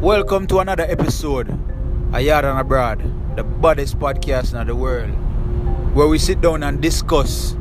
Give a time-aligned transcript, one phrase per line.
[0.00, 3.02] Welcome to another episode of Yaad and Abroad,
[3.36, 5.10] the baddest podcast in the world,
[5.94, 7.54] where we sit down and discuss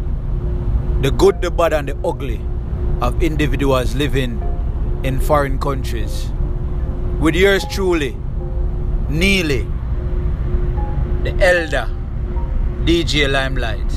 [1.02, 2.40] the good, the bad, and the ugly
[3.02, 4.40] of individuals living
[5.04, 6.32] in foreign countries.
[7.20, 8.16] With yours truly,
[9.10, 9.68] Neely,
[11.24, 11.92] the elder,
[12.86, 13.92] DJ Limelite.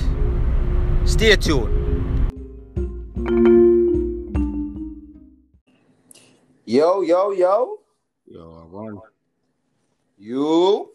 [1.08, 1.78] Stay tuned.
[6.64, 7.81] Yo, yo, yo.
[10.22, 10.88] You.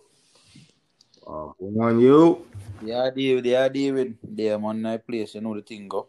[1.27, 2.47] Uh, come on, you.
[2.81, 4.15] Yeah, David, yeah, David.
[4.23, 6.07] There, man, I place, you know the thing go.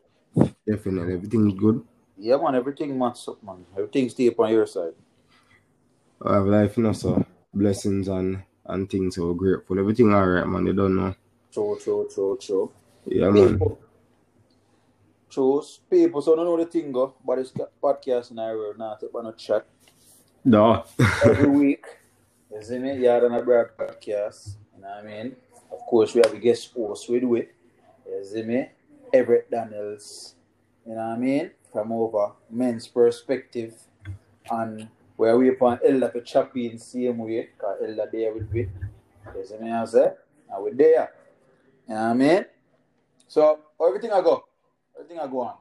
[0.65, 1.83] Definitely, everything's good.
[2.17, 3.67] Yeah, man, everything match up, man.
[3.77, 4.95] Everything stay up on your side.
[6.25, 9.17] I have life, you know, so blessings and and things.
[9.17, 9.81] So grateful.
[9.81, 10.67] Everything alright, man.
[10.67, 11.13] You don't know.
[11.53, 12.71] True, true, true, true.
[13.07, 13.59] Yeah, man.
[15.29, 19.01] True, people, so don't know the thing go, but this podcast and I will not
[19.01, 19.67] take on a chat
[20.45, 20.85] No.
[21.25, 21.85] every week.
[22.51, 22.97] You see me?
[22.97, 24.57] Yaad and Abroad podcast.
[24.75, 25.37] You know what I mean?
[25.71, 27.55] Of course, we have a guest host with it.
[28.07, 28.69] You see me?
[29.13, 30.35] Everett Daniels.
[30.87, 31.51] You know what I mean?
[31.71, 33.75] From over men's perspective.
[34.51, 37.51] And where we upon Elder to chop in same way.
[37.53, 38.69] Because Elder there with me.
[39.37, 39.71] You see me?
[39.71, 40.13] I say?
[40.51, 41.13] And we there.
[41.87, 42.45] You know what I mean?
[43.27, 44.45] So, everything I go.
[44.97, 45.55] Everything I go on.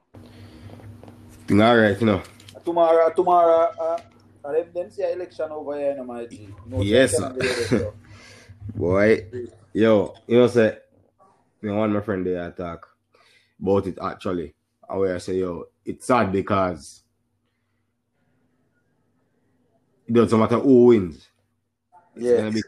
[1.52, 2.22] Alright, you know.
[2.64, 3.98] Tomorrow, tomorrow, uh,
[4.48, 6.50] uh, them, see election over here, you know, my G.
[6.66, 7.30] No, Yes, so sir.
[7.30, 7.94] them there, so.
[8.76, 9.26] Boy,
[9.74, 10.78] yo, you know, say,
[11.62, 12.88] me and one my friend there talk
[13.62, 14.54] about it actually.
[14.90, 17.04] And where I say, yo, it's sad because
[20.08, 21.28] it doesn't matter who wins.
[22.16, 22.62] It's gonna be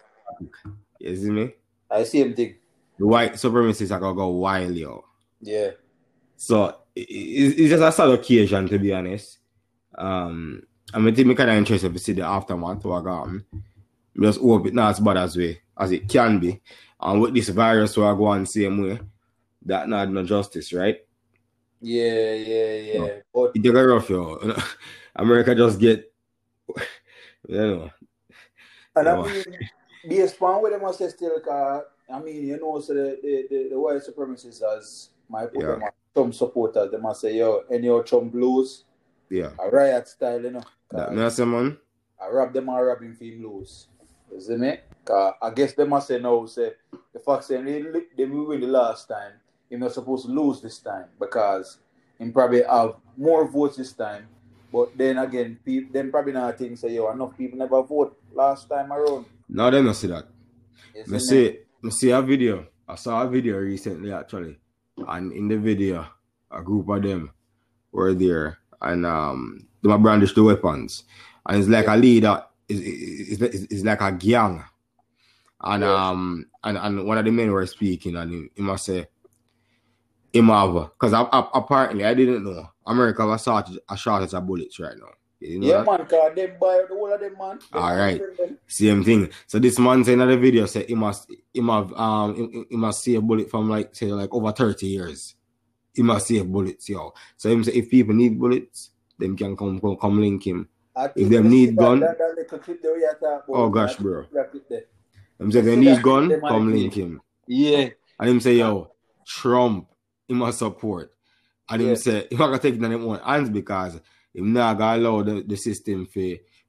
[0.99, 1.53] you see me?
[1.89, 2.55] I same thing.
[2.97, 5.05] The white supremacists are gonna go wild, yo.
[5.41, 5.71] Yeah.
[6.35, 9.39] So it's just a sad occasion to be honest.
[9.97, 13.45] Um, I mean, me kind of interested to see the aftermath what um,
[14.19, 16.61] just hope it not as bad as we as it can be.
[16.99, 18.99] And with this virus, we are going same way.
[19.65, 20.97] That not no justice, right?
[21.81, 23.07] Yeah, yeah, yeah.
[23.33, 24.53] But It a rough, yo.
[25.15, 26.11] America just get,
[27.47, 27.89] you know,
[28.95, 29.31] and I Yeah.
[29.31, 29.43] mean,
[30.07, 33.47] based on what them must say still, cause, I mean, you know, so the the,
[33.49, 35.67] the, the white supremacists as my put Yeah.
[35.67, 35.83] them
[36.15, 38.83] some supporters, they must say, yo, any of Trump lose,
[39.29, 39.51] yeah.
[39.59, 40.63] a riot style, you know.
[40.91, 41.77] That me I say, man.
[42.21, 43.87] I rob them or rob him for him lose.
[44.31, 44.77] You see me?
[45.05, 46.73] Cause I guess they must say now, say
[47.13, 47.81] the fact saying they,
[48.17, 49.33] they win the last time,
[49.69, 51.77] he's not supposed to lose this time because
[52.17, 54.27] he probably have more votes this time.
[54.71, 58.69] But then again, people them probably not think say yo enough people never vote last
[58.69, 59.25] time around.
[59.47, 60.25] No, them not see that.
[60.93, 61.19] You Me me?
[61.19, 62.67] see, me see a video.
[62.87, 64.57] I saw a video recently actually,
[65.07, 66.05] and in the video,
[66.51, 67.31] a group of them
[67.91, 71.03] were there, and um, they brandish the weapons,
[71.45, 74.63] and it's like a leader, it's, it's, it's, like a gang,
[75.61, 79.07] and um, and and one of the men were speaking, and he, he must say,
[80.33, 81.13] him have, because
[81.53, 85.09] apparently I didn't know America have a shortage, a shortage of bullets right now.
[85.39, 85.85] You know Yeah that?
[85.85, 87.59] man, cause them buy the whole of them man.
[87.73, 88.21] All right.
[88.67, 89.29] Same thing.
[89.47, 92.75] So this man saying in the video said he must he must um he, he
[92.75, 95.35] must see a bullet from like say like over 30 years.
[95.93, 97.13] He must see bullets, yo.
[97.37, 100.67] So him say if people need bullets, them can come come, come link him.
[100.95, 104.25] I think them need gun- That, that, Oh, gosh, bro.
[104.31, 104.83] I'm there.
[105.39, 107.21] Him say if they need gun, them come might be- link him.
[107.47, 107.89] Yeah.
[108.19, 108.91] And him say, yo,
[109.25, 109.87] Trump,
[110.27, 111.11] he must support.
[111.69, 111.95] And him Yeah.
[111.95, 113.99] say, he not gonna take it in them own hands because
[114.33, 116.21] him not gonna allow the, the system for,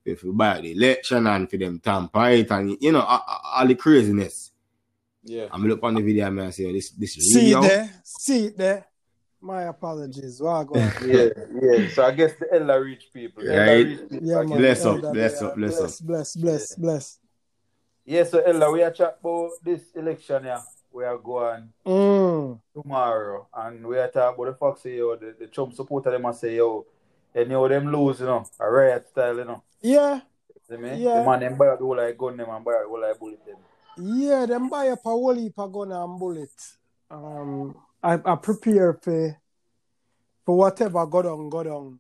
[0.05, 3.23] for, for buy the election and for them tamper it and you know all,
[3.57, 4.53] all the craziness.
[5.25, 5.47] Yeah.
[5.51, 7.65] I'm look on the video and I say this this is See real.
[7.65, 8.87] it there, see it there.
[9.43, 10.41] My apologies.
[10.41, 10.91] Wagwan.
[11.07, 11.31] yeah,
[11.63, 11.89] yeah.
[11.91, 13.43] So I guess the Ella reach people.
[13.49, 13.87] Ella Right.
[13.87, 14.19] reach people.
[14.29, 14.49] Yeah, I man.
[14.49, 14.59] guess.
[14.59, 15.81] Bless up, bless up, bless up.
[15.81, 17.19] Bless, bless, bless, bless.
[18.05, 20.61] Yeah, so Ella, we are chat about this election yeah.
[20.93, 22.61] We are going Mm.
[22.75, 26.23] tomorrow and we are talking about the fact say yo, the, the Trump supporter them
[26.23, 26.85] must say yo,
[27.35, 29.63] any of them lose, you know, a riot style, you know.
[29.81, 30.21] Yeah,
[30.69, 30.97] See me?
[30.97, 31.21] Yeah.
[31.21, 33.01] The man them buy out the whole like gun them and buy out the whole
[33.01, 33.57] like bullet them.
[33.97, 34.45] yeah.
[34.47, 36.51] Them buy up a whole heap of gun and bullet.
[37.11, 39.37] Um, I, I prepare for
[40.47, 41.99] for whatever go on, go on.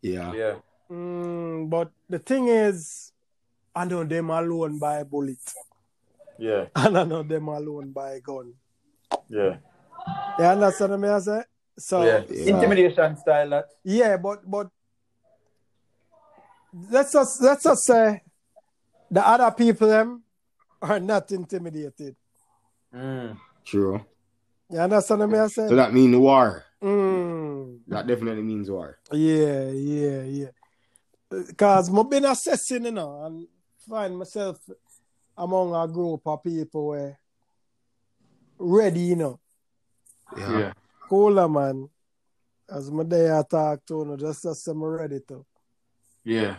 [0.00, 0.32] Yeah.
[0.32, 0.54] Yeah.
[0.90, 3.12] Mm, but the thing is,
[3.74, 5.38] I know them alone buy bullet,
[6.38, 6.66] Yeah.
[6.76, 8.54] and I know them alone buy gun.
[9.28, 9.56] Yeah.
[10.38, 11.42] You understand what I say?
[11.78, 12.22] So, yeah.
[12.26, 13.66] so- Intimidation style that.
[13.82, 14.68] Yeah, but but
[16.90, 18.22] let's just let's just say
[19.10, 20.22] the other people them
[20.82, 22.16] are not intimidated.
[22.94, 23.36] Mm.
[23.64, 24.04] True.
[24.70, 25.68] You understand what I say?
[25.68, 26.64] So that means war.
[26.82, 28.98] Mm, That definitely means war.
[29.12, 30.48] yeah, yeah, yeah.
[31.30, 33.46] Because I've been assessing, you know, and
[33.88, 34.58] find myself
[35.36, 37.18] among a group of people where
[38.58, 39.40] ready, you know.
[40.36, 40.58] Yeah.
[40.58, 40.72] Yeah.
[41.08, 41.88] Cooler man.
[42.68, 45.44] As my day I talk to you, just as I'm ready to.
[46.24, 46.56] Yeah.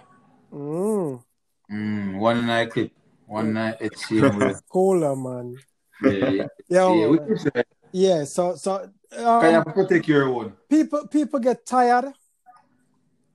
[0.52, 1.24] Mm.
[1.72, 2.92] Mm, one night clip.
[3.28, 5.56] One night it's here with Cooler man.
[6.04, 6.48] yeah, yeah.
[6.69, 7.63] Yeah, yeah, man.
[7.95, 10.53] We can say, yeah, so so can you um, protect your own?
[10.69, 12.13] people people get tired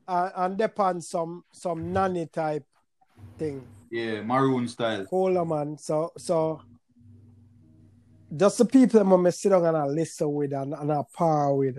[0.09, 2.65] uh, and depend some some nanny type
[3.39, 3.67] thing.
[3.91, 5.07] Yeah, maroon style.
[5.07, 5.79] Cooler man.
[5.79, 6.63] So so
[8.37, 11.55] just the people that I sit down and I listen with and, and I par
[11.55, 11.79] with.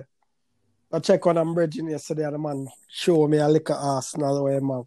[0.93, 4.69] I check on I'm bridging yesterday and the man show me a little Arsenal him
[4.69, 4.83] have.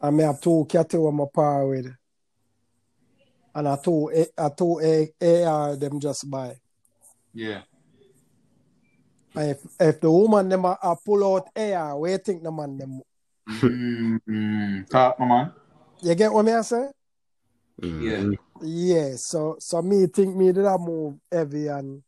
[0.00, 1.92] And me have two cattle with my par with.
[3.54, 6.56] And I two A- I two A- AR them just buy.
[7.32, 7.62] Yeah.
[9.34, 12.50] And if if the woman them a, a pull out AR, where you think the
[12.52, 13.00] man them
[13.46, 14.88] Mm, mm.
[14.88, 15.52] Talk, my man.
[16.00, 16.88] you get what me I say?
[17.82, 18.34] Mm.
[18.62, 22.02] Yeah, so so me think me did I move heavy and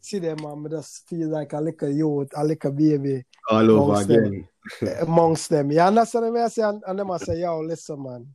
[0.00, 3.92] see them and me just feel like a little youth, a little baby All over
[3.92, 4.24] Amongst them.
[4.24, 4.48] again.
[5.02, 5.70] amongst them.
[5.72, 6.62] You understand what I say?
[6.62, 8.26] And, and them I say, yo, listen, man.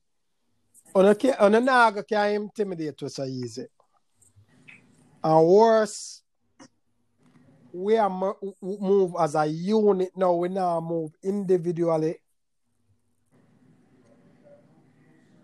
[0.95, 3.65] On a ca- on a naga can intimidate you so easy.
[5.23, 6.23] And worse,
[7.71, 10.33] we are move as a unit now.
[10.33, 12.17] We now move individually.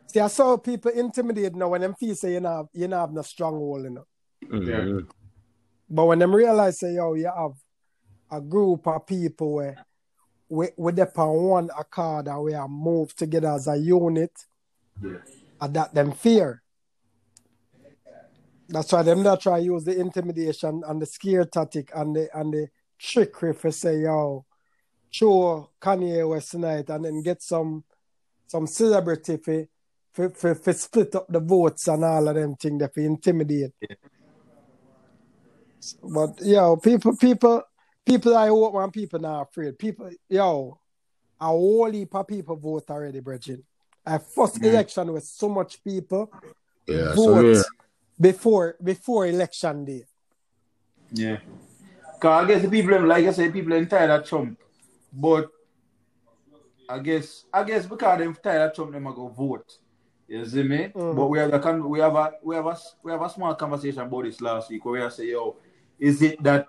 [0.08, 3.12] See, I saw people intimidated now when them feel say you know you know have
[3.12, 4.06] no stronghold, you know.
[4.52, 5.08] Mm.
[5.90, 7.54] But when them realize say, yo, you have
[8.32, 9.86] a group of people where
[10.50, 14.32] we we depend on one accord and we are moved together as a unit,
[15.02, 15.18] Yeah.
[15.62, 16.62] and that them fear.
[18.70, 22.54] That's why them not try use the intimidation and the scare tactic and the and
[22.54, 22.68] the
[22.98, 24.46] trickery for say, yo,
[25.12, 27.84] show Kanye West tonight and then get some
[28.48, 29.68] some celebrity for
[30.12, 33.74] for, for, for split up the votes and all of them things that for intimidate.
[36.02, 37.64] But yo, people, people,
[38.06, 39.78] people I hope man, people not afraid.
[39.78, 40.80] People, yo,
[41.40, 43.62] a whole heap of people vote already, Bridget.
[44.06, 44.66] A first Mm.
[44.68, 46.30] election with so much people
[46.88, 47.62] Yeah, so vote yeah.
[48.20, 50.06] before before election day.
[51.14, 51.38] Yeah.
[52.20, 54.58] Cause I guess the people, like I said, people are tired of Trump.
[55.12, 55.50] But
[56.90, 59.78] I guess, I guess because they're tired of Trump, them are go vote.
[60.28, 60.90] You see me?
[60.94, 61.16] Mhm.
[61.16, 64.02] But we have a we have a we have a we have a small conversation
[64.02, 65.56] about this last week where we are say, yo,
[66.00, 66.68] is it that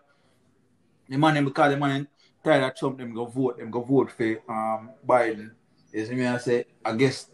[1.08, 2.06] the man them because the man
[2.44, 5.50] tired of Trump, them go vote, them go vote for um Biden.
[5.94, 6.26] You see me?
[6.26, 7.30] I say, I guess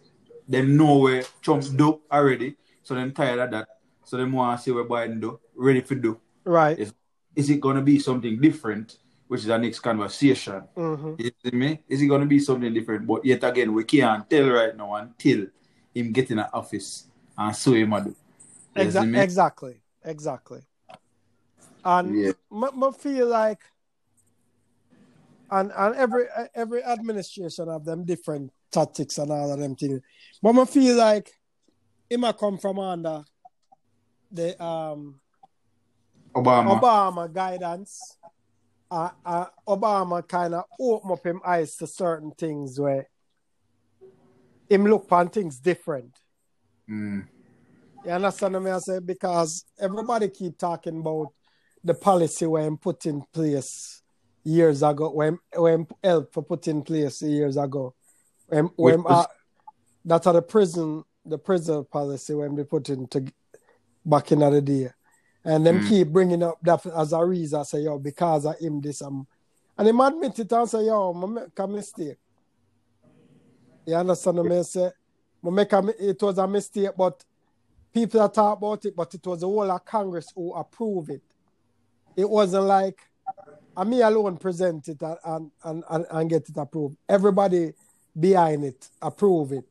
[0.47, 3.69] them know where Trump do already, so them tired of that.
[4.05, 6.79] So them want to see what Biden do, ready for do Right.
[6.79, 6.93] is
[7.37, 8.99] is it gonna be something different,
[9.29, 10.63] which is our next conversation.
[10.77, 11.81] hmm You see me?
[11.89, 13.07] Is it gonna be something different?
[13.07, 15.47] But yet again, we can't tell right now until
[15.95, 17.07] him get in the office
[17.39, 18.15] and so him do.
[18.77, 19.83] Exa- exactly.
[20.05, 20.63] Exactly.
[21.85, 22.33] And Yeah.
[22.53, 23.61] m- m- feel like
[25.51, 26.25] and and every
[26.55, 30.01] every administration have them different tactics and all of them things.
[30.43, 31.33] But I feel like
[32.09, 33.25] it might come from under
[34.31, 35.21] the um
[36.35, 36.81] Obama.
[36.81, 38.17] Obama guidance.
[38.93, 43.09] Uh, uh, Obama kind of open up him eyes to certain things where
[44.69, 46.17] him look on things different.
[46.89, 47.27] Mm.
[48.05, 48.99] You understand what I say?
[48.99, 51.29] Because everybody keep talking about
[51.85, 54.00] the policy where him put in place
[54.45, 57.95] years ago, when when help for put in place years ago.
[58.47, 59.29] When, when was- uh,
[60.05, 63.25] that's how the prison the prison policy when they put in to
[64.05, 64.91] back in the day.
[65.45, 65.89] And them Mm.
[65.89, 69.27] keep bringing up that as a reason, say, yo, because of him, this, um,
[69.77, 72.19] and him admit it and say, yo, I make a mistake.
[73.87, 74.91] You understand what I say?
[75.47, 77.25] I make a, it was a mistake, but
[77.93, 81.23] people that talk about it, but it was the whole of Congress who approved it.
[82.17, 83.01] It wasn't like
[83.77, 86.97] I me alone present it and, and, and, and, and get it approved.
[87.09, 87.73] Everybody
[88.19, 89.65] behind it approve it.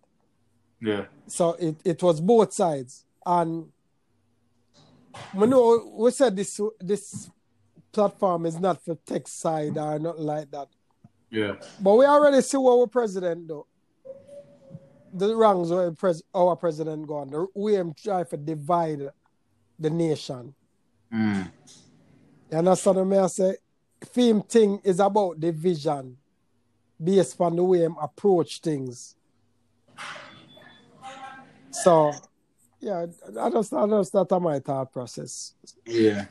[0.82, 1.06] Yeah.
[1.28, 3.06] So it, it was both sides.
[3.26, 3.68] And
[5.34, 7.30] we know we said this this
[7.92, 10.68] platform is not for tech side or nothing like that.
[11.30, 11.56] Yeah.
[11.82, 13.66] But we already see what our president do.
[15.14, 17.30] The wrongs where pres- our president gone.
[17.30, 19.10] The way him try to divide
[19.78, 20.54] the nation.
[21.14, 21.52] Mm.
[22.52, 23.56] You understand what I say?
[24.06, 26.18] Film thing is about the vision
[27.02, 29.16] based on the way him approach things.
[31.72, 32.12] So
[32.80, 33.06] yeah,
[33.40, 35.54] I just I just that my thought process.
[35.86, 36.26] Yeah.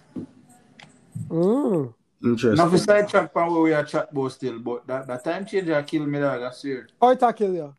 [1.29, 1.95] Mm.
[2.23, 2.57] Interesting.
[2.57, 5.69] Now for sidetrack from where we are chat about still, but that, that time change
[5.69, 6.89] I kill me dog, I swear.
[7.01, 7.75] How it kill you?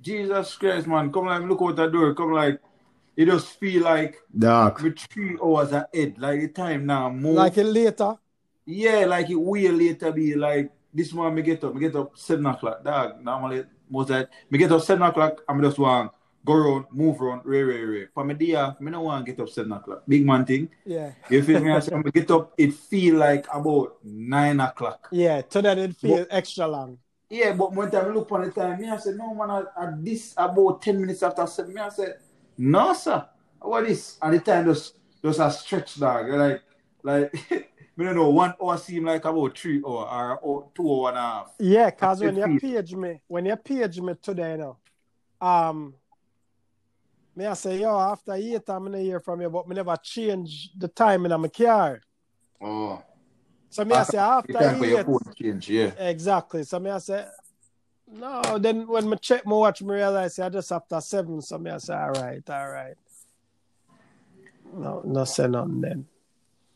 [0.00, 1.12] Jesus Christ, man.
[1.12, 2.14] Come like look out the door.
[2.14, 2.60] Come like
[3.16, 4.80] it just feel like Dark.
[4.80, 6.18] with three hours ahead.
[6.18, 7.34] Like the time now move.
[7.34, 8.16] Like it later.
[8.66, 12.16] Yeah, like it way later be like this morning me get up, me get up
[12.16, 12.84] seven o'clock.
[12.84, 16.12] Dog, normally most that me get up seven o'clock, I'm just want
[16.44, 18.06] go around, move around, ray ray ray.
[18.12, 20.02] For me day, me no want to get up seven o'clock.
[20.06, 20.68] Big man thing.
[20.84, 21.12] Yeah.
[21.30, 21.72] You feel me?
[21.72, 25.08] I me get up, it feel like about nine o'clock.
[25.10, 25.42] Yeah.
[25.42, 26.98] To that it feel extra long.
[27.30, 30.04] Yeah, but when I look on the time, me I said, no man, at, at
[30.04, 32.18] this about 10 minutes after seven, me I said,
[32.58, 33.26] no sir,
[33.60, 34.18] what is?
[34.20, 36.62] And the time just, just a stretch dog, like,
[37.02, 37.34] like,
[37.96, 41.18] me don't know, one hour seem like about three hour or, or two hour and
[41.18, 41.54] a half.
[41.58, 44.76] Yeah, cause when you page me, when you page me today, you know,
[45.40, 45.94] um,
[47.36, 49.96] me I say, yo, after a I'm I don't hear from you, but me never
[49.96, 52.00] change the time in my car.
[52.60, 53.02] Oh,
[53.70, 55.92] So me I say, the after time a for your change, yeah.
[55.98, 56.62] exactly.
[56.64, 57.26] So me I say,
[58.06, 58.58] no.
[58.58, 61.40] Then when me check my watch, me realize I just after seven.
[61.42, 62.94] So me I say, all right, all right.
[64.72, 66.06] No, no say nothing then.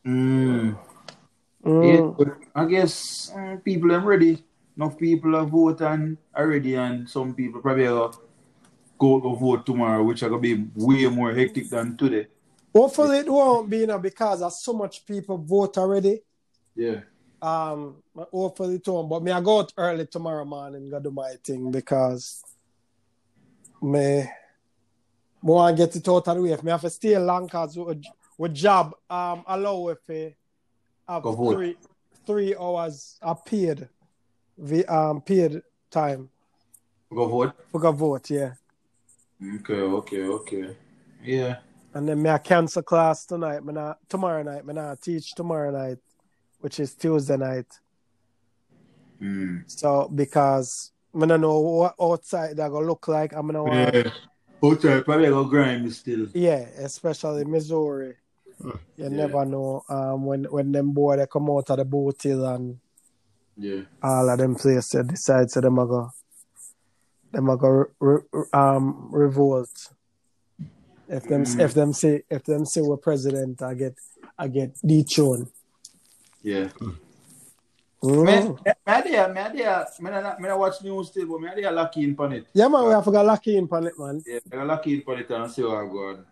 [0.05, 0.77] Mm.
[1.63, 1.83] Mm.
[1.87, 4.43] Yeah, but I guess mm, people are ready.
[4.77, 7.85] Enough people are voting already, and some people probably
[8.97, 12.27] go to vote tomorrow, which are gonna be way more hectic than today.
[12.73, 16.21] Hopefully it won't be, you know, because there's so much people vote already.
[16.75, 17.01] Yeah.
[17.41, 19.09] Um, hopefully it won't.
[19.09, 22.43] But me, I go out early tomorrow morning, go do my thing because
[23.81, 24.29] me,
[25.41, 26.51] want to get it out of the way.
[26.51, 28.03] If me have to stay long because with,
[28.37, 30.09] with job, um, allow if
[31.09, 31.53] I have Go vote.
[31.55, 31.75] three
[32.27, 33.89] three hours paid,
[34.57, 36.29] the um paid time
[37.11, 37.53] Go vote.
[37.71, 38.53] for go vote, yeah.
[39.55, 40.75] Okay, okay, okay.
[41.23, 41.57] Yeah.
[41.95, 43.65] And then me I cancel class tonight.
[43.65, 44.63] Me not, tomorrow night.
[44.65, 45.97] Me not teach tomorrow night,
[46.59, 47.65] which is Tuesday night.
[49.19, 49.63] Mm.
[49.65, 53.33] So because I don't know what outside that gonna look like.
[53.33, 54.11] I'm gonna want, yeah.
[54.63, 56.27] outside probably go grind still.
[56.35, 58.15] Yeah, especially Missouri.
[58.63, 59.09] You Yeah.
[59.09, 62.79] never know um when when them boy they come out of the boat hill and
[63.57, 63.81] Yeah.
[64.03, 66.09] all of them places decide so them a go
[67.31, 69.69] them a go re, re, um revolt.
[71.07, 71.59] If them Mm.
[71.59, 73.95] if them say if them say we're president, I get
[74.37, 75.47] I get dethroned.
[76.43, 76.69] Yeah.
[78.01, 78.25] Mm.
[78.25, 81.69] Me, me idea, me idea, me not, me not watch news still, but me idea
[81.71, 82.45] lucky in on it.
[82.53, 84.23] Yeah man, we have to go lucky in on it, man.
[84.25, 86.25] Yeah, I got lucky in on it and see what I go on.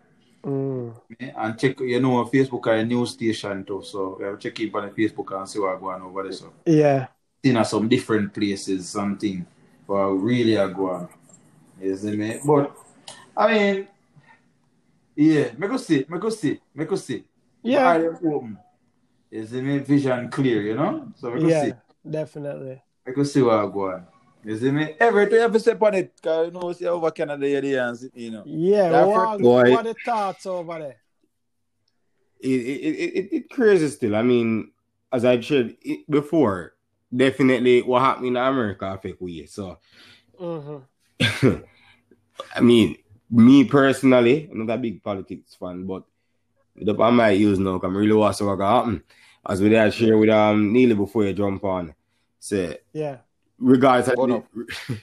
[0.44, 0.94] Mm.
[1.08, 4.58] Me, And check, you know, Facebook are a news station too, so we have check
[4.60, 6.32] in on Facebook and see what go on over there.
[6.32, 7.08] So, Yeah.
[7.42, 9.44] in some different places, something,
[9.86, 11.08] but really are go on.
[11.80, 12.40] You see me?
[12.44, 12.76] But,
[13.36, 13.88] I mean,
[15.16, 17.24] yeah, me go see, me go see, me go see.
[17.62, 18.00] Yeah.
[18.24, 18.58] Open.
[19.30, 19.78] You see me?
[19.78, 21.08] Vision clear, you know?
[21.16, 21.72] So we go see.
[22.08, 22.80] Definitely.
[23.06, 24.06] I could see what I go on.
[24.48, 24.94] You see me?
[24.98, 26.16] Everything have to step on it.
[26.16, 28.42] Because you know, see over Canada, you're there and see, you know.
[28.46, 29.70] Yeah, That what, first- Boy.
[29.72, 30.96] what are the thoughts over there?
[32.40, 34.16] it, it, it, it, it crazy still.
[34.16, 34.70] I mean,
[35.12, 36.74] as I said it before,
[37.14, 39.44] definitely what happened in America affect we.
[39.46, 39.78] So,
[40.40, 41.56] Mm-hmm.
[42.56, 42.96] I mean,
[43.30, 46.04] me personally, I'm not a big politics fan, but
[46.76, 49.02] the I might use now, 'cause I really want to see what gonna happen.
[49.44, 51.92] As we did share with um Neely before you jump on,
[52.38, 53.18] say Yeah.
[53.58, 55.00] Regardless of Oh, the-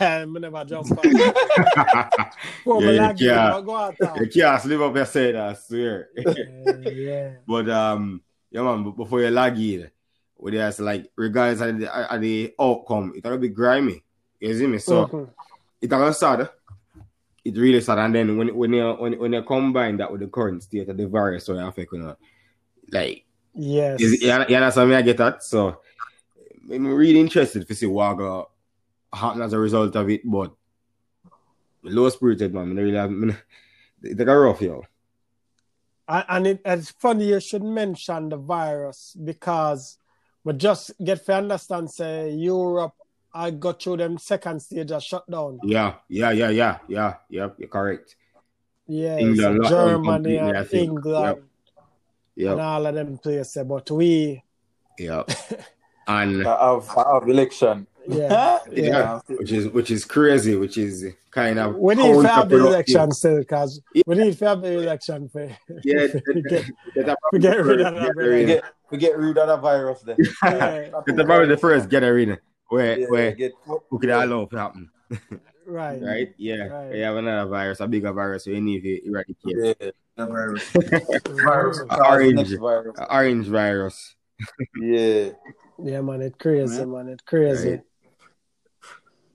[0.00, 1.04] I never jump on.
[2.64, 3.52] Poor Yeah, you Malagi, can't.
[3.52, 4.20] but go on, Tom.
[4.20, 6.08] you can't slip up your said, I swear.
[6.16, 7.30] yeah, yeah.
[7.46, 8.84] But um, yeah, man.
[8.84, 9.90] b- Before you log in,
[10.36, 14.02] with there's like regardless of the, of the outcome, it's gonna be grimy.
[14.40, 14.78] You see me?
[14.78, 15.30] So Mhm.
[15.80, 16.50] it's gonna sad.
[17.44, 17.98] It really sad.
[17.98, 20.96] And then when when you when when you combine that with the current state of
[20.96, 22.16] the virus, so it affect you know,
[22.90, 23.24] like
[23.54, 24.00] Yes.
[24.00, 24.96] is, you, you understand me?
[24.96, 25.42] I get that.
[25.44, 25.80] So
[26.72, 28.48] I'm really interested to see what
[29.12, 30.22] happen as a result of it.
[30.24, 30.52] But
[31.82, 33.12] low spirited man, I really have,
[34.02, 34.82] like a rough yo.
[36.08, 39.98] And, and it, it's funny you should mention the virus because
[40.42, 42.94] we just get to understand, say, Europe,
[43.32, 45.58] I got through them second stage of shutdown.
[45.64, 48.16] Yeah, yeah, yeah, yeah, yeah, yep, you're correct.
[48.86, 50.90] Yeah, England Germany I and think.
[50.90, 51.44] England and
[52.36, 53.64] Yep, all of them places.
[53.64, 54.42] But we,
[54.98, 55.30] yep.
[56.06, 57.86] And I have, I have election.
[58.08, 62.50] yeah, yeah, which is which is crazy, which is kind of we need to have
[62.50, 62.66] the counterproductive.
[62.66, 64.02] election still because Yeah.
[64.06, 65.44] we need to have the election for
[65.84, 68.02] Yeah, we get, Get that we get rid of that.
[68.08, 70.16] get We rid get, we get rid of the virus then.
[70.42, 73.52] Yeah, Get the probably the first get arena where Yeah, where get,
[73.88, 74.90] who could allow to happen,
[75.66, 76.02] right.
[76.02, 76.34] right?
[76.36, 76.94] Yeah, Right.
[76.96, 79.56] you have another virus, a bigger virus, so you need to eradicate.
[79.80, 80.70] Yeah, the virus.
[81.42, 81.80] virus.
[81.88, 82.34] Orange.
[82.36, 82.96] next virus.
[83.08, 84.14] Orange virus.
[84.78, 85.30] Yeah.
[85.82, 86.84] Yeah, man, it's crazy, Yeah.
[86.84, 87.08] man.
[87.08, 87.70] It's crazy.
[87.70, 87.80] Right.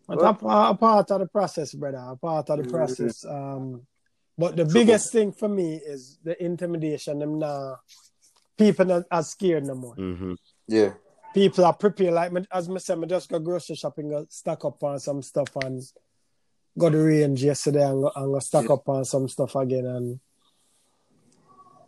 [0.08, 0.29] But a,
[0.69, 1.98] a part of the process, brother.
[1.98, 3.24] A part of the process.
[3.25, 3.86] Um,
[4.38, 7.19] but the biggest thing for me is the intimidation.
[7.19, 7.77] Them now,
[8.58, 9.96] people are, as scared no more.
[9.96, 10.34] Mm-hmm.
[10.67, 10.93] Yeah.
[11.34, 12.13] People are prepared.
[12.13, 15.22] Like me- as I said, I just go grocery shopping, go stock up on some
[15.22, 15.84] stuff, and
[16.77, 18.74] got the range yesterday, and go, and go stock Yeah.
[18.74, 20.19] up on some stuff again, and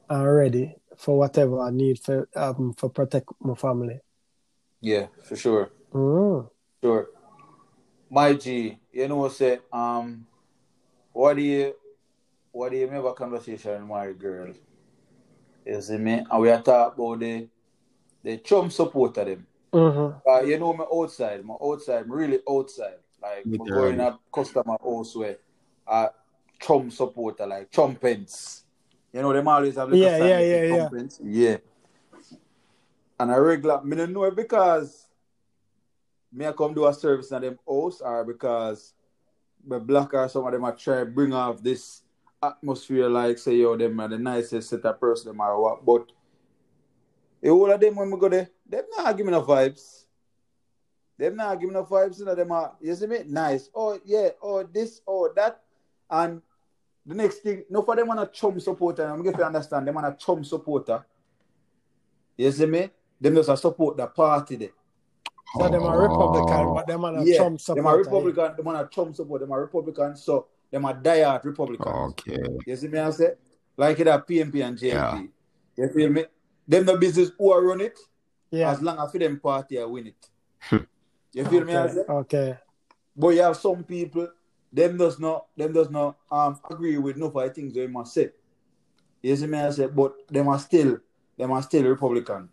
[0.09, 3.99] and ready for whatever I need for um for protect my family.
[4.81, 5.71] Yeah, for sure.
[5.93, 6.49] Mm.
[6.83, 7.09] Sure.
[8.09, 10.25] My G, you know what I say um
[11.13, 11.75] what do you
[12.51, 14.53] what do you have a conversation with my girl?
[15.65, 16.25] You see me?
[16.29, 17.47] And we are talk about the
[18.23, 19.47] the chum support of them.
[19.71, 20.29] Mm-hmm.
[20.29, 22.97] Uh, you know my outside, my outside, me really outside.
[23.21, 23.97] Like me Literally.
[23.97, 25.37] going a customer house where
[25.87, 26.07] uh
[26.59, 28.63] chum supporter, like chumpens.
[29.13, 31.17] You know them always have little Yeah, sign yeah, yeah, yeah.
[31.21, 31.57] Yeah.
[33.21, 35.07] And I regular me don't know because
[36.33, 38.95] me I come do a service in them house or because
[39.63, 42.01] the black or some of them I try bring off this
[42.41, 46.11] atmosphere like say yo them are the nicest set of person them or what but
[47.39, 50.05] the whole of them when we go there them not give me no vibes.
[51.15, 53.19] Them not give me no vibes you know them are you see me?
[53.27, 53.69] Nice.
[53.75, 55.61] Oh yeah oh this oh that.
[56.09, 56.41] And
[57.05, 60.07] the next thing no for them want a chum supporter I'm to understand them want
[60.07, 61.05] a chum supporter.
[62.35, 62.89] You see me
[63.21, 64.69] them just a support the party there
[65.57, 67.87] So them are Republican, but them are a yeah, Trump them supporter.
[67.87, 71.87] are Republican, them are Trump support, them are Republican, so them are diehard Republicans.
[72.11, 72.41] Okay.
[72.65, 73.33] You see me I say?
[73.77, 74.91] Like it at PNP and JLP.
[74.91, 75.21] Yeah.
[75.77, 76.25] You feel me?
[76.67, 77.97] Them the business who are run it,
[78.49, 78.71] Yeah.
[78.71, 80.21] as long as for them party I win it.
[81.33, 81.93] you feel me I Okay.
[81.93, 82.01] say?
[82.09, 82.57] okay.
[83.15, 84.27] But you have some people,
[84.71, 88.31] them does not them does not um agree with no five things they must say.
[89.21, 90.99] You see me I say, but them are still
[91.37, 92.49] them are still Republican.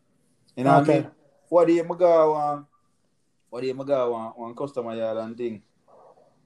[0.59, 1.01] You know what I Okay.
[1.03, 1.11] mean?
[1.49, 2.67] What do you go um
[3.49, 5.63] what do you go one, one customer yard and thing?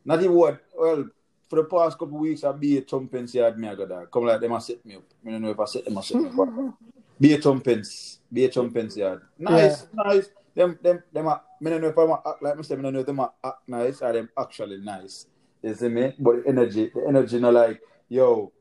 [0.04, 1.09] Not even what well
[1.48, 4.05] for the past couple of weeks I be a trumpets yard me I go there.
[4.07, 5.05] Come like them a set me up.
[5.27, 6.48] I don't know if I set them a set me up.
[7.20, 8.18] Be a trumpets.
[8.31, 9.22] Be a trumpets yard.
[9.38, 10.29] Nice, nice.
[10.55, 13.01] Them them them are I don't know if I'm act like myself, I don't know
[13.01, 15.27] if them are act nice or them actually nice.
[15.62, 16.12] You see me?
[16.18, 18.53] But the energy, the energy not like, yo,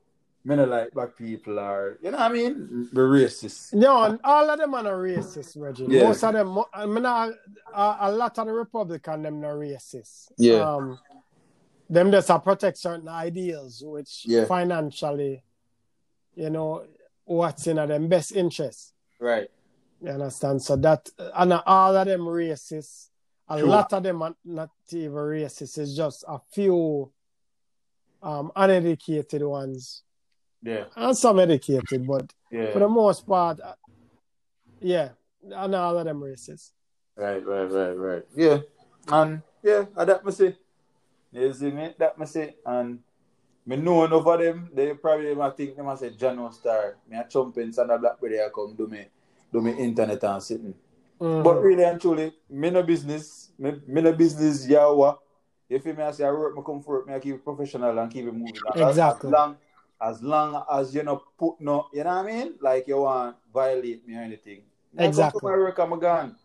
[0.44, 2.90] me not like black people are you know what I mean?
[2.92, 3.74] The racist.
[3.74, 5.86] No, all of them are not racist, Reggie.
[5.88, 6.04] Yeah.
[6.08, 7.32] Most of them, mo- I mean, a,
[7.74, 10.32] a, a lot of the Republican them not racist.
[10.38, 10.62] Yeah.
[10.76, 11.00] Um,
[11.90, 14.46] them just a protect certain ideals, which Yeah.
[14.46, 15.44] financially,
[16.36, 16.86] you know,
[17.26, 18.94] what's in them best interest.
[19.20, 19.50] Right.
[20.02, 20.62] You understand?
[20.64, 23.10] So that, and all of them racist.
[23.50, 23.68] A Sure.
[23.68, 25.78] lot of them are not even racist.
[25.78, 27.12] It's just a few
[28.24, 30.04] um, uneducated ones,
[30.64, 30.86] Yeah.
[30.96, 32.72] and some educated, but Yeah.
[32.74, 33.60] for the most part,
[34.80, 35.10] yeah,
[35.44, 36.72] and all of them racist.
[37.16, 38.24] Right, right, right, right.
[38.36, 38.60] Yeah.
[39.08, 40.58] And yeah, that me say.
[41.32, 41.94] You see me?
[41.98, 42.56] That me say.
[42.66, 43.00] And
[43.66, 46.98] me know enough of them, they probably might think them I say John Star.
[47.10, 49.08] Me a chumping and a blackberry I come do me
[49.52, 50.74] do me internet and sitting.
[51.20, 51.44] Mhm.
[51.44, 53.52] But really and truly, me no business.
[53.58, 55.18] Me, me no business yawa.
[55.70, 56.04] You feel me?
[56.04, 58.26] I say I work, me come for it, me I keep it professional and keep
[58.26, 58.56] it moving.
[58.76, 59.28] Exactly.
[59.30, 59.58] As long
[60.02, 62.54] as long as you know put no, you know what I mean?
[62.60, 64.64] Like you want violate me or anything.
[64.94, 65.40] Me I Exactly.
[65.42, 66.36] Come to my work, I'm gone.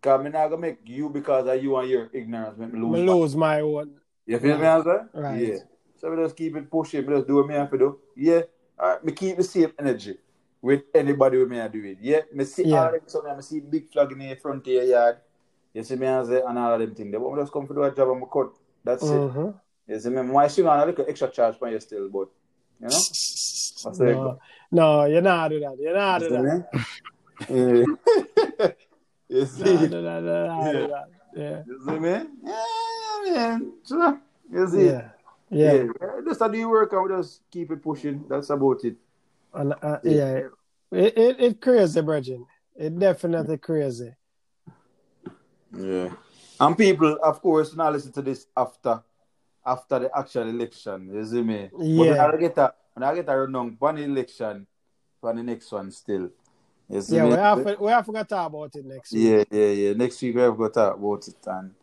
[0.00, 2.92] Cause me not gonna make you because of you and your ignorance make me lose.
[2.92, 3.90] Me my- lose my own.
[4.26, 5.08] You feel me, as well?
[5.12, 5.40] Right.
[5.42, 5.58] Yeah.
[5.96, 7.06] So we just keep it pushing.
[7.06, 7.98] We just do what me have to do.
[8.16, 8.42] Yeah.
[8.78, 9.04] All right.
[9.04, 10.16] Me keep the same energy
[10.62, 11.98] with anybody with me I do it.
[12.00, 12.20] Yeah.
[12.32, 12.84] Me see Yeah.
[12.86, 13.32] all them something.
[13.32, 15.16] I see big flag in the front of your yard.
[15.72, 17.10] You see me as and all of them things.
[17.12, 18.52] They want me just come to do a job and me cut.
[18.84, 19.06] That's it.
[19.08, 19.54] Mhm.
[19.88, 20.22] You see me?
[20.22, 22.28] Why swing on a little extra charge for you still, but
[22.80, 22.96] you know?
[23.82, 24.38] What's No,
[24.70, 25.76] no, you're not do that.
[25.78, 26.66] You're not do that.
[27.48, 28.68] Yeah.
[29.28, 29.74] you see?
[29.74, 30.86] Nah, do that, do Yeah.
[30.86, 31.08] that.
[31.36, 31.62] Yeah.
[31.66, 32.28] You see me?
[32.44, 33.72] Yeah, man.
[33.86, 34.20] Sure.
[34.52, 34.86] You see?
[34.86, 35.10] Yeah.
[35.50, 35.72] Yeah.
[36.00, 36.20] Yeah.
[36.26, 38.24] Just do your work and just keep it pushing.
[38.28, 38.96] That's about it.
[39.52, 40.12] And uh, Yeah.
[40.12, 40.40] yeah,
[40.92, 42.40] it, it it crazy, Bridget.
[42.76, 44.14] It definitely crazy.
[45.72, 46.10] Yeah.
[46.60, 49.02] And people, of course, now listen to this after
[49.64, 51.10] after the actual election.
[51.12, 51.70] You see me?
[51.72, 52.26] But when Yeah.
[52.26, 54.66] I get a when I get a run on one election
[55.20, 56.30] for the next one still.
[56.88, 57.30] You see Yeah, me?
[57.30, 59.22] we have we have to talk about it next week.
[59.22, 59.92] Yeah, yeah, yeah.
[59.94, 61.74] Next week we have got to talk about it and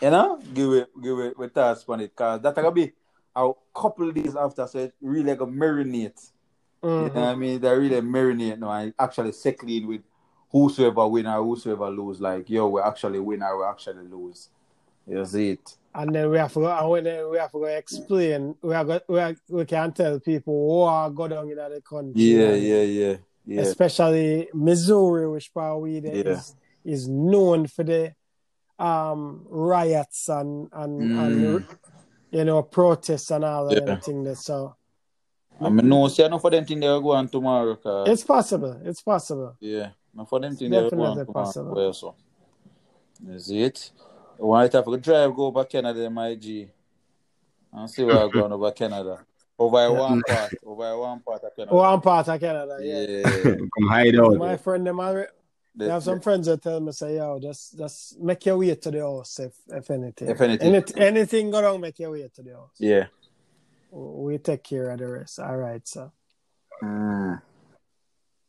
[0.00, 2.92] you know, give it give it with us on it because that's gonna be
[3.34, 6.30] a couple of days after so it really gonna marinate.
[6.82, 7.14] You Mhm.
[7.14, 7.60] know what I mean?
[7.60, 10.02] They really marinate now and actually settle in with
[10.50, 12.20] whosoever win or whosoever lose.
[12.20, 14.48] Like, yo, we actually win or we actually lose.
[15.08, 15.76] You see it.
[15.94, 18.54] And then we have to go, and then we have to go explain.
[18.62, 21.82] We are go, we, are, we can tell people who are go down in the
[21.88, 22.12] country.
[22.22, 23.16] Yeah, yeah, yeah.
[23.46, 23.62] Yeah.
[23.62, 26.32] Especially Missouri, which probably the- Yeah.
[26.32, 28.14] is is known for the
[28.78, 31.18] um riots and and, Mm.
[31.56, 31.66] and
[32.30, 33.84] you know protests and all that Yeah.
[33.86, 34.34] them things there.
[34.36, 34.76] So
[35.60, 37.74] I mean, no, see, enough for them thing they will go on tomorrow.
[37.76, 38.80] Cause, it's possible.
[38.84, 39.56] It's possible.
[39.60, 41.32] yeah, enough of them thing they will go on tomorrow.
[41.32, 41.74] possible.
[41.74, 42.14] Well, so.
[43.28, 43.90] Is it?
[44.38, 46.68] One time to drive go over Canada, my G.
[47.72, 49.24] And see where I'm going over Canada.
[49.58, 50.54] Over one part.
[50.64, 51.74] Over one part of Canada.
[51.74, 53.00] One part of Canada, yeah.
[53.00, 53.54] yeah.
[53.78, 54.36] Come hide out.
[54.36, 55.28] My friend them already
[55.74, 58.74] The- They have some friends that tell me say, yo, just just make your way
[58.74, 60.28] to the house if if anything.
[60.30, 60.72] If anything.
[60.72, 62.76] Anyth- anything go wrong, make your way to the house.
[62.78, 63.06] yeah.
[63.90, 65.38] We take care of the rest.
[65.40, 66.12] All right, so.
[66.82, 67.40] Mm.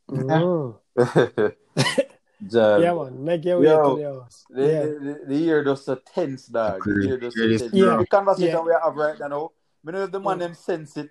[0.09, 0.75] Mm.
[2.47, 2.81] Jal.
[2.81, 4.45] yeah, man, make your way Yo, to the house.
[4.49, 4.81] The, yeah.
[4.85, 6.81] the, the year just so tense, dog.
[6.85, 7.57] The year just so Yeah.
[7.57, 7.73] tense.
[7.73, 7.97] Yeah.
[7.97, 8.61] The conversation Yeah.
[8.61, 10.39] we have right now, I know if the man Mm.
[10.39, 11.09] them sense it,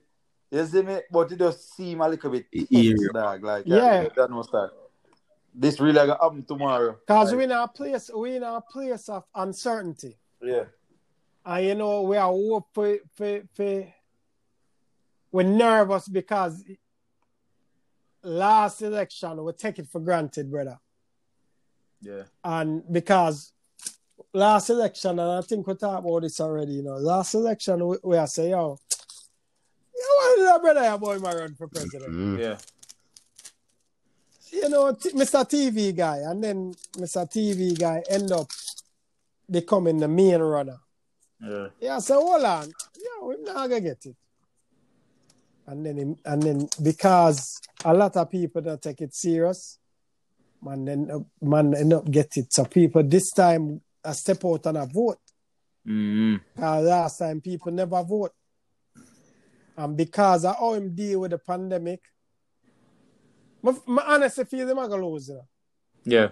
[0.51, 3.09] you see me, but it just seem a little bit tense, Yeah.
[3.13, 3.45] dog.
[3.45, 4.09] Like, Yeah.
[4.17, 4.73] that no start.
[5.55, 6.97] This really gonna happen tomorrow.
[7.07, 10.65] Cause like, we in a place, we in a place of uncertainty, yeah,
[11.45, 13.93] and you know we are hope for for for.
[15.33, 16.65] We're nervous because
[18.23, 20.79] last election we take it for granted, brother.
[22.01, 23.53] Yeah, and because
[24.33, 27.97] last election, and I think we talked about this already, you know, last election we,
[28.05, 28.79] we are say, yo,
[29.95, 32.13] you want that brother your boy my run for president.
[32.13, 32.39] Mm.
[32.39, 32.59] yeah,
[34.53, 35.45] You know, t- Mr.
[35.49, 37.29] TV guy, and then Mr.
[37.29, 38.49] TV guy end up
[39.51, 40.79] becoming the main runner.
[41.41, 42.67] yeah, Yeah, so hold on.
[42.97, 44.17] Yeah, we're not gonna get it.
[45.67, 49.79] And then and then because a lot of people don't take it serious,
[50.69, 52.53] man then uh, man end up get it.
[52.53, 55.19] So people this time I step out and I vote.
[55.87, 56.63] mm-hmm.
[56.63, 58.33] Uh, last time people never vote.
[59.77, 62.01] And because of how him deal with the pandemic,
[63.63, 65.29] my, my honestly feel them are gonna lose.
[65.29, 65.49] You know?
[66.05, 66.29] yeah,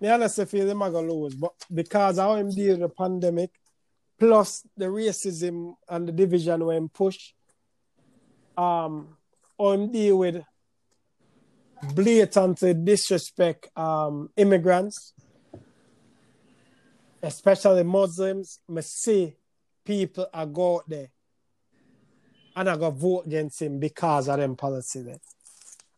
[0.00, 1.34] Me honestly feel them are gonna lose.
[1.34, 3.50] But because of how him deal with the pandemic,
[4.18, 7.32] plus the racism and the division when push,
[8.56, 9.16] um,
[9.58, 10.42] how him deal with
[11.94, 15.12] blatantly disrespect um immigrants,
[17.22, 19.34] especially Muslims, me see
[19.84, 21.08] people are go out there
[22.56, 25.20] and I go vote against him because of them policy there.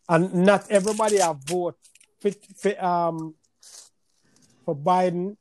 [0.08, 1.76] And not everybody have vote
[2.20, 3.34] fit, fit, um
[4.64, 5.36] for Biden,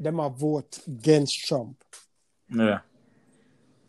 [0.00, 1.76] them have vote against Trump.
[2.50, 2.80] yeah,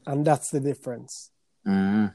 [0.05, 1.31] And that's the difference.
[1.65, 2.07] mm-hmm.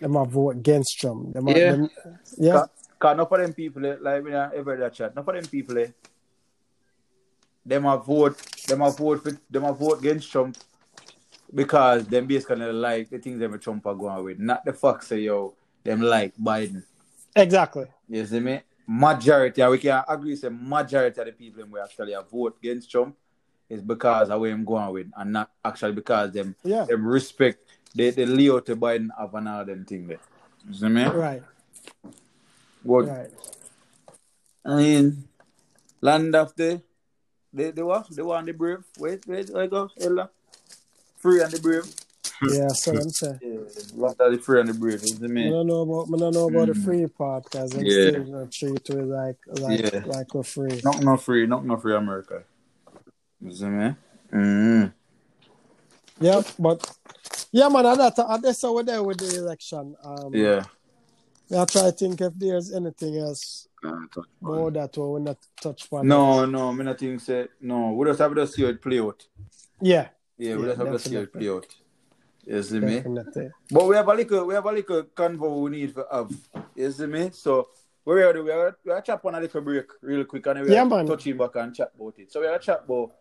[0.00, 1.34] Them have vote against Trump.
[1.34, 1.72] Them have- Yeah.
[1.72, 1.90] them-
[2.38, 2.52] yeah.
[2.52, 5.34] Cause, cause enough of them people, eh, like when I ever that chat, enough of
[5.34, 5.88] them people, eh,
[7.64, 10.56] them a vote, them a vote, for, them a vote against Trump
[11.54, 15.20] because them basically like the things that Trump are going with, not the fuck say
[15.20, 16.82] yo, them like Biden.
[17.36, 17.86] Exactly.
[18.08, 18.60] You see me?
[18.86, 22.56] Majority, and we can agree, say majority of the people them we actually a vote
[22.62, 23.14] against Trump
[23.68, 26.86] is because of where I'm going with, and not actually because them Yeah.
[26.86, 27.62] them respect
[27.94, 30.20] the the Leo to Biden have and all them thing there.
[30.68, 31.04] You see me?
[31.04, 31.42] Right.
[32.82, 33.30] What Right.
[34.64, 35.24] I mean,
[36.00, 36.82] land of the,
[37.52, 38.06] the, the what?
[38.10, 38.84] The one, the brave.
[38.98, 40.30] Wait, wait, I go, Ella.
[41.16, 41.84] Free and the brave.
[42.42, 43.40] Yeah, so I'm saying.
[43.42, 43.58] Yeah,
[43.94, 45.02] land of the free and the brave.
[45.02, 46.84] You see I don't know about I don't know about the Mm.
[46.84, 48.10] free part because I'm Yeah.
[48.10, 50.00] still not treat we like like Yeah.
[50.04, 50.80] like we're free.
[50.84, 52.44] Not no free, not no free America.
[53.40, 53.94] You see me?
[54.32, 54.86] Mm-hmm.
[56.20, 56.86] Yeah, but
[57.50, 59.96] yeah, man, and that that's how we're there with the election.
[60.04, 60.64] Um, Yeah.
[61.56, 63.66] I try to think if there's anything else
[64.40, 66.06] more that we will not touch upon.
[66.06, 67.92] No, no, me not think say, no.
[67.92, 69.26] We just have to see it play out.
[69.80, 71.66] Yeah, Yeah, we Yeah, just have to see it play out.
[72.44, 72.96] You see me?
[72.96, 73.50] definitely.
[73.70, 76.30] But we have a little, we have a little convo we need to have.
[76.74, 77.30] You see me?
[77.32, 77.68] So
[78.04, 80.72] we are we are we are chat on a little break real quick and we
[80.72, 81.06] Yeah, are man.
[81.06, 82.30] touching back and chat about it.
[82.32, 83.12] So we are chat about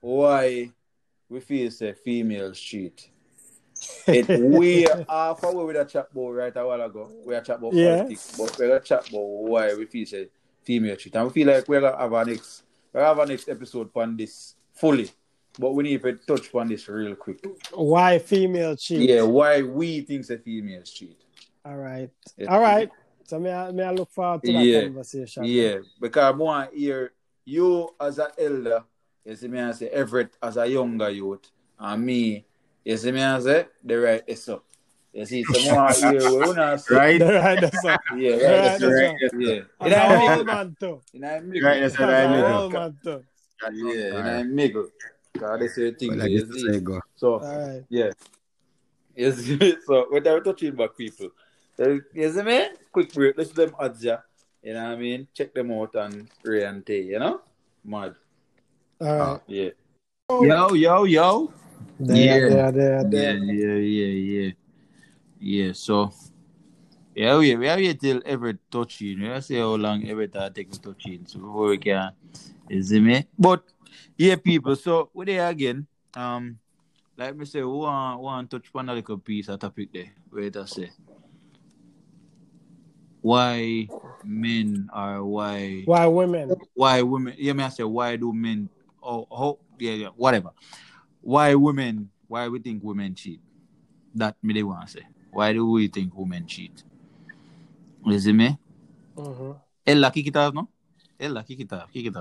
[0.00, 0.70] why
[1.28, 3.10] we feel say female cheat.
[4.06, 7.10] It we are away with a chat about right a while ago.
[7.26, 7.96] We are chat about Yeah.
[7.96, 10.28] politics, but we are chat about why we feel say
[10.62, 11.14] female cheat.
[11.16, 14.16] And we feel like we're gonna have our next we have our next episode on
[14.16, 15.10] this fully.
[15.58, 17.44] But we need to touch on this real quick.
[17.72, 19.08] Why female cheat?
[19.08, 21.16] Yeah, why we think the females cheat.
[21.64, 22.10] All right.
[22.48, 22.90] All right.
[23.24, 24.82] So may I, may I look forward to that Yeah.
[24.82, 25.44] conversation?
[25.44, 27.12] Yeah, because I want to hear
[27.44, 28.84] you as an elder,
[29.24, 32.44] you see me I say Everett as a younger youth, and me,
[32.84, 34.64] you see me I say the right eh, is up.
[35.12, 36.76] You see, so I want to hear what you know.
[36.90, 37.20] Right?
[37.20, 37.60] right.
[37.60, 37.96] That's all.
[38.16, 38.62] Yeah, Right, right.
[38.62, 39.10] that's That's right.
[39.22, 39.30] right.
[39.38, 39.60] Yeah.
[39.80, 40.34] And In a a middle.
[40.34, 41.00] whole man too.
[41.14, 41.68] In a middle.
[41.68, 42.24] Right, that's right.
[42.24, 42.70] a middle.
[42.70, 43.24] man too.
[43.72, 44.88] Yeah, in a middle.
[45.32, 46.80] Because they say things Like you this see.
[46.80, 47.00] go.
[47.16, 47.84] So, All right.
[47.88, 48.10] yeah.
[49.16, 49.76] You see me?
[49.86, 51.30] So, without touching back people.
[51.76, 52.66] So, you see me?
[52.92, 53.38] Quick break.
[53.38, 54.18] Let's them odds, yeah.
[54.62, 55.28] You know what I mean?
[55.34, 57.40] Check them out on Ray and Tay, you know?
[57.84, 58.14] Mad.
[59.00, 59.40] All right.
[59.46, 59.70] Yeah.
[60.30, 61.52] Yo, yo, yo.
[61.98, 62.48] There, Yeah.
[62.48, 63.36] there, there, Yeah, there.
[63.38, 64.14] yeah, yeah,
[64.46, 64.50] yeah.
[65.38, 66.10] Yeah, so
[67.14, 69.20] yeah, we we have here till Everett touching.
[69.20, 71.26] We have see how long Everett are taking touching.
[71.26, 72.12] So before we can
[72.68, 73.26] you see me?
[73.38, 73.62] But
[74.16, 75.86] yeah, people, so we there again.
[76.16, 76.58] Um
[77.16, 80.10] like me say, we want want touch on a little piece of topic there.
[80.30, 80.90] Where it a say
[83.20, 83.88] why
[84.24, 86.56] men are why Why women?
[86.74, 88.68] why women yeah me I say why do men
[89.04, 90.50] oh, oh yeah yeah whatever.
[91.20, 93.40] Why women why we think women cheat?
[94.14, 95.06] That me they want to say.
[95.30, 96.82] Why do we think women cheat?
[98.04, 98.46] You see me?
[98.46, 98.56] Eh,
[99.16, 99.52] hmm
[99.86, 100.68] Ella eh, kick it no?
[101.18, 102.12] Ella kick it off kick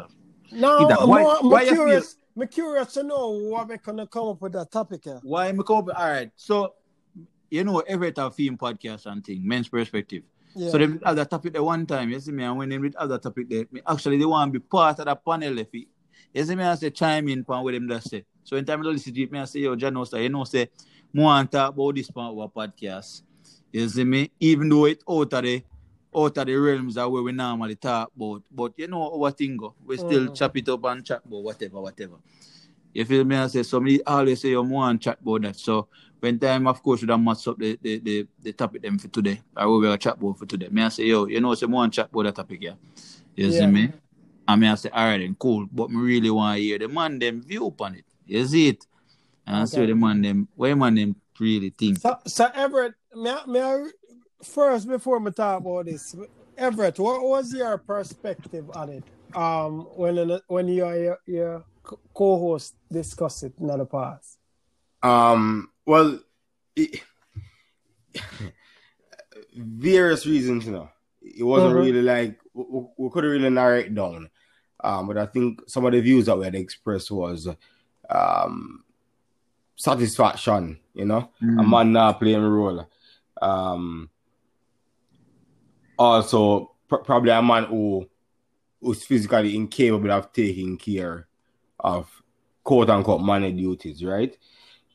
[0.52, 2.16] No, I'm, why- I'm why you curious.
[2.40, 5.20] I'm curious to know what we gonna come up with that topic here.
[5.24, 6.74] why me come up- all right so
[7.50, 10.24] you know Everett have film podcast and thing men's perspective.
[10.56, 10.70] Yeah.
[10.72, 12.96] So them have that topic there one time, you see me, and when they with
[12.96, 15.70] other topic me actually they want to be part of that panel if
[16.42, 18.26] see me I say chime in pan with them that say.
[18.44, 20.44] So in time I listen to it, me I say, yo, John Oster, you know,
[20.44, 20.70] say
[21.14, 23.22] more want talk about this part of our podcast.
[23.72, 24.32] You see me?
[24.40, 25.64] Even though it out of the
[26.16, 28.44] out of the realms that where we normally talk about.
[28.52, 29.76] But you know our thing go.
[29.86, 30.36] We still Mhm.
[30.36, 32.16] chop it up and chat about whatever, whatever.
[32.94, 33.36] You feel me?
[33.36, 35.56] I say so me always say you want chat about that.
[35.56, 35.88] So
[36.20, 39.08] when time of course we don't match up the the, the, the topic them for
[39.08, 39.42] today.
[39.56, 40.68] I will be a chat about for today.
[40.70, 42.74] Me I say, yo, you know, say more chat about that topic, yeah.
[43.36, 43.92] You see me?
[44.48, 45.68] And me I say, all right then, cool.
[45.72, 48.06] But me really want to hear the man them view upon it.
[48.26, 48.86] You see it?
[49.48, 49.82] And I see Okay.
[49.82, 52.00] what the man them what the man them really think.
[52.00, 53.86] So, so Everett, may I, may I,
[54.44, 56.16] first before we talk about this,
[56.58, 59.04] Everett, what was your perspective on it?
[59.36, 64.38] Um, when when you and your, your co- co-host discuss it in the past.
[65.02, 66.20] Um, well,
[66.76, 67.02] it,
[69.56, 70.90] various reasons, you know.
[71.22, 71.86] It wasn't Mhm.
[71.86, 74.30] really like we, we- we couldn't really narrow it down.
[74.84, 77.48] Um, but I think some of the views that we had expressed was
[78.10, 78.84] um
[79.76, 81.70] satisfaction, you know, a Mm.
[81.70, 82.88] man not playing a role.
[83.42, 84.10] Um,
[85.98, 88.08] also pr- probably a man who
[88.82, 91.28] who's physically incapable of taking care
[91.80, 92.10] of
[92.64, 94.38] quote unquote money duties, right?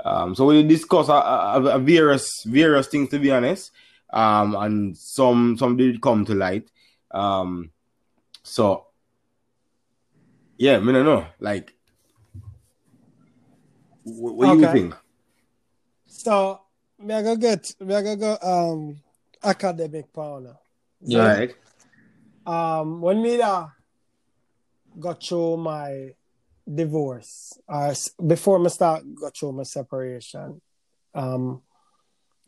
[0.04, 3.72] Um, so we discussed a, a, a various various things to be honest,
[4.12, 6.70] um, and some some did come to light.
[7.10, 7.70] Um,
[8.42, 8.87] so
[10.58, 11.72] yeah, I don't know, like,
[14.02, 14.72] what, what do you Okay.
[14.72, 14.94] think?
[16.06, 16.60] So
[16.98, 19.00] me I go get me I go go um
[19.42, 20.56] academic partner.
[21.00, 21.38] Yeah.
[21.38, 21.56] Right.
[22.44, 23.68] Um, when me da
[24.98, 26.10] got through my
[26.66, 27.94] divorce, uh,
[28.26, 30.60] before me start got through my separation,
[31.14, 31.62] um,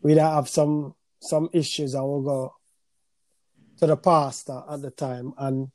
[0.02, 2.54] we da have some some issues and we'll go
[3.78, 5.70] to the pastor at the time and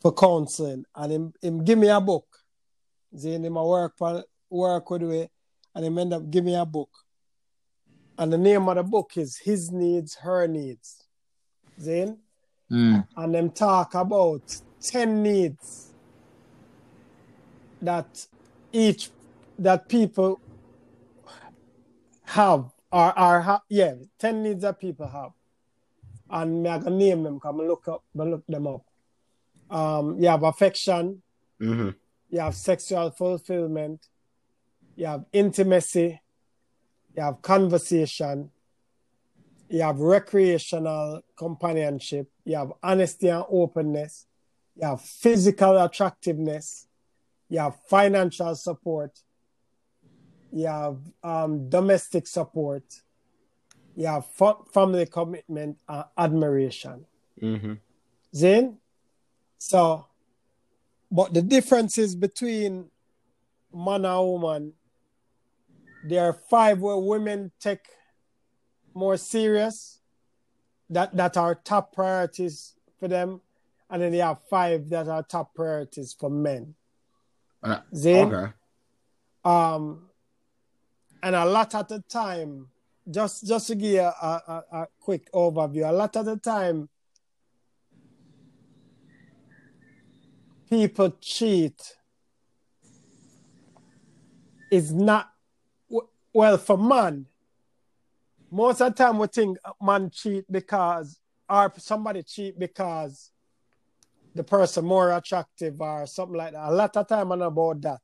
[0.00, 2.26] for counseling and him, him give me a book.
[3.12, 3.94] Then him a work
[4.48, 5.28] work with me
[5.74, 6.90] and him end up give me a book.
[8.18, 11.06] And the name of the book is His Needs, Her Needs.
[11.80, 12.18] Zane?
[12.70, 13.04] Mm.
[13.16, 14.42] and them talk about
[14.82, 15.92] 10 needs
[17.82, 18.26] that
[18.72, 19.10] each
[19.58, 20.40] that people
[22.22, 25.32] have or are ha- yeah 10 needs that people have
[26.30, 28.84] and me I gonna name them come look up look them up
[29.70, 31.22] um you have affection.
[31.60, 31.90] Mm-hmm.
[32.30, 34.06] you have sexual fulfillment.
[34.96, 36.20] You have intimacy.
[37.16, 38.50] You have conversation.
[39.68, 44.26] You have recreational companionship, you have honesty and openness,
[44.74, 46.88] you have physical attractiveness,
[47.48, 49.16] you have financial support,
[50.50, 52.82] you have um, domestic support,
[53.94, 57.06] you have fa- family commitment and admiration.
[57.40, 57.74] Mm-hmm.
[58.34, 58.76] Zane?
[59.62, 60.06] So,
[61.12, 62.86] but the differences between
[63.74, 64.72] man and woman,
[66.02, 67.84] there are five where women take
[68.94, 70.00] more serious,
[70.88, 73.42] that, that are top priorities for them,
[73.90, 76.74] and then they have five that are top priorities for men.
[77.62, 78.32] Uh, Zane?
[78.32, 78.52] Okay.
[79.44, 80.08] um
[81.22, 82.68] and a lot of the time
[83.10, 86.88] just just to give you a, a, a quick overview a lot of the time
[90.70, 91.96] people cheat
[94.70, 95.30] is not
[96.32, 97.26] well for man.
[98.50, 103.32] Most of the time we think man cheat because or somebody cheat because
[104.34, 106.70] the person more attractive or something like that.
[106.70, 108.00] A lot of time and about that.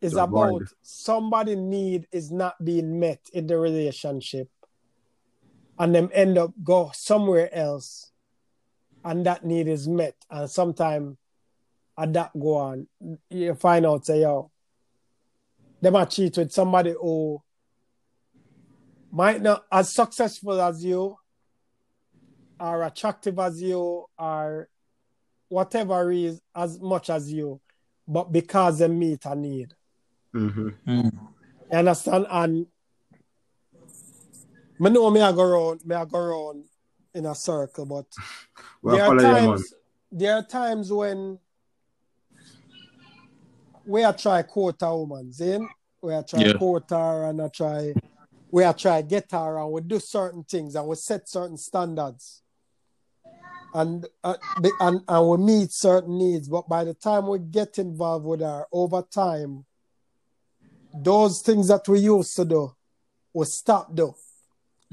[0.00, 0.68] Is about bond.
[0.82, 4.48] somebody need is not being met in the relationship.
[5.78, 8.10] And them end up go somewhere else.
[9.02, 10.14] And that need is met.
[10.30, 11.16] And sometimes
[11.96, 12.86] and that go on,
[13.30, 14.50] you find out say yo,
[15.80, 17.40] them a cheat with somebody who
[19.12, 21.16] might not as successful as you,
[22.58, 24.68] are attractive as you, are
[25.48, 27.60] whatever is as much as you,
[28.08, 29.72] but because they meet a need.
[30.34, 30.68] Mm-hmm.
[30.88, 31.12] Mm.
[31.70, 32.26] You understand?
[32.28, 32.66] And
[34.78, 36.64] me know me I go around, me I go around
[37.14, 38.06] in a circle, but
[38.82, 39.46] Well, there are follow you, man.
[39.48, 39.74] times
[40.10, 41.38] there are times when
[43.86, 45.58] we are try quote a woman, see?
[46.02, 46.56] We are try Yeah.
[46.58, 47.94] quote her and I try
[48.50, 52.40] we are try get her and we do certain things and we set certain standards.
[53.72, 54.36] And, uh,
[54.78, 58.66] and and we meet certain needs, but by the time we get involved with her
[58.70, 59.64] over time,
[60.94, 62.76] those things that we used to do,
[63.32, 64.14] we stop do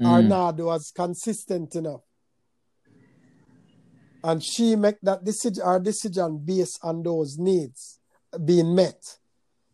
[0.00, 0.28] or Mm.
[0.28, 2.00] not do as consistent enough.
[4.24, 8.00] And she make that decision our decision based on those needs
[8.44, 9.18] being met.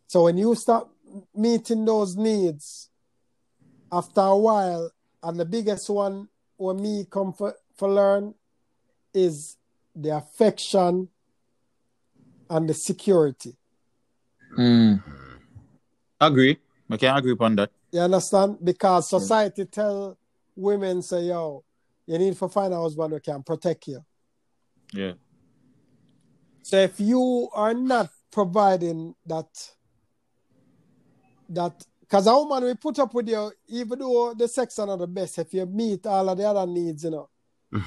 [0.06, 0.88] So when you start
[1.34, 2.88] meeting those needs,
[3.90, 4.90] after a while,
[5.22, 8.34] and the biggest one when me come for, for learn
[9.14, 9.56] is
[9.94, 11.08] the affection
[12.50, 13.56] and the security.
[14.56, 15.02] Mm.
[16.20, 16.58] Agree.
[16.90, 17.70] I can agree upon that.
[17.92, 18.58] You understand?
[18.62, 20.18] Because society tell
[20.56, 21.64] women say, yo,
[22.06, 24.04] you need to find a husband who can protect you.
[24.92, 25.12] Yeah.
[26.62, 29.48] So if you are not providing that,
[31.48, 34.98] that because a woman will put up with you, even though the sex are not
[34.98, 37.28] the best, if you meet all of the other needs, you know.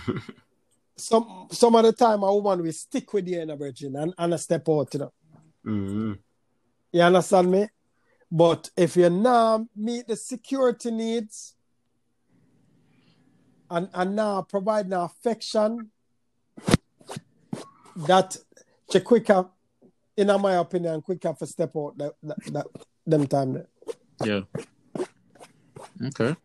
[0.95, 4.13] some some of the time a woman will stick with you in a virgin and,
[4.17, 5.13] and a step out, you know.
[5.65, 6.13] Mm-hmm.
[6.91, 7.67] You understand me?
[8.32, 11.56] But if you now meet the security needs
[13.69, 15.89] and, and now provide now affection,
[17.95, 18.38] that
[18.91, 19.47] she quicker,
[20.17, 22.67] in my opinion, quicker for step out that, that, that
[23.06, 23.67] them time there.
[24.24, 24.41] Yeah.
[26.08, 26.36] Okay.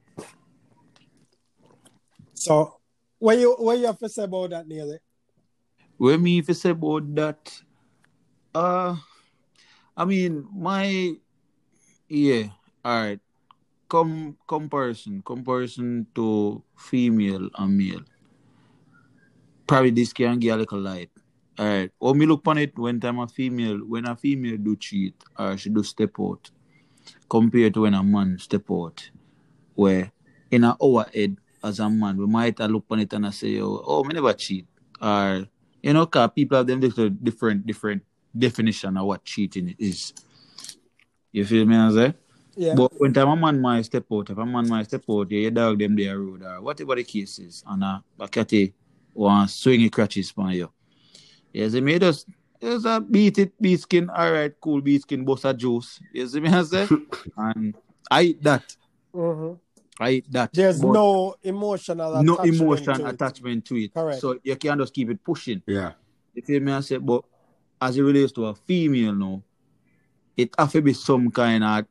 [2.34, 2.76] So
[3.18, 4.98] what you what you have to say about that, Neily?
[5.96, 7.62] When me if you say about that,
[8.54, 8.96] uh,
[9.96, 11.14] I mean my
[12.08, 12.48] yeah.
[12.84, 13.20] All right.
[13.88, 18.04] Com comparison comparison to female and male.
[19.66, 21.10] Probably this can get a little light.
[21.58, 21.90] All right.
[21.98, 25.14] When oh, me look on it, when time a female, when a female do cheat
[25.38, 26.50] or she do step out,
[27.28, 29.10] compared to when a man step out,
[29.74, 30.12] where
[30.50, 33.82] in our head as a man, we might look on it and I say, oh,
[33.86, 34.66] oh, me never cheat.
[35.00, 35.46] Or,
[35.82, 38.02] you know, cause people have them different, different
[38.36, 40.12] definition of what cheating is.
[41.32, 42.14] You feel me, I say?
[42.56, 42.74] Yeah.
[42.74, 45.40] But when time a man might step out, if a man might step out, yeah,
[45.40, 48.72] you dog them there road or whatever the case is, and uh, a, a catty
[49.12, 50.70] want swing crutches on you.
[51.56, 52.26] Yes, they made us
[52.60, 56.00] there's a beat it, beat skin, alright, cool, beat skin, boss a juice.
[56.12, 56.86] You see me I say?
[57.38, 57.74] and
[58.10, 58.76] I eat that.
[59.14, 59.58] Mhm.
[59.98, 60.52] I eat that.
[60.52, 63.14] There's But no emotional no attachment emotion to it.
[63.14, 63.94] attachment to it.
[63.94, 64.20] Correct.
[64.20, 65.62] So you can just keep it pushing.
[65.66, 65.92] Yeah.
[66.34, 66.72] You feel me?
[66.72, 67.24] I say, but
[67.80, 69.42] as it relates to a female now,
[70.36, 71.86] it have to be some kind of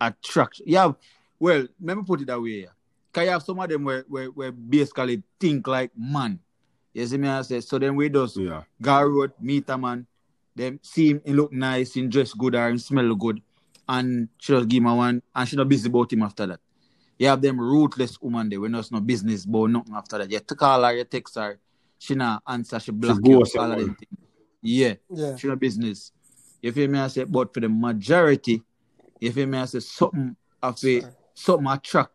[0.00, 0.64] attraction.
[0.68, 0.94] You have,
[1.38, 2.62] well, let me put it that way.
[2.62, 2.68] Yeah.
[3.12, 6.38] Cause you have some of them where, where, where basically think like man.
[6.96, 7.28] You see me?
[7.28, 8.62] I say, so then we just Yeah.
[8.80, 10.06] go road, meet a man,
[10.54, 13.42] them see him, he look nice, he dress good or him smell good,
[13.86, 16.60] and she just give him a one, and she not busy about him after that.
[17.18, 20.30] You have them ruthless woman there, when there's no business about nothing after that.
[20.30, 21.60] You take call her, you text her,
[21.98, 24.18] she not answer, she block you, ghost all of them things.
[24.62, 25.36] Yeah, Yeah.
[25.36, 26.12] she no business.
[26.62, 26.98] You feel me?
[26.98, 28.62] I say, but for the majority,
[29.20, 29.58] you feel me?
[29.58, 31.02] I say something of a
[31.34, 32.12] something attract.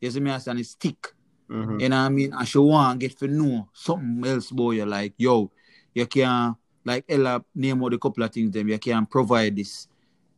[0.00, 0.30] You see me?
[0.30, 1.12] I say and it stick.
[1.52, 1.80] Mhm.
[1.80, 2.32] You know what I mean?
[2.32, 4.86] And she want get to know something else about you.
[4.86, 5.50] Like, yo,
[5.94, 9.86] you can like Ella name out a couple of things them, you can provide this.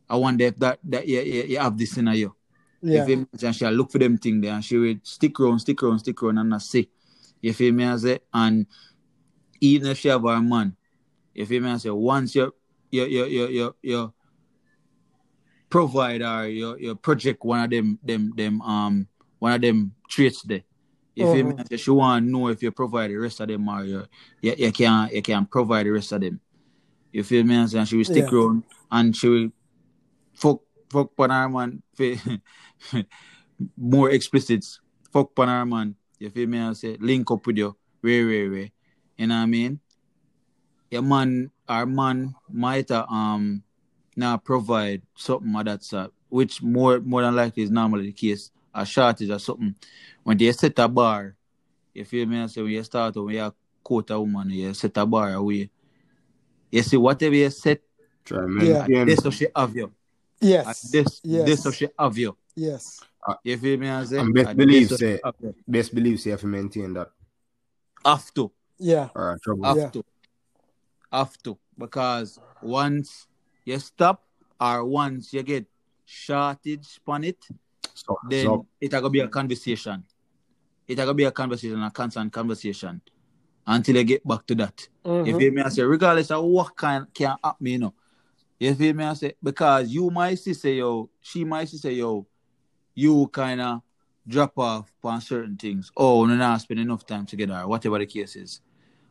[0.09, 2.35] I wonder if that that you, you, you have this in you.
[2.81, 2.99] Yeah.
[2.99, 3.27] You feel me?
[3.41, 6.21] And she'll look for them thing there and she will stick around, stick around, stick
[6.21, 6.89] around and I say.
[7.41, 7.85] You feel me?
[7.85, 8.65] I say, and
[9.61, 10.75] even if she have a man,
[11.33, 11.71] you feel me?
[11.71, 12.53] I say, once you
[12.91, 14.13] you you you you, you
[15.69, 19.07] provide or you, you project one of them them them um
[19.39, 20.63] one of them traits there.
[21.15, 21.53] If you feel me?
[21.53, 21.59] Mhm.
[21.61, 24.03] I say, she want to know if you provide the rest of them or you,
[24.41, 26.39] you, you can you can provide the rest of them.
[27.11, 27.55] You feel me?
[27.55, 28.37] And she will stick Yeah.
[28.37, 29.49] around and she will
[30.33, 30.59] fuck
[30.91, 31.81] fuck on her man
[33.77, 34.65] more explicit
[35.11, 35.95] fuck on her man.
[36.19, 36.59] You feel me?
[36.59, 37.75] I say link up with you.
[38.01, 38.71] Way, way, way.
[39.17, 39.79] You know what I mean?
[40.91, 43.63] Your man our man might um
[44.17, 48.51] now provide something of that sort, which more more than likely is normally the case.
[48.77, 49.73] A shortage or something.
[50.25, 51.35] When they set a bar,
[51.93, 52.41] you feel me?
[52.41, 53.53] I say when you start when you
[53.83, 55.69] quote a woman, you set a bar away.
[56.71, 57.81] You see, whatever you set,
[58.25, 58.47] Try Yeah.
[58.87, 59.05] maintain.
[59.05, 59.83] this so she have you.
[59.85, 60.81] And Yes.
[60.89, 61.45] this, yes.
[61.45, 62.35] this so she have you.
[62.55, 62.99] Yes.
[63.21, 63.87] Uh, you feel me?
[63.87, 64.17] I say?
[64.17, 65.55] And best And believe, this say- you.
[65.67, 67.11] Best believe say you have to maintain that.
[68.03, 68.51] Have to.
[68.79, 69.09] Yeah.
[69.13, 69.63] Or trouble.
[69.65, 69.89] Have Yeah.
[69.91, 70.03] to.
[71.11, 71.55] Have to.
[71.77, 73.27] Because once
[73.63, 74.25] you stop
[74.59, 75.67] or once you get
[76.03, 77.37] shortage on it,
[77.93, 80.03] So, then so it gonna be a conversation.
[80.87, 83.01] It gonna be a conversation, a constant conversation
[83.65, 84.87] until I get back to that.
[85.21, 85.61] If you feel me?
[85.63, 87.93] I say, regardless of what kind can happen, you know.
[88.59, 89.03] If you feel me?
[89.03, 92.27] I say, because you might see say yo, she might say yo,
[92.93, 93.81] you kind of
[94.27, 95.91] drop off on certain things.
[95.97, 98.61] Oh, no, not spend enough time together, or whatever the case is.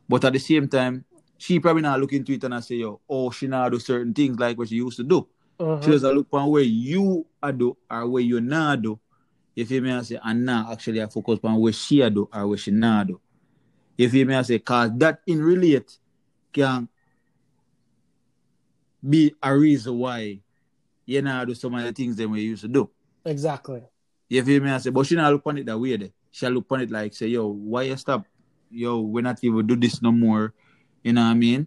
[0.08, 1.04] But at the same time,
[1.38, 4.14] she probably not look into it and I say, yo, oh, she not do certain
[4.14, 5.26] things like what she used to do.
[5.58, 5.84] Mhm.
[5.84, 8.98] She a look on where you a do or where you not do.
[9.56, 9.92] If you feel me?
[9.92, 13.06] I say, and now actually I focus on where she do or where she not
[13.06, 13.20] do.
[13.96, 14.34] If you feel me?
[14.34, 15.98] I say, cause that in relate
[16.52, 16.88] can
[19.06, 20.40] be a reason why
[21.06, 22.90] you not do some of the things that we used to do.
[23.24, 23.82] Exactly.
[24.30, 24.70] If you feel me?
[24.70, 25.96] I say, but she not look on it that way.
[25.96, 26.08] There.
[26.30, 28.26] She look on it like, say, yo, why you stop?
[28.70, 30.52] Yo, we not even do this no more.
[31.02, 31.66] You know what I mean?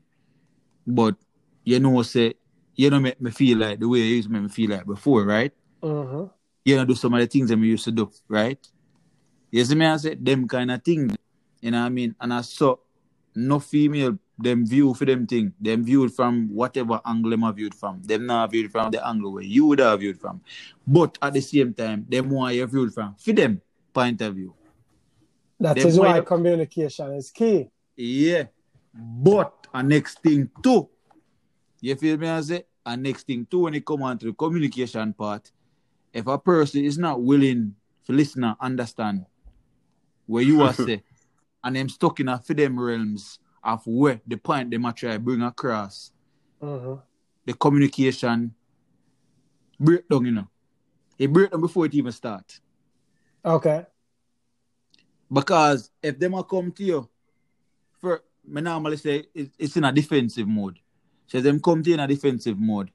[0.85, 1.15] But
[1.63, 2.33] you know, what say,
[2.75, 4.85] you don't make me feel like the way you used to make me feel like
[4.85, 5.53] before, right?
[5.81, 6.25] hmm
[6.67, 8.59] You know, do some of the things that we used to do, right?
[9.51, 9.85] You see me?
[9.85, 11.15] I say, them kind of thing.
[11.61, 12.13] You know what I mean?
[12.19, 12.75] And I saw
[13.33, 15.53] no female, them view for them thing.
[15.61, 18.03] Them viewed from whatever angle them are viewed from.
[18.03, 20.41] Them not viewed from the angle where you would have viewed from.
[20.85, 23.15] But at the same time, them want you viewed from.
[23.17, 23.61] For them
[23.93, 24.53] point of view.
[25.61, 27.69] That Them is why communication is key.
[27.95, 28.43] Yeah.
[28.93, 30.89] But a next thing too.
[31.79, 32.27] You feel me?
[32.27, 32.65] I say?
[32.85, 35.49] A next thing too when it come on to the communication part.
[36.13, 39.25] If a person is not willing to listen and understand
[40.25, 41.03] where you are say,
[41.63, 45.17] and them stuck in a for them realms of where the point they might try
[45.17, 46.11] bring across,
[46.61, 46.95] hmm
[47.45, 48.53] the communication
[49.79, 50.47] break down, you know.
[51.17, 52.59] It break down before it even start.
[53.45, 53.85] Okay.
[55.31, 57.09] Because if them a come to you,
[57.99, 60.79] for me normally say it, it's in a defensive mode.
[61.27, 62.91] So them come to you in a defensive mode.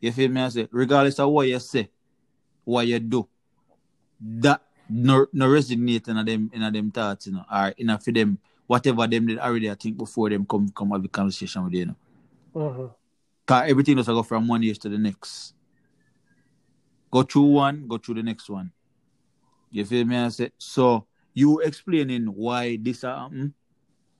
[0.00, 0.40] You feel me?
[0.40, 1.90] I say, regardless of what you say,
[2.66, 3.28] what you do,
[4.20, 8.12] that no, no resonate in them in them thoughts, you know, or in a for
[8.12, 11.74] them whatever them did already I think before them come come have a conversation with
[11.74, 11.96] you, you know.
[12.54, 12.86] hmm
[13.46, 15.54] Cause everything does go from one year to the next.
[17.10, 18.72] Go through one, go through the next one.
[19.70, 20.16] You feel me?
[20.16, 21.06] I said so.
[21.34, 23.54] You explaining why this happen,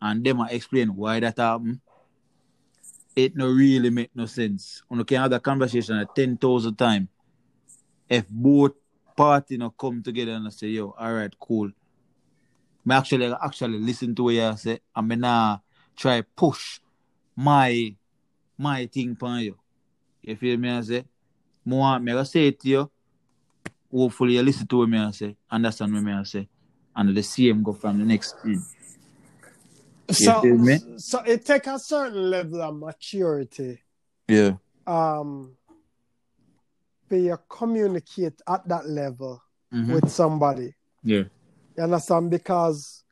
[0.03, 1.83] and them are explain why that happen.
[3.17, 4.83] It no really make no sense.
[4.91, 7.09] You can have that conversation at ten thousand times.
[8.09, 8.73] If both
[9.17, 11.71] party no come together and say, "Yo, all right, cool."
[12.85, 15.59] Me actually actually listen to what you say, and me nah
[15.97, 16.81] try push
[17.35, 17.95] my
[18.59, 19.59] my thing upon you.
[20.23, 20.71] You feel me?
[20.71, 21.05] I say,
[21.65, 22.91] me gonna say it to you.
[23.93, 26.49] Hopefully you listen to what me I say, understand what me I say,
[26.95, 28.63] and the same go from the next thing.
[30.11, 30.43] So,
[30.99, 33.81] so it take a certain level of maturity
[34.29, 34.53] Yeah.
[34.87, 35.57] um
[37.09, 39.41] for you communicate at that level
[39.73, 39.95] Mhm.
[39.95, 40.75] with somebody.
[41.03, 41.25] Yeah.
[41.77, 42.31] You understand?
[42.31, 43.05] Because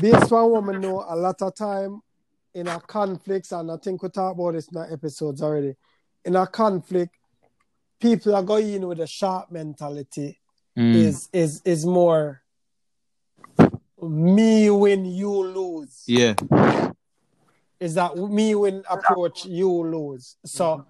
[0.00, 2.00] based on what we know, a lot of time
[2.54, 5.74] in our conflicts, and I think we talked about this in our episodes already.
[6.24, 7.14] In a conflict,
[8.00, 10.40] people are going in with a sharp mentality.
[10.76, 10.94] Mm.
[10.94, 12.42] Is is is more
[14.02, 16.02] me win, you lose.
[16.06, 16.34] Yeah.
[17.78, 20.36] Is that me win approach, you lose.
[20.44, 20.84] So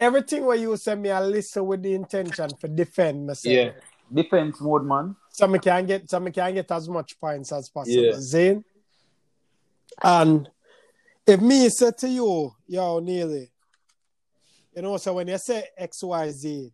[0.00, 3.54] everything where you send me, I listen with the intention for defend myself.
[3.54, 3.70] Yeah.
[4.12, 5.14] Defense mode, man.
[5.30, 8.04] so me can get so me can get as much points as possible.
[8.04, 8.12] Yeah.
[8.18, 8.64] Zane.
[10.02, 10.48] And
[11.26, 13.48] if me say to you, yo, Neily,
[14.74, 16.72] you know, so when you say XYZ,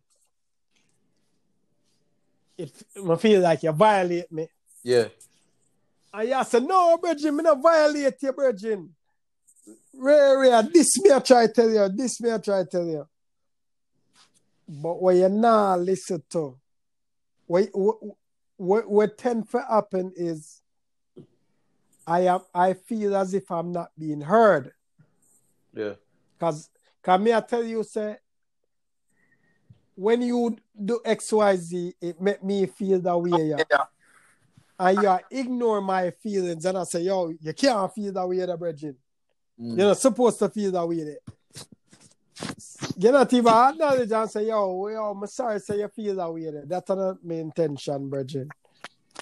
[2.57, 4.47] it I feel like you violate me.
[4.83, 5.05] Yeah.
[6.13, 8.79] And you say, no, Bridget, me not violate you, Bridget.
[9.93, 13.07] Ray, Ray, this me I try tell you, this me I try tell you.
[14.67, 16.57] But what you not listen to,
[17.45, 17.69] what,
[18.57, 20.61] what, what, tend to happen is
[22.05, 24.71] I am I feel as if I'm not being heard.
[25.73, 25.93] Yeah.
[26.39, 26.69] Cause,
[27.01, 28.17] cause me I tell you, say,
[29.95, 33.55] when you do XYZ, it make me feel that way.
[33.57, 33.85] Yeah.
[34.79, 38.55] And you ignore my feelings and I say, yo, you can't feel that way, the
[38.55, 38.95] brethren.
[39.59, 39.77] Mm.
[39.77, 41.03] You're not supposed to feel that way.
[41.03, 41.17] There.
[42.97, 46.49] You're not even acknowledge and say, yo, yo, I'm sorry say you feel that way.
[46.49, 46.63] There.
[46.65, 48.49] That's not my intention, brethren.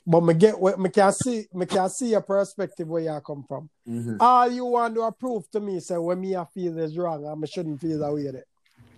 [0.07, 3.43] But me get where me can see me can see your perspective where you come
[3.47, 3.69] from.
[3.87, 4.17] Mhm.
[4.19, 7.43] All you want to prove to me, say when me I feel is wrong, and
[7.43, 8.29] I shouldn't feel that way.
[8.29, 8.45] There.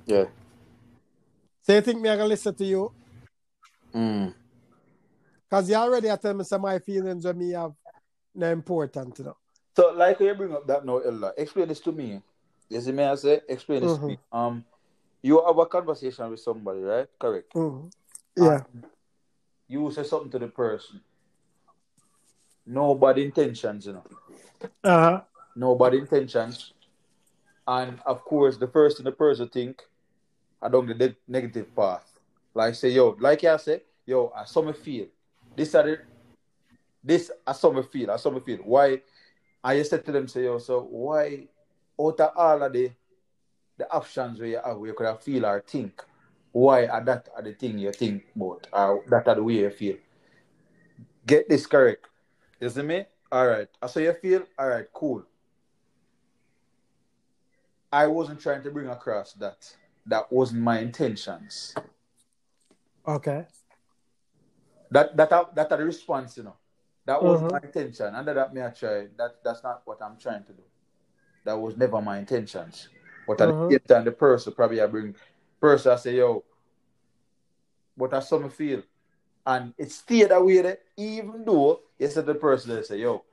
[0.05, 0.26] Yeah.
[1.61, 2.91] So you think me I gonna listen to you?
[3.93, 4.34] Mm.
[5.49, 7.74] Cause you already tell me some of my feelings when me have
[8.36, 9.38] no important, you know.
[9.76, 12.22] So, like you bring up that now, Ella, explain this to me.
[12.70, 14.18] You see me, I say, explain this to me.
[14.32, 14.65] Um,
[15.22, 17.07] you have a conversation with somebody, right?
[17.20, 17.53] Correct.
[17.53, 17.91] Mhm.
[18.36, 18.63] Yeah.
[18.74, 18.86] And
[19.68, 21.01] you say something to the person.
[22.65, 24.03] No bad intentions, you know.
[24.84, 25.22] Uh-huh.
[25.55, 26.74] No bad intentions.
[27.68, 29.82] And of course, the first thing the person think,
[30.61, 32.20] I don't the ne- negative path.
[32.53, 35.07] Like say, yo, like I say, yo, I saw me feel.
[35.55, 35.99] This are the,
[37.03, 38.11] this I saw me feel.
[38.11, 38.57] I saw me feel.
[38.59, 39.01] Why?
[39.63, 41.47] I just said to them, say, yo, so why
[42.00, 42.91] out of all of the
[43.78, 46.04] the options where you have where you could have feel or think,
[46.52, 49.70] why are that are the thing you think about or that are the way you
[49.70, 49.98] feel?
[51.26, 52.06] Get this correct.
[52.60, 53.06] You see me?
[53.32, 53.68] Alright.
[53.82, 55.24] I saw you feel, alright, cool.
[57.91, 59.76] I wasn't trying to bring across that.
[60.06, 61.76] That wasn't my intentions.
[63.08, 63.45] Okay.
[64.89, 66.56] That that are, that are the response, you know.
[67.06, 67.62] That wasn't Mhm.
[67.62, 68.16] my intention.
[68.16, 69.08] Under that me I try.
[69.18, 70.64] That that's not what I'm trying to do.
[71.48, 72.89] That was never my intentions.
[73.26, 73.70] But at Mhm.
[73.70, 75.16] the same time, the person probably I bring
[75.62, 76.43] person I say, yo,
[77.95, 78.84] but I saw me feel.
[79.45, 83.24] And it stayed that way there, even though you said the person they say, yo,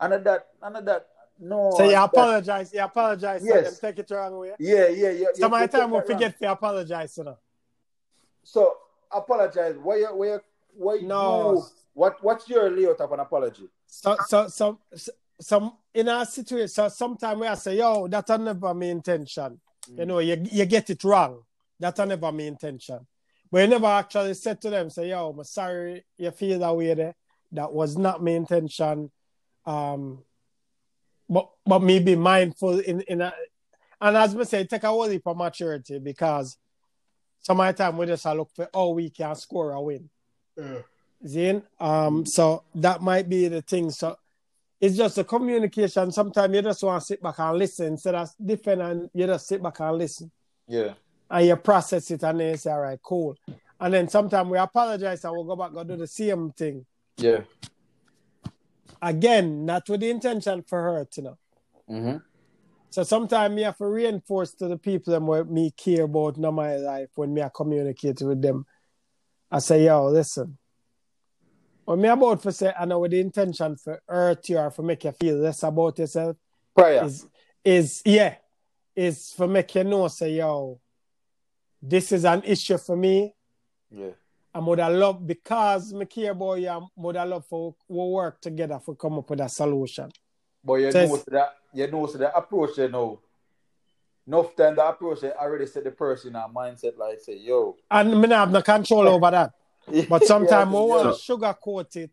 [0.00, 1.08] and at that, and at that,
[1.38, 1.70] no.
[1.76, 3.64] So you that- apologize, you apologize, Yes.
[3.64, 3.78] yes.
[3.78, 4.56] take it wrong way.
[4.58, 5.26] Yeah, yeah, yeah.
[5.34, 7.38] Some of the time we that forget to apologize, you know.
[8.42, 8.78] So
[9.12, 9.76] apologize.
[9.76, 10.40] Why you why you
[10.74, 11.52] why No.
[11.52, 11.64] you
[11.94, 13.70] what what's your layout of an apology?
[13.86, 14.78] So so some
[15.40, 19.60] some in our situation, so sometimes we I say, yo, that's never my intention.
[19.96, 21.42] You know, you you get it wrong.
[21.78, 23.06] That's never my intention.
[23.50, 26.94] But you never actually said to them, say, yo, I'm sorry you feel that way
[26.94, 27.14] there.
[27.52, 29.10] That was not my intention.
[29.66, 30.22] Um
[31.28, 33.32] but but me be mindful in in a
[34.00, 36.56] and as me say, take a whole heap of maturity because
[37.40, 40.08] some of the time we just look for how we can score a win.
[41.26, 41.62] Zane.
[41.78, 43.90] Um, so that might be the thing.
[43.90, 44.16] So
[44.80, 46.10] it's just a communication.
[46.10, 49.46] Sometimes you just want to sit back and listen So that's different, and you just
[49.46, 50.30] sit back and listen.
[50.66, 50.94] Yeah.
[51.30, 53.36] And you process it and then you say, all right, cool.
[53.78, 56.86] And then sometimes we apologize and we'll go back and do the same thing.
[57.16, 57.42] Yeah.
[59.00, 61.38] Again, not with the intention for hurt, you know.
[61.88, 62.16] Mm-hmm.
[62.90, 66.54] So sometimes me have to reinforce to the people them what me care about in
[66.54, 68.66] my life when me I communicate with them.
[69.50, 70.58] I say, yo, listen.
[71.90, 74.82] When me about for say I know with the intention for hurt you or for
[74.82, 76.36] make you feel less about yourself
[76.72, 77.04] Prior.
[77.04, 77.26] is
[77.64, 78.36] is yeah.
[78.94, 80.78] Is for make you know say, yo,
[81.82, 83.34] this is an issue for me.
[83.90, 84.10] yeah.
[84.54, 87.96] I would have love because me care about you, I would have love for we
[87.96, 90.12] work together for come up with a solution.
[90.62, 93.18] But you So know that you know so the approach you know.
[94.28, 97.74] Enough time the approach they already set the person in a mindset like say, yo.
[97.90, 99.50] And me have no control over that.
[100.08, 101.10] But sometimes Yeah, we want yeah.
[101.12, 102.10] to sugarcoat it.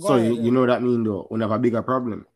[0.00, 0.42] Go So ahead, you, yeah.
[0.42, 2.26] you know that mean though, we have a bigger problem.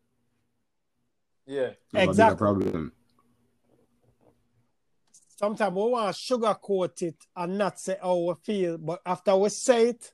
[1.45, 1.71] Yeah.
[1.93, 2.23] We Exactly.
[2.23, 2.91] A bigger problem.
[5.37, 8.77] Sometimes we want to sugarcoat it and not say how we feel.
[8.77, 10.11] But after we say it,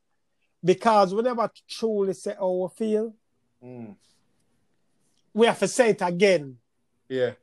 [0.63, 3.13] because we never truly say how we feel,
[3.63, 3.95] Mm.
[5.35, 6.57] we have to say it again.
[7.07, 7.33] Yeah.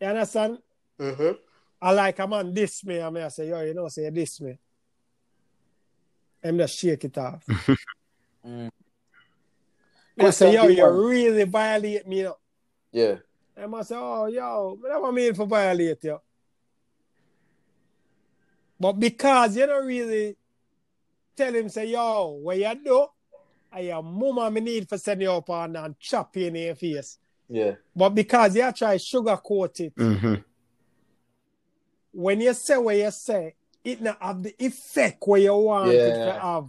[0.00, 0.58] You understand?
[0.98, 1.34] Uh-huh.
[1.80, 4.10] I like a man diss me, I me I say, yo, you know, say you
[4.10, 4.58] diss me.
[6.44, 7.44] I'm just shake it off.
[8.44, 8.70] Mm.
[10.18, 10.96] I say, yo, you one.
[10.96, 12.18] really violate me.
[12.18, 12.36] You know?
[12.90, 13.14] Yeah.
[13.56, 16.18] I must say, oh, yo, I never mean for violate you.
[18.80, 20.36] But because you don't really
[21.36, 23.06] tell him, say, yo, what you do,
[23.72, 26.74] I your mama me need for send you up on and chop you in your
[26.74, 27.18] face.
[27.48, 27.76] Yeah.
[27.94, 30.34] But because you try sugarcoat it, hmm
[32.12, 36.14] when you say what you say, it not have the effect where you want it
[36.14, 36.68] to have.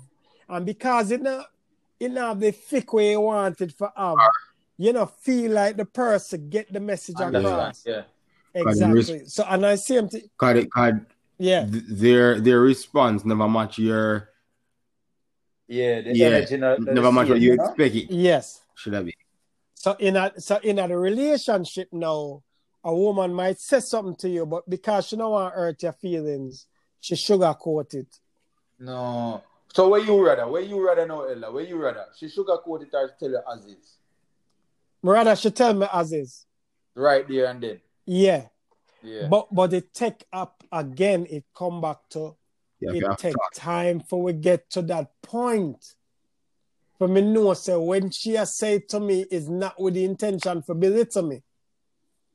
[0.50, 1.48] And because it not
[2.00, 4.18] it not have the effect where you want it to have,
[4.78, 7.84] you know, feel like the person get the message across.
[7.86, 8.04] Yeah.
[8.56, 9.26] Exactly.
[9.26, 10.24] So and I same thing.
[10.38, 10.94] Cause, it, cause
[11.40, 11.66] Yeah.
[11.66, 14.30] th- their their response never match your
[15.68, 16.02] Yeah.
[16.02, 17.66] The yeah energy not, not never the match what you you know?
[17.66, 18.62] expect it Yes.
[18.76, 19.14] should I be?
[19.76, 22.44] So in a so in a relationship now,
[22.84, 25.94] a woman might say something to you, but because she don't want to hurt your
[25.94, 26.68] feelings,
[27.04, 28.08] she sugarcoat it.
[28.80, 29.44] No.
[29.74, 30.48] So where you rather?
[30.48, 31.52] Where you rather know, Ella?
[31.52, 32.06] Where you rather?
[32.18, 33.98] She sugarcoat it or tell you as is?
[35.02, 36.46] Rather she tell me as is.
[36.96, 37.82] Right there and then.
[38.06, 38.48] Yeah.
[39.02, 39.28] Yeah.
[39.28, 42.38] But but it take up again, it come back to
[42.80, 43.54] Yeah, it take talk.
[43.54, 45.84] time for we get to that point.
[47.00, 50.62] For me know say when she has say to me is not with the intention
[50.62, 51.44] for belittle me.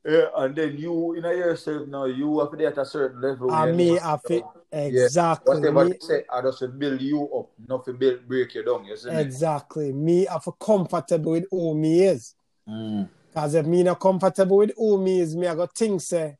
[0.05, 3.19] Yeah, and then you in a yourself now, you have to be at a certain
[3.21, 3.51] level.
[3.51, 7.01] And where me you- have to Yeah, exactly Whatever me, they say, I just build
[7.01, 8.85] you up, not to build break you down.
[8.85, 9.19] You see me?
[9.19, 12.35] exactly me have to comfortable with who me is.
[12.67, 13.09] Mm.
[13.33, 16.37] Cause if me not comfortable with who me is, me I got things say,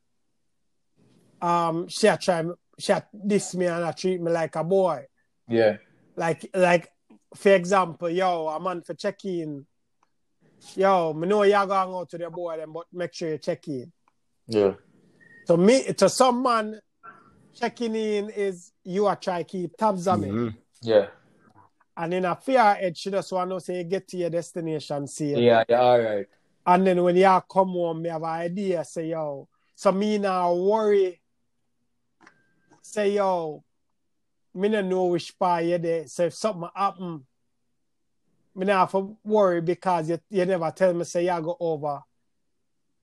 [1.42, 2.44] um, she a try
[2.78, 5.06] she a diss me and a treat me like a boy.
[5.48, 5.78] Yeah.
[6.14, 6.88] Like like
[7.34, 9.66] for example, yo, a man for check in.
[10.76, 13.66] Yo, me know you going out to the boy them, but make sure you check
[13.66, 13.90] in.
[14.46, 14.74] Yeah.
[15.46, 16.80] So me to some man
[17.54, 20.28] checking in is you are try keep tabs on me.
[20.28, 20.56] Mhm.
[20.82, 21.06] Yeah.
[21.96, 25.36] And in a fear edge, she just want to say get to your destination safe.
[25.36, 26.26] Yeah, yeah, all right.
[26.66, 30.54] And then when you come home, me have an idea, say, yo, so me now
[30.54, 31.20] worry.
[32.82, 33.62] Say, yo,
[34.54, 36.06] me no know which part you there.
[36.06, 37.26] So if something happen,
[38.54, 42.00] me not have to worry because you, you never tell me, say, you go over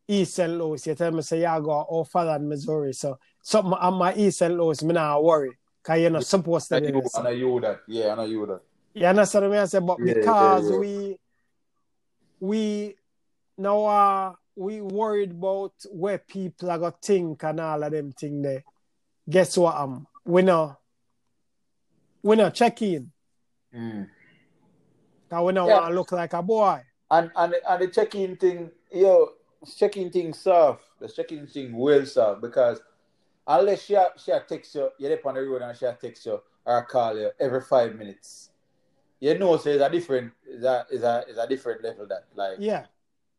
[0.08, 0.58] East St.
[0.58, 0.86] Louis.
[0.86, 2.94] You tell me, say, you go O'Fallon, Missouri.
[2.94, 3.18] So
[3.48, 4.54] something on my East St.
[4.54, 5.52] Louis, me not worry.
[5.82, 7.16] Because you're not supposed to I do know, this.
[7.16, 7.80] I know you that.
[7.88, 8.62] Yeah, I know you that.
[8.94, 9.80] You understand what I say?
[9.80, 11.18] But Yeah, because yeah, we
[12.42, 12.96] we
[13.58, 18.42] now uh, we worried about where people are gonna think and all of them thing
[18.42, 18.66] there.
[19.30, 19.76] Guess what?
[19.78, 20.78] Um, we know
[22.24, 23.12] we not check in.
[23.74, 24.10] Mm.
[25.30, 25.74] Cause we not Yeah.
[25.80, 26.82] want to look like a boy.
[27.10, 29.30] And and and the check-in thing, yo,
[29.78, 30.84] check-in thing soft.
[31.00, 32.82] The check-in thing well soft because
[33.48, 36.86] unless she she text you, you're up on the road and she text you or
[36.86, 38.50] call you every five minutes.
[39.20, 42.26] You know, so it's a different, is a is a is a different level that
[42.36, 42.86] like Yeah,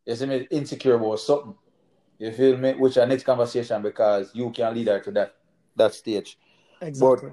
[0.06, 1.54] you see me insecure about something.
[2.18, 2.74] You feel me?
[2.74, 5.34] Which our next conversation because you can lead her to that
[5.76, 6.38] that stage.
[6.80, 7.30] exactly.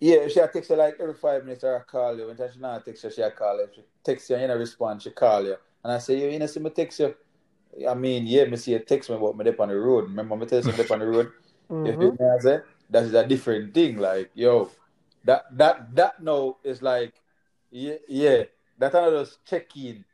[0.00, 2.26] Yeah, if she text you like every five minutes or I call you.
[2.28, 3.64] When she not text you, she call you.
[3.64, 5.56] If she text you and you don't respond, she call you.
[5.82, 7.14] And I say, yo, you know, see me text you.
[7.86, 10.04] I mean, yeah, me see you text me about me up on the road.
[10.08, 11.30] Remember me tell you me up on the road?
[11.84, 11.98] You Mhm.
[11.98, 12.18] feel me?
[12.26, 12.60] I say?
[12.90, 13.98] That is a different thing.
[13.98, 14.70] Like, yo,
[15.24, 17.12] that that that now is like,
[17.70, 18.44] yeah, yeah.
[18.78, 20.04] That I just check in.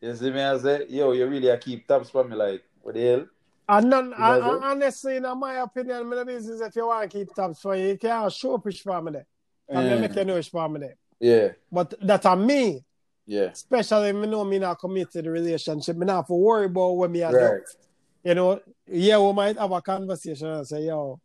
[0.00, 0.40] You see me?
[0.40, 2.34] I say, yo, you really a keep tabs for me.
[2.36, 3.26] Like, what the hell?
[3.68, 4.62] And none, know and, that?
[4.64, 7.98] honestly, in my opinion, my business if you want to keep tabs for you, you
[7.98, 9.26] can't show push for me there.
[9.68, 10.00] And Mm.
[10.00, 10.96] make you know me there.
[11.20, 12.84] Yeah, But that are me.
[13.26, 17.22] Yeah, especially me know me not committed relationship, me not for worry about when me
[17.22, 17.32] right.
[17.32, 18.30] do.
[18.30, 21.20] You know, yeah, we might have a conversation and say, yo,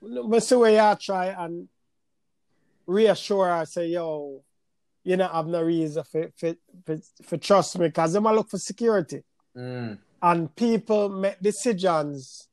[0.00, 1.68] but see where you try and
[2.86, 4.42] reassure her, say, yo,
[5.04, 8.50] you not have no reason for, for, for, for trust me, because them a look
[8.50, 9.22] for security.
[9.56, 9.98] Mm.
[10.22, 12.48] And people make decisions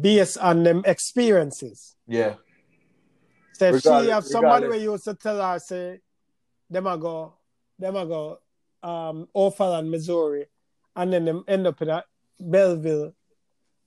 [0.00, 1.96] based on them experiences.
[2.06, 2.34] Yeah,
[3.58, 4.70] So if she have somebody regardless.
[4.70, 6.00] where used to tell her, say,
[6.70, 7.34] them a go,
[7.78, 8.38] them a go,
[8.82, 10.46] um, O'Fallon, Missouri,
[10.96, 12.04] and then them end up in a
[12.40, 13.12] Belleville,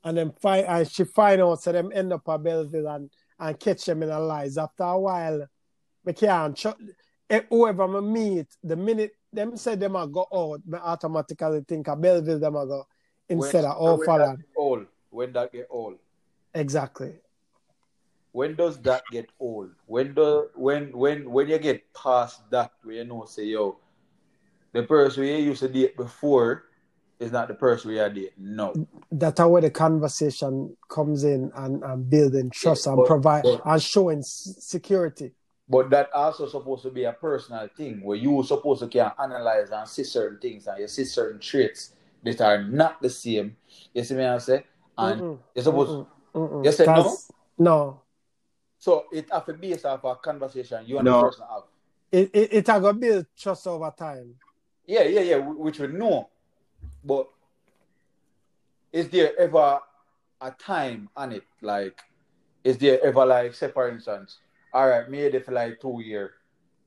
[0.04, 3.10] and then find, and she find out, so them end up at Belleville and,
[3.40, 4.58] and catch them in a lies.
[4.58, 5.48] After a while,
[6.06, 6.66] me can't,
[7.30, 11.88] eh, whoever me meet, the minute them say them a go out, me automatically think
[11.88, 12.88] of Belleville, them a go,
[13.30, 14.44] instead When- of O'Fallon.
[15.10, 15.98] when that get old.
[16.54, 17.14] Exactly.
[18.32, 19.72] When does that get old?
[19.86, 23.78] When do when when when you get past that where you know say yo,
[24.74, 26.64] the person you used to date before
[27.20, 28.32] is not the person we are dating.
[28.38, 28.74] No.
[29.12, 33.44] that's how where the conversation comes in and, and building trust Yeah, and but- provide
[33.44, 35.34] but- and showing security.
[35.70, 39.70] But that also supposed to be a personal thing where you supposed to can analyze
[39.70, 43.56] and see certain things and you see certain traits that are not the same.
[43.94, 44.66] You see me I say?
[44.98, 46.66] And Mm-mm, you're supposed mm-mm, mm-mm.
[46.66, 47.16] You said no?
[47.58, 48.01] No.
[48.82, 51.22] So it have to be based off a conversation you and No.
[51.22, 51.64] the person have.
[52.12, 54.34] It it, it a go build trust over time.
[54.88, 56.30] Yeah, yeah, yeah, which we know.
[57.04, 57.30] But
[58.92, 59.80] is there ever
[60.42, 61.44] a time on it?
[61.62, 62.02] Like,
[62.64, 64.40] is there ever like, say for instance,
[64.74, 66.32] all right, made it for like two year.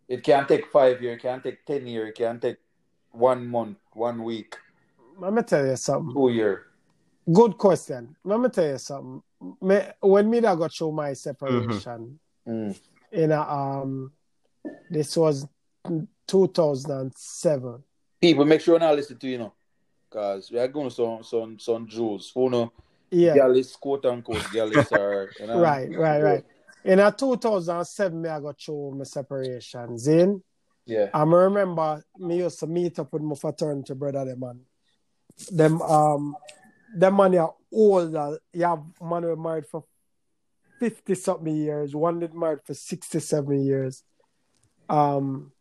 [0.09, 2.57] It can take five year, it can take ten year, it can take
[3.13, 4.57] one month, one week,
[5.19, 6.13] Let me tell you something.
[6.13, 6.67] two year.
[7.33, 8.17] Good question.
[8.25, 9.23] Let me tell you something.
[9.61, 12.79] Me, when me that got show my separation Mm.
[13.11, 14.13] in a, um
[14.91, 15.47] this was
[16.27, 17.83] 2007.
[18.21, 19.53] People make sure not listen to you know.
[20.11, 22.73] Cause we are going some some some Jews who know
[23.11, 23.37] Yeah.
[23.37, 25.61] Gallis quote unquote Gallis are you know.
[25.61, 26.45] Right, right, right.
[26.85, 29.99] In a 2007, me I got show my separation.
[29.99, 30.43] Zin.
[30.87, 31.09] Yeah.
[31.15, 34.61] I me remember me used to meet up with my fraternity brother them man.
[35.51, 36.37] Them um
[36.95, 38.39] them man are older.
[38.53, 39.85] You have man who married for
[40.81, 44.03] 50 something years, one did married for 67 years.
[44.89, 45.53] Um,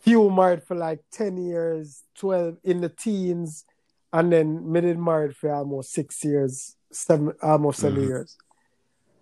[0.00, 3.64] few married for like 10 years, 12 in the teens,
[4.12, 8.06] and then me did married for almost six years, seven, almost 7 Mhm.
[8.06, 8.36] years.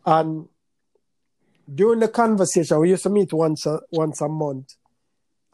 [0.07, 0.49] And
[1.73, 4.75] during the conversation, we used to meet once a, once a month,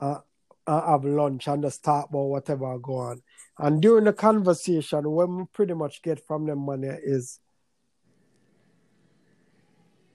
[0.00, 0.20] uh,
[0.66, 3.22] uh, have lunch and just talk about whatever go on.
[3.58, 7.40] And during the conversation, what we pretty much get from them money is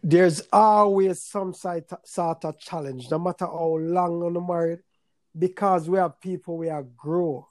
[0.04, 4.80] there's always some sort of challenge, no matter how long on the married,
[5.38, 7.48] because we are people we are grow.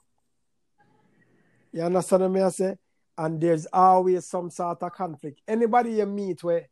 [1.71, 2.77] You understand what I say?
[3.17, 5.41] And there's always some sort of conflict.
[5.47, 6.67] Anybody you meet where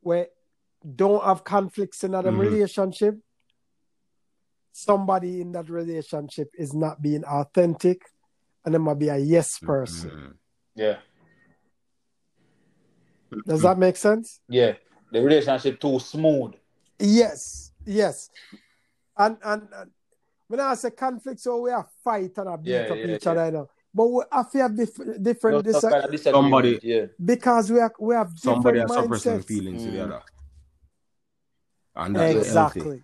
[0.00, 0.26] where
[0.96, 2.38] don't have conflicts in them Mhm.
[2.38, 3.18] relationship,
[4.72, 8.02] somebody in that relationship is not being authentic
[8.64, 10.10] and they might be a yes person.
[10.10, 10.34] Mhm.
[10.74, 10.98] Yeah.
[13.46, 14.40] Does that make sense?
[14.48, 14.74] Yeah.
[15.10, 16.52] The relationship too smooth.
[16.98, 18.30] Yes, yes.
[19.16, 19.90] And and, and
[20.48, 23.24] when I say conflict, so we are fight and a beat Yeah, up yeah, each
[23.24, 23.30] yeah.
[23.32, 23.70] other, you know.
[23.94, 27.06] But we have to have dif- different No, dis- some kind of Somebody- Yeah.
[27.22, 29.44] because we are we have different Somebody has suppressing mindsets.
[29.46, 30.04] feelings to the Mm.
[30.04, 30.22] other.
[31.96, 32.78] And that's not healthy.
[32.80, 33.02] Exactly.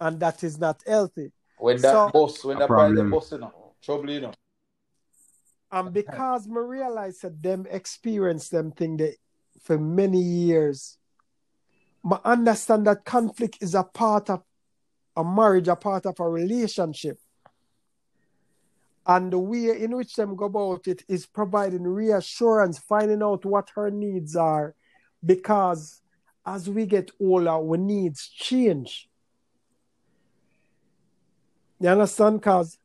[0.00, 1.32] And that is not healthy.
[1.58, 3.10] When that So- boss, when A that part of the problem.
[3.10, 4.32] boss, you know, trouble, you know.
[5.70, 9.16] And because me realize that them experience them thing they,
[9.60, 10.98] for many years,
[12.08, 14.42] I understand that conflict is a part of
[15.16, 17.18] a marriage, a part of a relationship.
[19.06, 23.70] And the way in which them go about it is providing reassurance, finding out what
[23.74, 24.74] her needs are.
[25.24, 26.00] Because
[26.46, 29.08] as we get older, our needs change.
[31.80, 32.40] You understand?
[32.40, 32.78] Because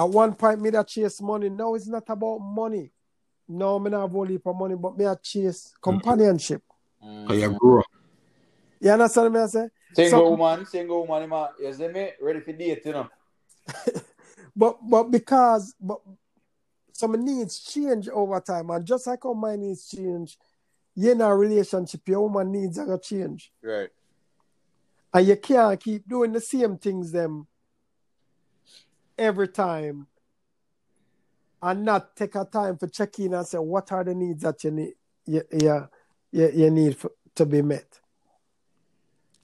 [0.00, 1.50] at one point, me that chase money.
[1.50, 2.90] Now it's not about money.
[3.46, 6.62] No, me not have only for money, but me a chase companionship.
[7.04, 7.26] Mm.
[7.26, 7.82] Cause you grow.
[8.80, 9.68] You understand me I say?
[9.92, 13.08] Single So- woman, single woman, ma, you see me, ready for date, you know.
[14.56, 16.00] But but because but
[16.92, 20.36] some needs change over time, and just like how my needs change,
[20.94, 23.52] you in a relationship, your woman needs are gonna change.
[23.62, 23.90] Right.
[25.14, 27.46] And you can't keep doing the same things them
[29.20, 30.06] every time
[31.62, 34.64] and not take a time for check in and say what are the needs that
[34.64, 34.94] you need
[35.26, 35.88] you, you,
[36.32, 38.00] you, you need for, to be met.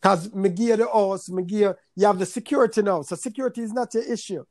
[0.01, 3.03] Because me give you the house, me give you, you have the security now.
[3.03, 4.45] So security is not your issue.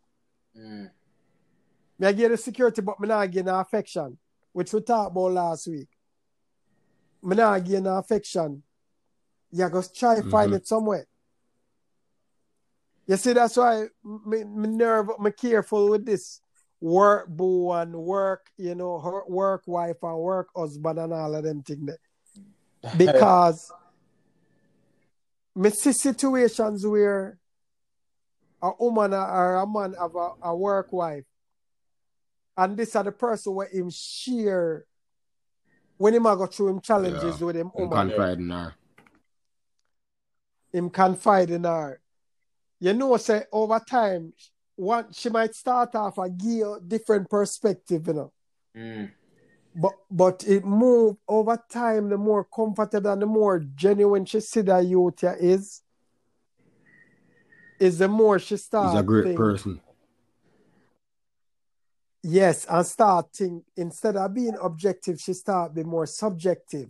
[0.57, 0.89] Mm.
[1.99, 4.17] Me I give you the security, but me not give you affection,
[4.53, 5.87] which we talked about last week.
[7.23, 8.61] Me not give you affection.
[9.51, 10.55] You go try find Mhm.
[10.57, 11.07] it somewhere.
[13.07, 16.41] You see, that's why me, me nerve, me careful with this
[16.81, 21.43] work boo and work, you know, her work wife and work husband and all of
[21.43, 21.89] them things.
[22.97, 23.71] Because
[25.55, 27.37] me see situations where
[28.61, 31.23] a woman or a man have a, a work wife
[32.57, 34.85] and this are the person where him share
[35.97, 37.45] when him go through him challenges Yeah.
[37.45, 38.75] with him woman confide in her.
[40.73, 41.99] him confide in her.
[42.79, 44.33] You know, say over time,
[44.75, 48.33] one she might start off a gear different perspective, you know.
[48.75, 49.11] Mm.
[49.75, 54.61] But but it move over time, the more comfortable and the more genuine she see
[54.61, 55.81] that youth here is,
[57.79, 58.91] is the more she start.
[58.91, 59.81] He's a great think- person.
[62.27, 66.89] Yes, and start think instead of being objective, she start be more subjective.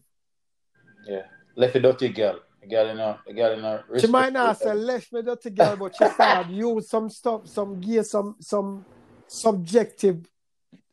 [1.05, 1.23] Yeah.
[1.57, 2.39] Left a dirty girl.
[2.65, 3.83] A girl in her, a girl in her.
[3.99, 7.79] She might not say left me dirty girl, but she start use some stuff, some
[7.79, 8.85] gear, some some
[9.27, 10.25] subjective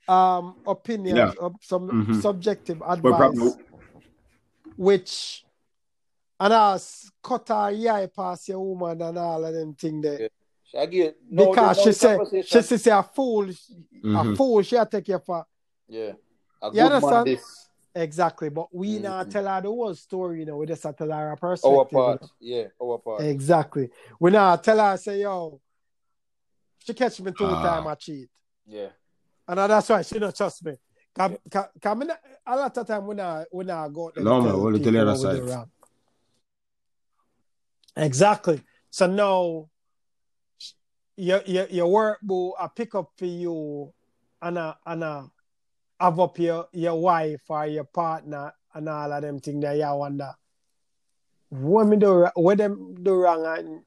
[0.07, 1.45] um opinions, Yeah.
[1.47, 2.21] of some Mhm.
[2.21, 3.53] subjective advice, probably
[4.77, 5.45] which
[6.41, 10.23] and us cut her eye past your woman and all of them thing there.
[10.23, 10.81] Yeah.
[10.83, 12.63] I give, no, because no she say conversation.
[12.63, 14.37] she say a fool, a Mhm.
[14.37, 15.47] fool she a take you for
[15.89, 16.13] Yeah.
[16.61, 17.69] A good You man this.
[17.95, 18.49] Exactly.
[18.49, 19.03] But we Mhm.
[19.03, 20.57] not tell her the whole story, you know.
[20.57, 21.79] We just have tell her a perspective.
[21.79, 22.05] Our you know.
[22.19, 22.31] part.
[22.41, 23.23] Yeah, our part.
[23.23, 23.91] Exactly.
[24.21, 25.61] We now tell her, say, yo,
[26.79, 27.63] she catch me two Ah.
[27.63, 28.29] time I cheat.
[28.67, 28.89] Yeah.
[29.49, 30.77] And that's why she don't trust me.
[31.15, 34.15] Cause, cause, 'cause me not- a lot of time we not, we not go out
[34.15, 35.57] there No, man, tell only tell people the other what we do side.
[35.57, 35.71] wrong.
[37.97, 38.63] Exactly.
[38.91, 39.69] So now,
[41.17, 43.93] your, your, your work boo, I pick up for you
[44.41, 45.31] and a, and a
[46.03, 49.95] have up your, your wife or your partner and all of them things that you
[49.95, 50.33] wonder.
[51.51, 53.83] What me do, what them do wrong and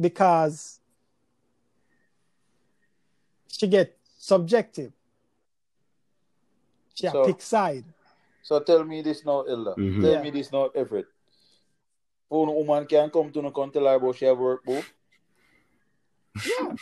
[0.00, 0.80] because
[3.48, 4.92] she get subjective.
[6.94, 7.84] She a So- pick side.
[8.42, 9.74] So tell me this now, Elder.
[9.76, 10.00] Mhm.
[10.02, 10.22] Tell Yeah.
[10.22, 11.06] me this now, Everett.
[12.28, 14.82] Phone woman can come to no come tell her about she have work, boo.
[16.46, 16.74] Yeah.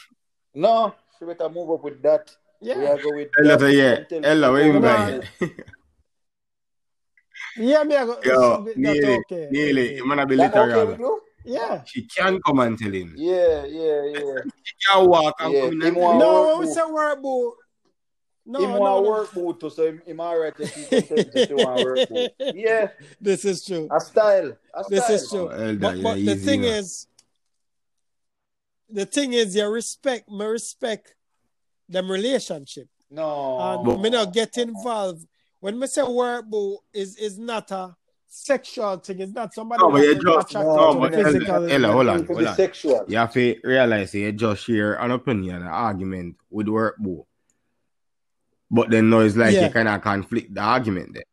[0.54, 2.34] No, she better move up with that.
[2.60, 2.92] We Yeah.
[2.92, 3.60] are go with Ella that.
[3.60, 4.20] say, yeah.
[4.28, 5.66] Ella, what you mean people by what it?
[7.56, 9.48] Yeah, me I go, Yo, that's nearly, okay.
[9.50, 9.96] nearly.
[9.96, 10.86] You wanna be That okay literal.
[10.86, 11.20] with you?
[11.44, 11.82] Yeah.
[11.84, 13.14] She can come and tell him.
[13.16, 14.40] Yeah, yeah, yeah.
[14.64, 16.18] She can walk and Yeah, come in and tell him.
[16.18, 16.74] No, work when we boo.
[16.74, 17.54] say work boo.
[18.46, 19.10] No, him no, want no.
[19.10, 21.80] work boo too, so him, him alright if he come tell me say she want
[21.80, 22.28] work boo.
[22.54, 22.88] Yeah,
[23.20, 23.88] This is true.
[23.90, 24.56] a style.
[24.74, 24.90] A style.
[24.90, 25.48] This is true.
[25.50, 26.70] Oh, Elder, But, yeah, the easy, thing man.
[26.74, 27.06] is,
[28.90, 31.14] the thing is, you respect, me respect
[31.88, 32.88] them relationship.
[33.10, 33.84] No.
[33.88, 35.26] And me not get involved.
[35.60, 39.20] When me say work boo is is not a sexual thing.
[39.20, 41.72] It's not somebody No, but that you is just- attracted no, to but physically.
[41.72, 42.20] Ella, hold on.
[42.20, 43.04] It could be sexual.
[43.08, 47.26] You have to realize you just share an opinion, an argument with work boo.
[48.70, 49.66] But then no, it's like Yeah.
[49.66, 51.24] you kind of conflict the argument there.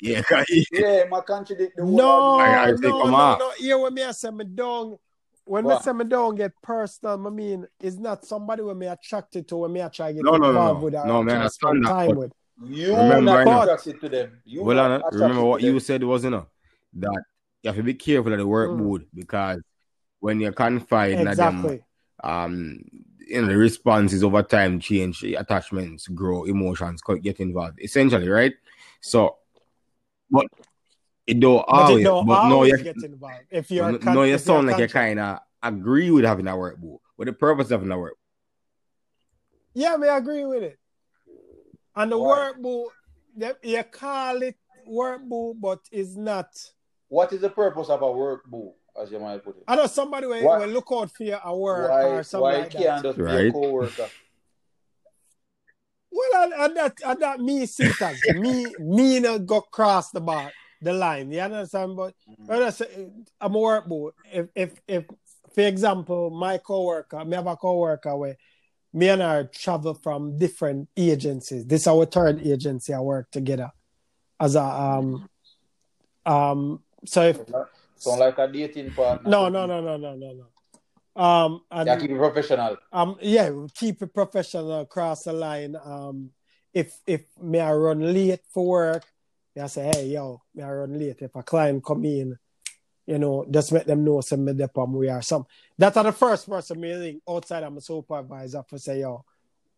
[0.00, 0.22] Yeah,
[0.72, 2.58] Yeah, my contradict the whole No, argument.
[2.58, 3.50] I- I no, say, no, no, no.
[3.56, 5.00] Here when me I say me don't
[5.46, 5.84] when me What?
[5.84, 9.72] say me don't get personal, I mean it's not somebody when me attracted to when
[9.72, 10.84] me I try to get No, no, no, involved no.
[10.84, 12.32] with or No, me try understand spend that, time but- with.
[12.64, 14.40] You Remember not now- attracted to them.
[14.44, 15.80] You well, not Anna, remember what you them.
[15.80, 16.46] said was, you know,
[16.94, 17.22] that
[17.62, 18.76] you have to be careful of the work Mm.
[18.78, 19.60] mood because
[20.20, 21.84] when you're confined in them, Exactly.
[22.24, 22.80] um,
[23.28, 28.54] you know, the responses over time change, attachments grow, emotions get involved, essentially, right?
[29.02, 29.36] So,
[30.30, 30.46] but
[31.26, 33.46] it don't But always, it don't but no, always you, get involved.
[33.50, 36.24] If you're no, con- no, you if you're sound like you kind of agree with
[36.24, 37.00] having a work boo.
[37.16, 38.16] What the purpose of having a work?
[39.74, 40.78] Yeah, me agree with it.
[41.94, 42.28] And the Why?
[42.28, 42.90] work boo,
[43.36, 44.56] you, you call it
[44.86, 46.48] work boo, but it's not.
[47.08, 49.64] What is the purpose of a work boo, as you might put it?
[49.66, 52.58] I know somebody will, will look out for you at work Why, or something why
[52.58, 53.02] like can't that.
[53.02, 53.52] just be a Right.
[53.52, 54.08] co-worker?
[56.12, 60.10] Well, and, and that and that me see it as me me not go cross
[60.10, 60.50] the bar
[60.80, 61.30] the line.
[61.32, 61.96] You understand?
[61.96, 62.14] But
[62.48, 62.72] Mm.
[62.72, 63.08] say
[63.40, 63.84] I'm a work
[64.32, 65.04] if if if
[65.54, 68.36] for example my coworker, me have a coworker where
[68.92, 71.66] me and her travel from different agencies.
[71.66, 73.72] This is our third agency I work together
[74.38, 75.28] as a um
[76.24, 77.40] um so if
[77.98, 79.30] Sound like a dating partner.
[79.30, 82.76] no no no no no no no um and Yeah, keep it professional.
[82.92, 86.30] um yeah keep it professional across the line um
[86.74, 89.04] if if me I run late for work
[89.62, 91.16] I say hey yo me I run late.
[91.20, 92.38] If a client come in
[93.06, 95.46] you know just let them know some me the on we are some
[95.78, 99.24] that are the first person me link outside of my supervisor for say yo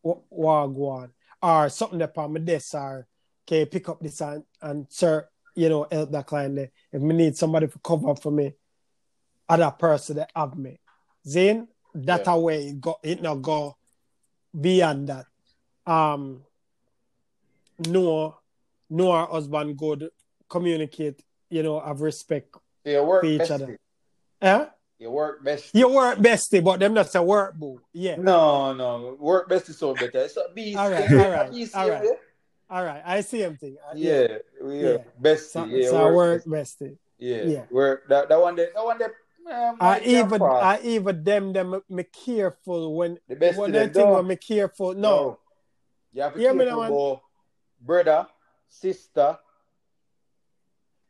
[0.02, 1.10] what what go on?
[1.42, 3.06] Or something that on my desk or
[3.46, 6.70] can you pick up this and and sir you know help that client there.
[6.92, 8.54] If me need somebody to cover for me
[9.48, 10.78] other person that have me.
[11.26, 12.34] Zane, that Yeah.
[12.36, 13.76] way it go it not go
[14.58, 15.26] beyond that.
[15.86, 16.44] Um
[17.86, 18.37] no
[18.90, 20.10] no our husband good
[20.48, 22.56] communicate, you know, have respect.
[22.84, 23.50] You work For each bestie.
[23.50, 23.78] other.
[24.40, 24.66] Eh?
[24.98, 25.74] You work best.
[25.74, 27.80] You work bestie, but them not say work boo.
[27.92, 28.16] Yeah.
[28.16, 29.16] No, no.
[29.20, 30.20] Work best is so better.
[30.20, 30.78] It's a beast.
[30.78, 31.22] All right, yeah.
[31.24, 31.98] all right, all yeah.
[31.98, 32.08] right.
[32.70, 33.02] All right.
[33.04, 33.76] I see him thing.
[33.80, 34.88] Uh, Yeah, we Yeah.
[34.88, 35.50] are bestie.
[35.50, 36.98] So, yeah, so work work bestie.
[37.18, 37.64] Yeah, Yeah.
[37.70, 38.70] Work that that one there.
[38.74, 39.14] That one there.
[39.50, 40.42] Um, I a even.
[40.42, 44.94] I even them them me careful when the best when they think when me careful.
[44.94, 45.38] No.
[46.12, 47.22] You have to Hear be me careful now,
[47.80, 48.26] brother,
[48.68, 49.38] sister.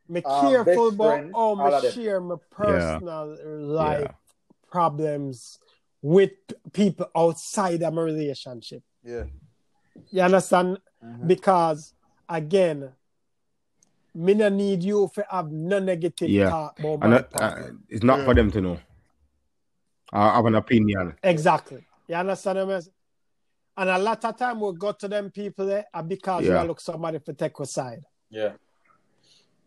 [0.08, 3.36] Me Uh, careful best about friend, how all of me share my personal
[3.66, 4.08] life Yeah.
[4.70, 5.58] problems
[6.00, 6.30] with
[6.72, 8.82] people outside of my relationship.
[9.02, 9.24] Yeah.
[10.10, 10.78] You understand?
[11.04, 11.26] Mhm.
[11.26, 11.92] Because
[12.28, 12.94] again,
[14.14, 16.50] me no need you for have no negative Yeah.
[16.50, 18.80] thought about And my uh, uh, it's not for them to know.
[20.12, 21.18] I have an opinion.
[21.22, 21.86] Exactly.
[22.06, 22.94] You understand what I'm saying?
[23.78, 26.60] And a lot of time we go to them people there and because Yeah.
[26.62, 28.02] we look somebody for take aside.
[28.28, 28.54] Yeah.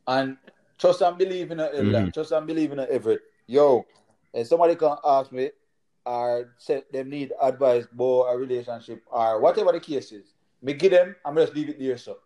[0.06, 0.38] And
[0.78, 1.92] trust and believe in it, Elder.
[2.08, 2.14] Mhm.
[2.14, 3.22] Trust and believe in it, Everett.
[3.48, 3.86] Yo,
[4.34, 5.52] if somebody can ask me
[6.06, 10.92] or say them need advice about a relationship or whatever the case is, me give
[10.92, 12.18] them, I'm just leave it there, so.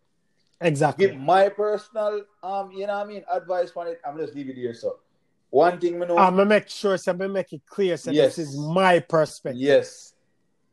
[0.62, 1.06] Exactly.
[1.08, 4.50] Give my personal, um, you know what I mean, advice on it, I'm just leave
[4.50, 5.00] it there, so.
[5.52, 8.10] One thing me know, I'm gonna make sure so I'm gonna make it clear so
[8.12, 8.38] Yes.
[8.38, 9.62] this is my perspective.
[9.62, 10.14] yes.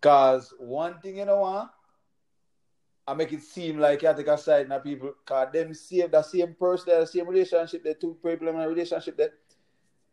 [0.03, 1.68] Cause one thing you know, huh?
[3.07, 6.22] I make it seem like you take a side now people, cause them same the
[6.22, 9.32] same person, the same relationship, the two people in a relationship that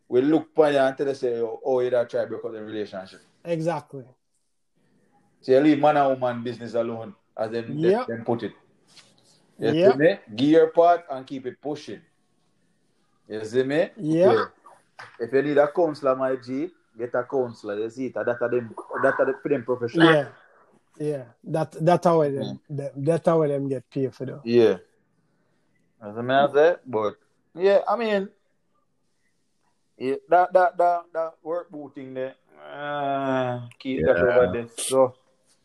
[0.08, 2.64] we look upon you until they say, oh, oh you that try break up the
[2.64, 3.20] relationship.
[3.44, 4.06] Exactly.
[5.42, 8.08] So you leave man and woman business alone, as them, them- Yep.
[8.08, 8.54] them put it.
[9.60, 9.94] You Yep.
[9.94, 10.20] see me?
[10.36, 12.02] Give your part and keep it pushing.
[13.28, 13.90] You see me?
[13.98, 14.46] Yeah.
[15.20, 16.70] If you need a counselor, my G,
[17.00, 17.80] get a counselor.
[17.80, 18.14] You see it.
[18.14, 20.14] That are them, that are the, for them professional.
[20.14, 20.28] Yeah.
[21.00, 21.24] Yeah.
[21.46, 24.42] That that's how them, them that's how them get paid for though.
[24.44, 24.78] Yeah.
[26.02, 27.16] As a man say, but
[27.56, 28.30] yeah, I mean,
[29.98, 32.36] yeah, that that that that work boot thing there.
[32.72, 34.24] Uh, keep that Yeah.
[34.24, 34.68] over there.
[34.78, 35.16] So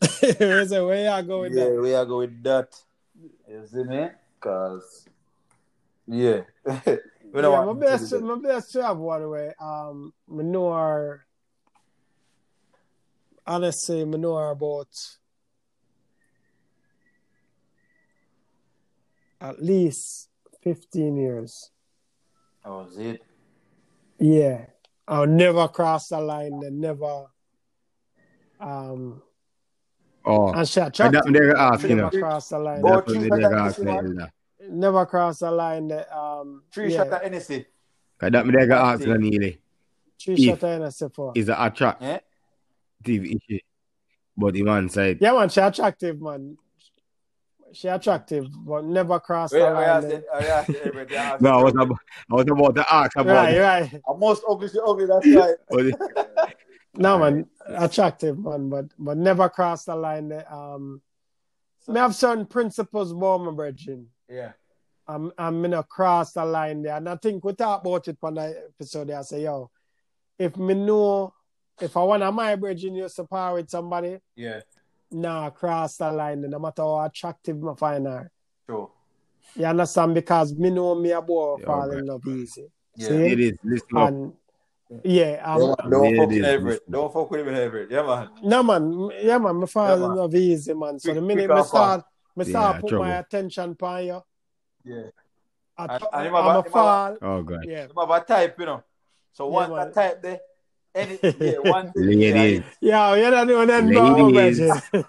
[0.67, 1.81] so where you go with yeah, that?
[1.81, 2.75] we are go with that.
[3.47, 4.09] You see me?
[4.39, 5.07] Cause
[6.07, 9.53] yeah, we don't yeah, my best, to my best job, by the way.
[9.59, 11.24] Um, I know her.
[13.47, 14.87] Honestly, I know about
[19.41, 20.29] at least
[20.63, 21.71] fifteen years.
[22.63, 23.21] Oh, is it?
[24.19, 24.65] Yeah,
[25.07, 26.59] I'll never cross the line.
[26.59, 27.25] They never.
[28.59, 29.21] Um,
[30.27, 31.21] Oh, and she and attractive.
[31.23, 32.15] that they're asking Never us.
[32.15, 32.81] cross the line.
[32.83, 34.29] Oh, That's what three they're shot at asking Messi, us.
[34.71, 35.87] Never cross the line.
[35.89, 37.65] That, um, Three yeah, shot at NSC.
[38.17, 39.21] Cause that they're One asking thing.
[39.21, 39.57] Neily
[40.19, 41.31] three if- shot at NSF for.
[41.35, 41.55] is an
[43.05, 43.59] attractive issue,
[44.37, 46.57] but the man said, Yeah, man, she attractive, man.
[47.73, 49.83] She attractive, but never cross the Wait, I line.
[49.83, 50.25] asked it.
[50.33, 50.81] I asked it.
[50.85, 51.17] everything.
[51.17, 51.97] I asked "No, I was about,
[52.31, 54.01] I was about to ask about Right, it, right.
[54.07, 55.05] I'm most ugly, she ugly.
[55.07, 55.55] That's right.
[56.37, 56.55] but
[56.97, 60.29] No, man, attractive, man, but but never cross the line.
[60.29, 61.01] That, um,
[61.89, 64.07] me have certain principles about my brethren.
[64.29, 64.53] Yeah.
[65.07, 68.35] I'm I'm gonna cross the line there, and I think we talked about it on
[68.35, 69.09] the episode.
[69.09, 69.69] There, I say, yo,
[70.39, 71.33] if me know,
[71.81, 74.61] if I want to my brethren used to power with somebody, Yeah.
[75.11, 76.41] nah, cross the line.
[76.41, 78.31] No matter how attractive I find her.
[78.67, 78.89] Sure.
[79.55, 80.13] You understand?
[80.15, 82.67] Because me know me a boy Yeah, fall in love easy.
[82.95, 83.07] Yeah.
[83.09, 83.13] See?
[83.31, 83.57] it is.
[83.63, 84.07] Listen up.
[84.09, 84.33] And
[85.03, 86.45] yeah, I'm, Yeah, man, don't Yeah, fuck it with is.
[86.45, 86.91] Everett.
[86.91, 87.91] Don't fuck with him in Everett.
[87.91, 88.29] Yeah, man.
[88.43, 90.99] no man, yeah man, me fall Yeah, in love easy, man.
[90.99, 92.03] So Quick- the minute quick me start,
[92.35, 93.05] me start Yeah, put trouble.
[93.05, 94.21] my attention upon you,
[94.83, 95.01] Yeah.
[95.77, 97.17] I, And- I'm a have a- him have a- fall.
[97.21, 98.83] Oh God, Yeah, Him have a type, you know.
[99.33, 99.77] So Yeah, once man.
[99.87, 100.39] that type there,
[100.95, 102.03] any yeah, one thing.
[102.19, 104.89] ladies, yeah, you don't know then, Ladies.
[104.91, 105.03] bro.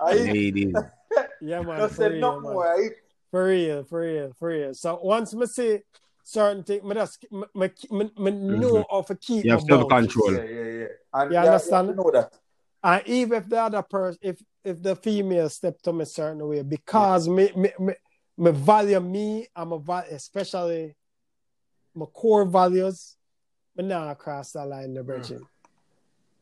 [0.00, 0.74] I ladies,
[1.40, 2.42] yeah, man, just for said no man.
[2.42, 2.66] more.
[2.66, 2.88] I
[3.30, 4.74] For real, for real, for real.
[4.74, 5.78] So once me see
[6.22, 9.46] certain things, me just me, me, me, me know how to keep Mm-hmm.
[9.46, 10.32] You have my self control.
[10.34, 10.86] yeah, yeah, yeah.
[11.14, 11.88] And You yeah, understand?
[11.88, 12.32] You know that.
[12.82, 16.62] And even if the other person, if if the female step to me certain way,
[16.62, 17.94] because me, me, me,
[18.36, 20.94] me value me, I'm a value, especially
[21.94, 23.16] my core values,
[23.82, 25.46] me nah cross that line, the bridging.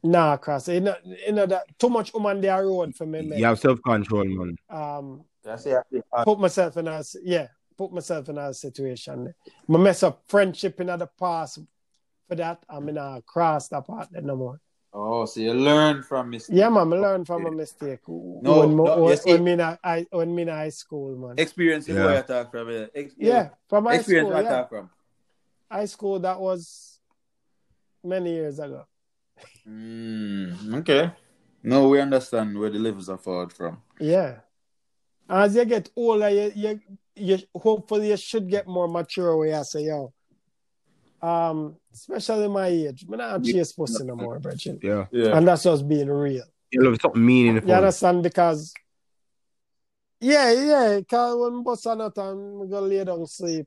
[0.02, 0.68] Nah cross.
[0.68, 3.38] You know, you know that too much woman there road for me, man.
[3.38, 4.56] you have self control, man.
[4.70, 5.82] Um, That's it.
[6.24, 9.34] Put myself in a yeah, put myself in a situation.
[9.68, 11.58] I mess up friendship in the past
[12.28, 12.62] for that.
[12.68, 14.60] I'm in a cross that part no more.
[14.92, 16.56] oh, so you learn from mistakes.
[16.56, 18.00] Yeah, man, I learned from a mistake.
[18.08, 20.48] No, No, when, no, when, you see- when me in a, I, when me in
[20.48, 21.34] high school, man.
[21.38, 22.04] Experience is Yeah.
[22.06, 22.70] where you talk from.
[22.70, 24.34] Yeah, Ex- yeah, from high Experience school.
[24.34, 24.56] where you Yeah.
[24.56, 24.90] talk from.
[25.70, 26.87] High school, that was
[28.04, 28.84] many years ago.
[29.68, 31.12] Mm, okay.
[31.62, 33.82] No, we understand where the levels are forward from.
[34.00, 34.40] Yeah.
[35.28, 36.80] As you get older, you, you,
[37.14, 39.36] you hopefully you should get more mature.
[39.36, 40.12] Where you say, yo,
[41.20, 44.78] um, especially my age, I'm not chase pussy no more, Bridget.
[44.82, 45.36] Yeah, Yeah.
[45.36, 46.44] And that's just being real.
[46.70, 47.68] you love something meaningful.
[47.68, 48.22] You understand?
[48.22, 48.72] Because,
[50.20, 53.66] yeah, yeah, because when bust on out and we go lay down sleep,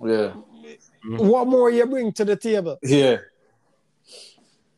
[0.00, 0.34] Yeah.
[1.18, 2.78] what more you bring to the table?
[2.82, 3.18] Yeah.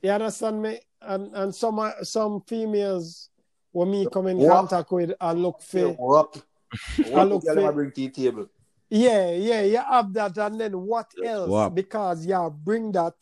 [0.03, 0.81] You understand me?
[1.01, 3.31] And and some uh, some females
[3.73, 4.51] when me come in What?
[4.69, 6.43] contact with I look for What?
[7.05, 7.75] I What look you fit.
[7.75, 8.47] bring to the table?
[8.91, 11.49] yeah, yeah, you have that and then what else?
[11.49, 11.75] What?
[11.75, 13.15] Because you bring that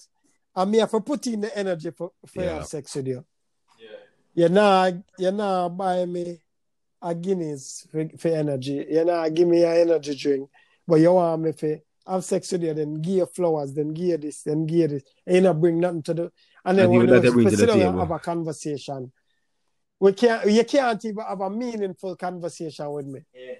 [0.54, 2.54] and me have to put in the energy for, for Yeah.
[2.54, 3.24] have sex with you.
[3.78, 4.44] Yeah.
[4.44, 6.40] You nah you nah buy me
[7.02, 8.86] a Guinness for, for energy.
[8.88, 10.50] You nah give me an energy drink.
[10.88, 11.78] But you want me for
[12.08, 14.88] have sex with you, then give you flowers, then give you this, then give you
[14.88, 15.02] this.
[15.26, 16.32] And you not bring nothing to the
[16.64, 19.12] and then Nothing when that they you to sit down and have a conversation.
[19.98, 23.20] We can't you can't even have a meaningful conversation with me.
[23.34, 23.52] Yeah.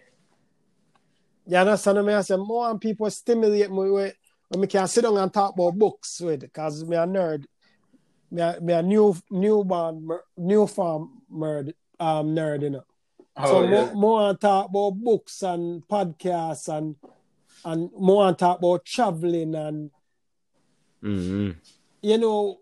[1.48, 2.12] You understand me?
[2.12, 4.14] I say more and people stimulate me with
[4.48, 7.44] when me can sit down and talk about books with because me a nerd.
[8.30, 12.84] Me a, me a new newborn mer- new farm nerd um nerd, you know.
[13.36, 13.70] so Oh, yeah.
[13.70, 16.96] more, more and talk about books and podcasts and
[17.66, 19.90] and more and talk about traveling and
[21.02, 21.50] hmm
[22.00, 22.58] you know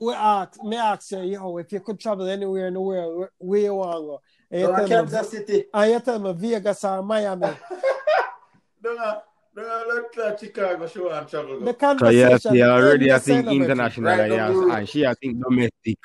[0.00, 3.30] we ask me ask you, yo, if you could travel anywhere in the world, where,
[3.38, 4.20] where you want to go?
[4.50, 5.64] And you, Don't tell Kansas me, City.
[5.74, 7.46] and you tell me Vegas or Miami.
[8.84, 9.22] no, no.
[9.56, 11.58] don't let that Chicago show and travel.
[11.60, 11.96] The go.
[11.98, 13.62] So yeah, conversation she already I end the think celebration.
[13.62, 15.98] international, Right yes, down the and she I think domestic.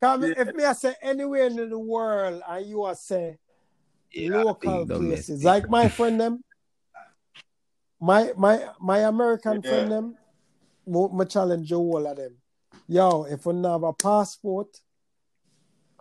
[0.00, 0.34] Come, Yeah.
[0.36, 3.38] If me I say anywhere in the world and you are say
[4.12, 5.44] Yeah, I local think places, domestic.
[5.44, 6.44] like my friend them,
[8.00, 9.70] my my my American Yeah.
[9.70, 10.16] friend them,
[10.86, 12.36] mo- me challenge you all of them.
[12.88, 14.68] Yo, if we don't have a passport,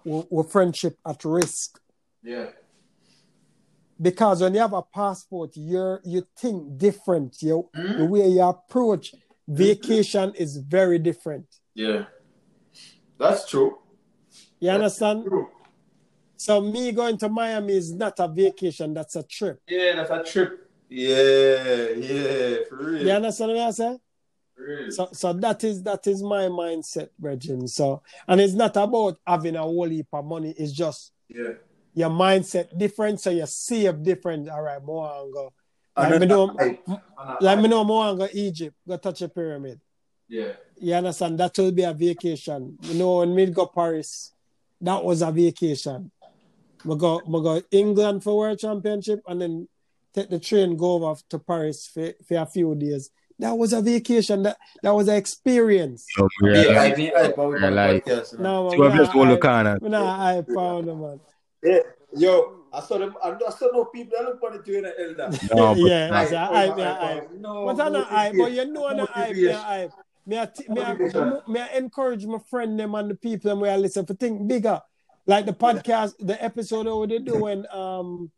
[0.03, 1.79] we, we friendship at risk.
[2.23, 2.47] Yeah.
[4.01, 7.41] because when you have a passport, you're you think different.
[7.41, 7.97] You Mm.
[7.97, 9.13] the way you approach
[9.47, 11.45] vacation is very different.
[11.75, 12.05] Yeah.
[13.17, 13.77] That's true.
[14.59, 15.25] You understand?
[15.25, 15.47] True.
[16.37, 19.61] So me going to Miami is not a vacation, that's a trip.
[19.67, 20.69] Yeah, that's a trip.
[20.95, 23.03] Yeah, yeah, for real.
[23.03, 23.97] You understand what I say?
[24.91, 27.67] So so that is that is my mindset, Bridget.
[27.69, 31.53] So and it's not about having a whole heap of money, it's just yeah.
[31.95, 34.47] your mindset different, so you see save different.
[34.49, 35.53] All right, more and go.
[35.97, 36.45] Like me know,
[37.41, 39.81] like I- me know more and go Egypt, go touch a pyramid.
[40.27, 40.53] Yeah.
[40.77, 41.39] You understand?
[41.39, 42.77] That will be a vacation.
[42.81, 44.31] You know, when we go Paris,
[44.81, 46.11] that was a vacation.
[46.85, 49.67] We go, we go England for World Championship and then
[50.13, 53.09] take the train, go over to Paris for, for a few days.
[53.39, 54.43] That was a vacation.
[54.43, 56.05] That that was an experience.
[56.17, 58.43] Yo, Yeah, yeah, I mean, I about Yeah, like- podcast, man.
[58.43, 59.79] No, So I'm just all the I, corner.
[59.81, 61.19] nah, I found them, man.
[61.63, 61.79] Yeah.
[62.15, 63.15] Yo, I saw them.
[63.23, 65.37] I I saw no people that look on it doing an elder.
[65.55, 68.51] No, but yeah, like, I say, I, I, I, No, But I know I, but
[68.51, 69.51] you know the hype, me.
[69.51, 69.89] I,
[70.27, 73.71] me I, me I, me I encourage my friend them and the people them where
[73.71, 74.79] I listen to think bigger.
[75.25, 78.29] Like the podcast, the episode that they do when um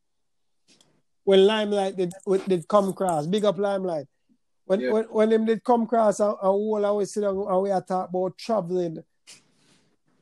[1.26, 4.08] when Limelite did with- did come across, big up Limelite.
[4.66, 4.92] When Yeah.
[4.94, 8.10] when when them did come across and, all always sit down and we are talk
[8.10, 9.04] about traveling.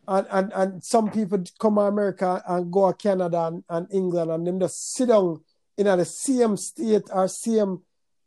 [0.05, 4.31] And, and and some people come to America and go to Canada and, and England
[4.31, 5.41] and them just sit down
[5.77, 7.81] in the same state or same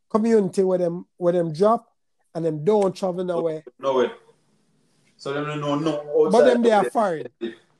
[0.08, 1.86] community where them where them drop
[2.34, 3.62] and them don't travel nowhere.
[3.78, 4.10] No way.
[5.18, 7.28] So them don't know no But them they are foreign.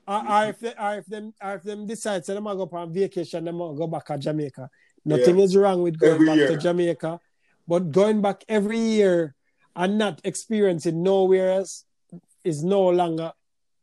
[0.09, 2.93] Or, or if they, or if them or if them decide so them go on
[2.93, 4.69] vacation, them go back to Jamaica.
[5.07, 6.49] Nothing is wrong with going Every back year.
[6.49, 7.21] to Jamaica,
[7.69, 9.35] but going back every year
[9.77, 11.85] and not experiencing nowhere else
[12.45, 13.33] is no longer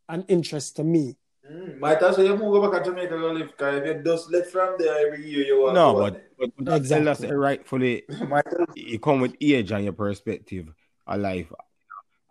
[0.09, 1.15] an interest to me.
[1.49, 4.03] Mm, might as well you move go back to Jamaica go live, because if you
[4.03, 6.77] just left from there every year you want no, to go but, but, but that's,
[6.81, 7.05] Exactly.
[7.05, 8.27] that's rightfully there.
[8.27, 10.67] Might as well- it come with age and your perspective
[11.07, 11.51] of life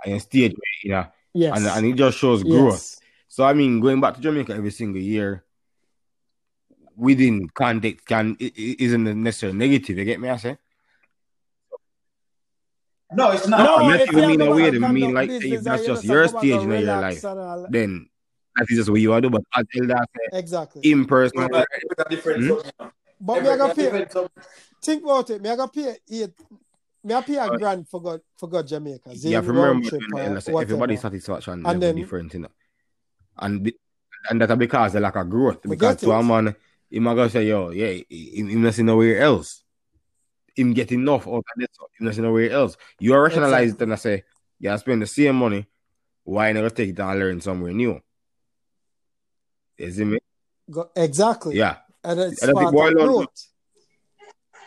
[0.05, 1.57] and your stage, you know, Yes.
[1.57, 2.73] and, and it just shows growth.
[2.73, 3.01] yes.
[3.29, 5.45] So I mean, going back to Jamaica every single year
[6.97, 9.99] within context can i- i- isn't necessarily negative.
[9.99, 10.29] You get me?
[10.29, 10.59] I say.
[13.15, 13.59] No, it's not.
[13.65, 15.53] No, unless if you you mean go a back way and that mean like business
[15.53, 17.23] if that's just your just go back stage in your life,
[17.71, 18.09] then
[18.57, 19.39] that is just what you want to do.
[19.39, 20.91] But as Elder said, Exactly.
[20.91, 22.49] in person, But it's a different Hmm?
[22.49, 23.41] something, you know.
[23.43, 24.07] Me I got pay,
[24.83, 25.43] think about it.
[25.43, 26.33] Me I got pay eight.
[27.05, 27.59] Me I pay a Right.
[27.59, 29.11] grand for God for God Jamaica.
[29.11, 32.41] you Zane have to remember trip when or Elder everybody's satisfaction And then- different, you
[32.41, 32.49] know.
[33.39, 33.71] And
[34.31, 35.65] and that's because they lack of growth.
[35.65, 36.23] We Because get to a it.
[36.23, 36.57] man,
[36.93, 39.65] he might go say, yo, yeah, he, he must see nowhere else.
[40.55, 41.69] Him get enough of this,
[41.99, 42.77] he must see nowhere else.
[43.01, 44.25] You are rationalized and I say,
[44.61, 45.67] yeah, I spend the same money.
[46.25, 47.99] Why not take it and learn somewhere new?
[49.79, 50.19] You see me?
[50.71, 51.57] Go, exactly.
[51.57, 51.77] Yeah.
[52.05, 53.49] And it's I don't part of boil down to- growth.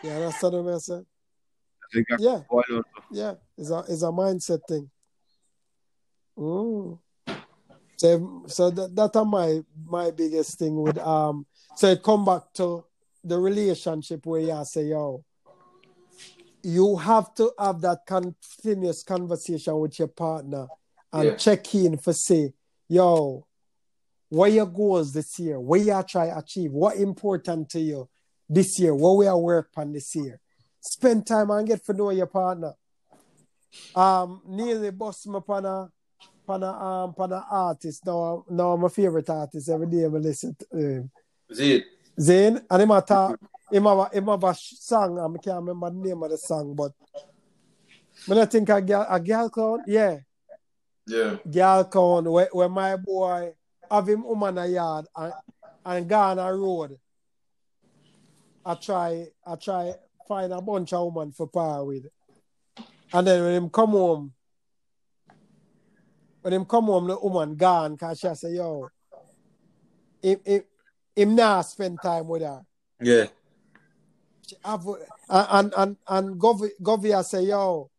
[0.02, 1.06] Yeah, that's what I'm saying.
[1.94, 2.80] Exactly Yeah, I
[3.12, 3.34] yeah.
[3.56, 4.90] It's a it's a mindset thing.
[6.36, 6.98] Mm.
[7.96, 11.46] So so that that are my my biggest thing with um
[11.76, 12.84] so it come back to
[13.22, 15.24] the relationship where you say, yo,
[16.62, 20.66] you have to have that continuous conversation with your partner
[21.12, 21.36] and Yeah.
[21.36, 22.52] check in for say,
[22.88, 23.46] yo,
[24.28, 25.60] what your goals this year?
[25.60, 26.72] What you try achieve?
[26.72, 28.08] What important to you
[28.48, 28.94] this year?
[28.94, 30.40] What we are work on this year?
[30.80, 32.74] Spend time and get to know your partner.
[33.94, 35.88] Um, nearly bust me upon a,
[36.44, 38.04] upon a, um, upon a artist.
[38.04, 39.68] Now, now my favorite artist.
[39.68, 41.10] Every day I listen to him.
[41.12, 41.84] See it.
[42.20, 43.38] Zane, and him a talk,
[43.70, 46.74] him have a, him have a song, I can't remember the name of the song,
[46.74, 46.92] but
[48.26, 50.18] when I think a girl, a girl clown, yeah,
[51.06, 51.36] Yeah.
[51.50, 53.52] girl clown, where, where my boy
[53.90, 55.32] have him woman a yard and,
[55.84, 56.98] and go on a road.
[58.64, 59.94] I try, I try
[60.26, 62.06] find a bunch of woman for power with.
[63.12, 64.32] And then when him come home,
[66.42, 68.88] when him come home, the woman gone, cause she say, yo,
[70.20, 70.62] him, him,
[71.16, 72.60] him not spend time with her.
[73.00, 73.26] Yeah.
[74.64, 74.86] Have,
[75.28, 77.90] uh, and and and Govy, Govy say, yo,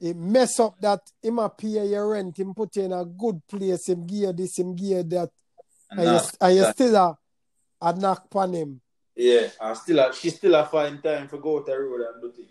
[0.00, 3.42] he mess up that him a pay your rent, him put you in a good
[3.46, 5.30] place, him give you this, him give you that,
[5.90, 7.18] and, you, and you still a,
[7.82, 8.80] a knock upon him.
[9.14, 9.48] Yeah.
[9.60, 12.32] And still, a, she still a find time for go to the road and do
[12.32, 12.48] things.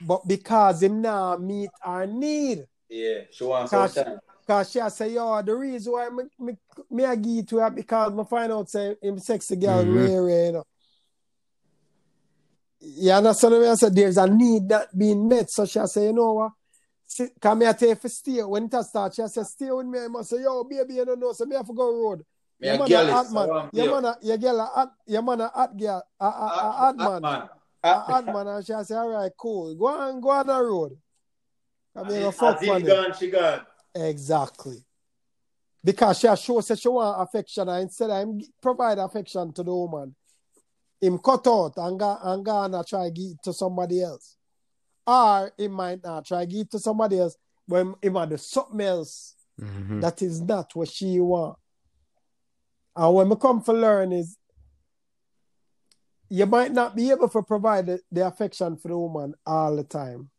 [0.00, 2.66] But because him now meet our need.
[2.88, 3.20] Yeah.
[3.30, 4.18] She wants some Cause, time.
[4.48, 6.56] Cause she say, yo, the reason why me, me,
[6.90, 9.94] me a give it to her because me find out say him sexy girl Mhm.
[10.08, 10.64] rare, rare, you know.
[12.80, 13.94] You understand what I said?
[13.94, 15.50] There's a need that being met.
[15.50, 16.52] So she a say, you know what?
[17.06, 18.42] See, Come here, take for stay.
[18.42, 19.98] When it start, she a say, stay with me.
[19.98, 21.32] I must say, yo, baby, you don't know.
[21.32, 22.24] So me have to go road.
[22.60, 23.48] Me Your a man girl a hot man.
[23.48, 23.94] around Your here.
[24.00, 26.48] man a your girl a hot your man a hot girl a a a Hot-
[26.50, 27.22] hot hot man.
[27.22, 27.48] man.
[27.84, 29.74] A Hot- hot man and she a say alright cool.
[29.76, 30.98] Go on go on the road.
[31.96, 32.86] I mean, go fuck he for it.
[32.86, 33.60] gone, she gone.
[34.06, 34.84] Exactly.
[35.82, 39.62] Because she a show say she want affection and instead of him provide affection to
[39.62, 40.14] the woman,
[41.00, 44.36] him cut out and go and go and try give it to somebody else.
[45.06, 48.36] Or he might not try give it to somebody else, but him, him want do
[48.36, 50.00] something else Mhm.
[50.02, 51.58] that is not what she want.
[52.94, 54.36] And when we come for learn is
[56.28, 59.84] you might not be able to provide the, the affection for the woman all the
[59.84, 60.30] time.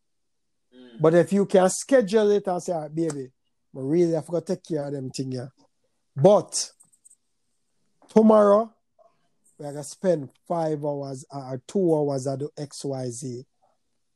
[0.74, 1.02] Mm.
[1.02, 3.32] But if you can schedule it and say, "Ah, baby,
[3.76, 5.52] I really have to take care of them thing here.
[6.16, 6.72] But
[8.14, 8.74] tomorrow,
[9.58, 13.46] we're gonna spend five hours or two hours at the XYZ.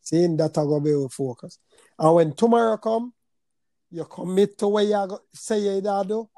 [0.02, 1.60] Seeing that I gonna be able focus.
[1.98, 3.14] And when tomorrow come,
[3.92, 6.30] you commit to what you say you do,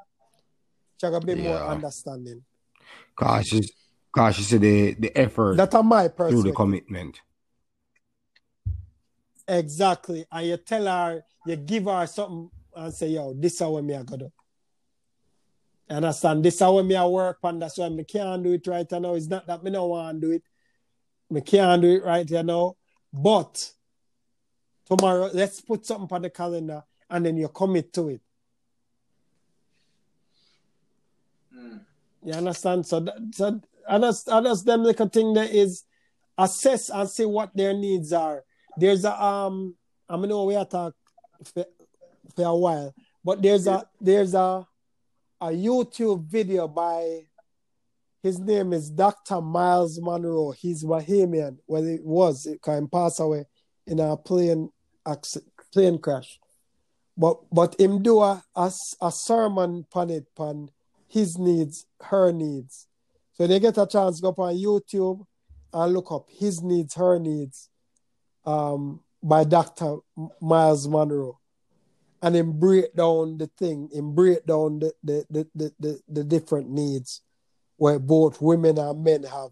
[1.02, 2.44] you're gonna be more understanding.
[3.16, 3.62] Cause she,
[4.12, 7.22] cause she said the, the effort That's my through the commitment.
[9.48, 10.26] Exactly.
[10.32, 13.96] And you tell her, you give her something and say, yo, this is how me
[13.96, 14.32] I go do.
[15.90, 16.44] You understand?
[16.44, 19.14] This is how me I work and that's why me can't do it right now.
[19.14, 20.44] It's not that me no want to do it.
[21.30, 22.78] Me can't do it right you know.
[23.14, 23.72] But
[24.86, 28.22] tomorrow, let's put something on the calendar and then you commit to it.
[31.56, 31.82] Mm.
[32.24, 32.86] You understand?
[32.86, 35.84] So, that, so others, others, them little thing there is
[36.38, 38.44] assess and see what their needs are.
[38.78, 39.76] There's a um,
[40.10, 40.94] I mean, we are talk
[42.36, 42.94] for, a while,
[43.24, 44.68] but there's a there's a
[45.42, 47.22] a YouTube video by
[48.24, 49.40] his name is Dr.
[49.40, 50.52] Myles Munroe.
[50.52, 51.58] He's Bahamian.
[51.68, 53.46] Well, it was it can pass away
[53.86, 54.72] in a plane
[55.08, 56.40] accident, plane crash.
[57.18, 58.72] But but him do a, a,
[59.02, 60.72] a sermon on it on
[61.08, 62.88] his needs, her needs.
[63.34, 65.26] So they get a chance go up on YouTube
[65.72, 67.70] and look up his needs, her needs,
[68.46, 69.98] um, by Dr.
[70.42, 71.40] Myles Munroe.
[72.22, 76.24] And then break down the thing, and break down the the, the, the, the, the
[76.24, 77.22] different needs
[77.78, 79.52] where both women and men have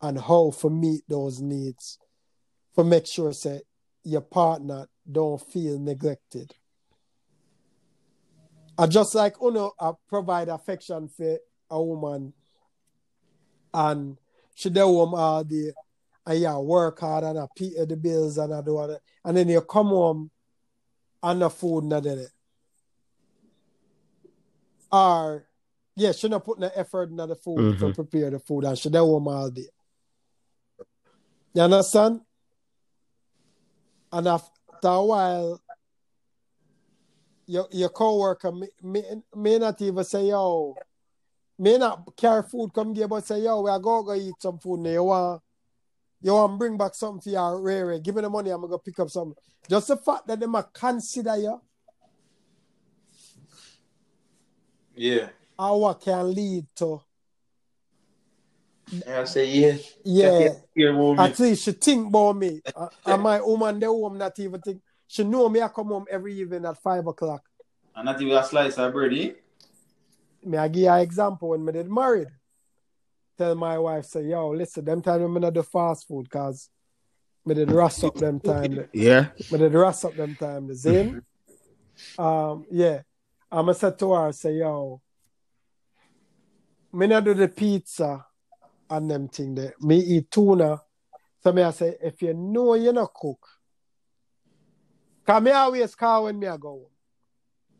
[0.00, 1.98] and how to meet those needs.
[2.74, 3.62] For make sure say
[4.04, 6.54] your partner don't feel neglected.
[8.76, 11.38] I just like Uno I provide affection for
[11.70, 12.32] a woman
[13.72, 14.16] and
[14.54, 15.72] she do home all day
[16.26, 19.00] and you work hard and I pay the bills and I do all that.
[19.24, 20.30] And then you come home
[21.24, 22.28] and the food not there.
[24.92, 25.46] Or
[25.96, 27.94] yeah, she not put the effort in the food to Mhm.
[27.94, 29.68] prepare the food and she do home all day.
[31.54, 32.20] You understand?
[34.12, 34.50] And after
[34.84, 35.60] a while,
[37.46, 40.76] your your coworker may, may, may not even say, yo,
[41.58, 44.58] may not carry food come here, but say, yo, we are going to eat some
[44.58, 44.90] food now.
[44.90, 45.42] You want,
[46.24, 48.00] you want bring back something for your Ray.
[48.00, 49.36] Give me the money, I'm going to pick up something.
[49.68, 51.60] Just the fact that they might consider you
[54.96, 55.28] Yeah.
[55.58, 57.00] what can lead to,
[59.06, 59.76] I say yeah.
[60.74, 61.24] yeah, woman.
[61.24, 62.60] at least she think about me.
[63.06, 64.80] And my woman, the home not even think.
[65.06, 67.42] She know me, I come home every evening at 5 o'clock.
[67.94, 69.32] And not even a slice of bread, eh?
[70.42, 72.28] me I give you an example when me did married.
[73.36, 76.68] Tell my wife, say, yo, listen, them time me not do fast food cause
[77.44, 78.88] me did rust up them time.
[78.92, 79.28] Yeah.
[79.50, 80.68] Me did rust up them time.
[80.68, 81.22] The same.
[82.18, 83.02] um, yeah.
[83.50, 85.00] I'ma say to her, say, yo,
[86.92, 88.24] me not do the pizza
[88.88, 89.74] and them thing there.
[89.80, 90.80] Me eat tuna.
[91.42, 93.46] So me I say, if you know you not cook,
[95.26, 96.88] cause me always call when me I go.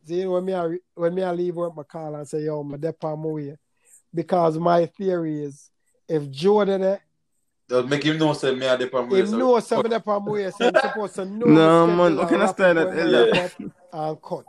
[0.06, 2.76] See, when me I, when me I leave work, my call and say, yo, my
[2.76, 3.56] dep on my way.
[4.15, 5.70] Because my theory is,
[6.09, 7.01] if Joe did it,
[7.69, 10.32] Just make him know say me a dip on him know something dep on my
[10.32, 11.47] way, so he's supposed to know.
[11.47, 13.32] No, man, schedule how can and I wrap stand up that when me elder?
[13.32, 13.51] wrap
[13.93, 14.45] up And cut.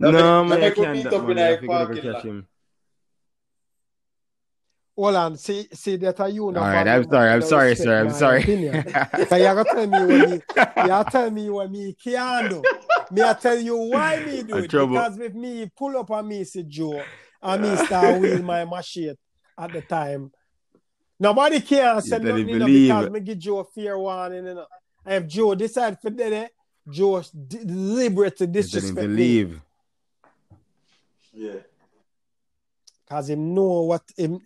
[0.00, 1.36] Now No, man, now I can't meet that in man.
[1.36, 2.46] the I have to go catch him.
[4.94, 6.44] Hold on, see, see that are you.
[6.44, 8.00] All right, I'm sorry, I'm sorry, sir.
[8.00, 8.42] I'm sorry.
[8.44, 8.50] So
[9.36, 10.32] you gotta tell me what me,
[10.76, 12.62] you gotta tell me what me can do.
[13.10, 14.70] Me I tell you why me do it.
[14.70, 17.04] Because if me pull up on me see Joe
[17.42, 19.14] and me start wheel my machine
[19.58, 20.30] at the time.
[21.18, 23.12] Nobody can say You tell him nothing you know, believe because it.
[23.12, 24.46] me give Joe a fair warning.
[24.46, 24.66] You know.
[25.04, 26.48] And if Joe decide for that, eh,
[26.90, 29.16] Joe deliberately You tell him to disrespect me.
[29.16, 29.60] leave.
[31.32, 31.60] Yeah.
[33.08, 34.40] Cause him know what him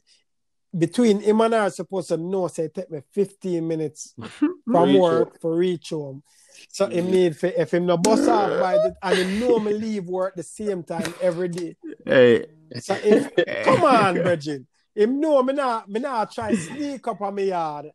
[0.76, 4.14] between him and I supposed to know say it take me 15 minutes
[4.70, 6.22] from Reach work for reach home.
[6.68, 9.72] So him need for if him no bus off by the and him know me
[9.72, 11.76] leave work the same time every day.
[12.04, 12.46] Hey,
[12.80, 13.30] So if
[13.64, 14.66] come on, Virgin.
[14.94, 17.86] Him know me not me not try sneak up on me yard.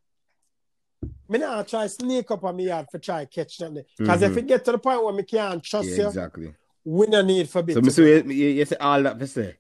[1.28, 3.84] Me not try sneak up on me yard for try catch nothing.
[3.98, 4.38] Because if Mhm.
[4.38, 6.54] it get to the point where me can't trust Yeah, you, exactly.
[6.84, 7.74] we no need for bit.
[7.76, 8.00] So, Mr.
[8.26, 9.58] You, you, you say all that for say.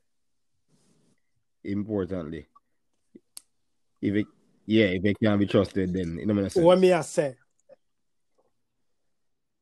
[1.63, 2.45] Importantly.
[4.01, 4.27] If it,
[4.65, 6.65] yeah, if it can't be trusted, then it don't make no sense.
[6.65, 7.35] what me I say.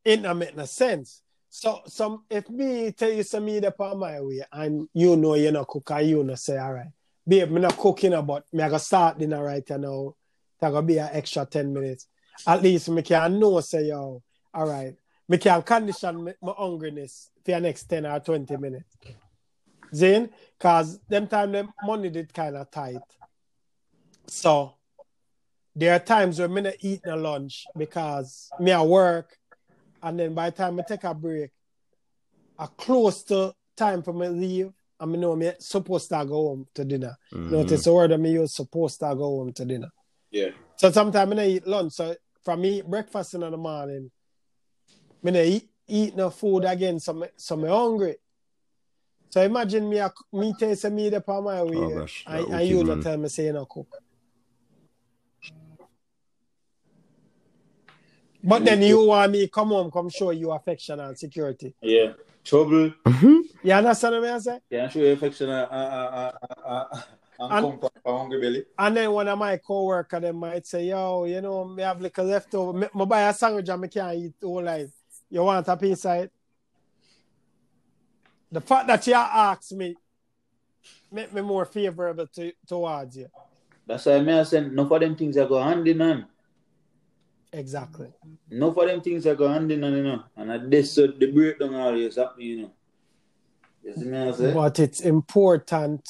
[0.03, 1.21] It not make no sense.
[1.49, 5.33] So some if me tell you some me the on my way and you know
[5.33, 6.91] you not cook and you not say all right.
[7.27, 10.15] Babe, me not cooking uh, about me I go start dinner right now.
[10.59, 12.07] That gonna be an extra 10 minutes.
[12.45, 14.21] At least me can know say yo,
[14.53, 14.95] all right.
[15.27, 18.97] Me can condition me, my hungriness for the next 10 or 20 minutes.
[19.93, 23.01] Zane, cause them time them money did kind of tight.
[24.27, 24.75] So
[25.75, 29.35] there are times when me not eat no lunch because me at work
[30.01, 31.51] and then by the time I take a break,
[32.57, 36.67] I close to time for me leave and me know me supposed to go home
[36.73, 37.15] to dinner.
[37.33, 37.51] Mhm.
[37.51, 39.89] Notice the word of me use supposed to go home to dinner.
[40.31, 40.51] Yeah.
[40.75, 41.93] So sometimes I don't eat lunch.
[41.93, 44.11] So from me eat breakfast in the morning,
[45.23, 48.17] me not eat, eat no food again, so me, so me hungry.
[49.29, 52.45] So imagine me a, me tell say me the on my way, Oh, gosh, and,
[52.45, 53.87] that and you wicked, not tell me say you no cook.
[58.43, 61.73] But then you want me come home, come show you affection and security.
[61.81, 62.13] Yeah.
[62.43, 62.93] Trouble.
[63.05, 63.37] Mm-hmm.
[63.63, 64.59] You understand what I say?
[64.71, 66.33] Can show you affection and, and, and,
[66.65, 67.03] and,
[67.39, 68.65] and And- comfort for hungry belly.
[68.77, 72.25] And then one of my co-worker them might say, yo, you know, me have little
[72.25, 72.77] leftover.
[72.77, 74.89] Me, me buy a sandwich and me can't eat all life.
[75.29, 76.31] You want a piece of it?
[78.51, 79.95] The fact that you ask me
[81.11, 83.29] make me more favorable to, towards you.
[83.85, 86.25] That's why me I say enough of them things are go hand in hand.
[87.51, 88.13] Exactly.
[88.51, 90.23] Enough of them things are go hand in hand, you know.
[90.35, 92.71] And at this so the breakdown always happen, you know.
[93.83, 94.53] You see me I say?
[94.53, 96.07] But it's important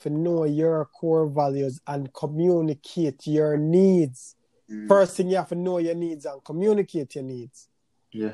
[0.00, 4.36] to know your core values and communicate your needs.
[4.70, 4.88] Mm.
[4.88, 7.68] First thing you have to know your needs and communicate your needs.
[8.12, 8.32] Yeah.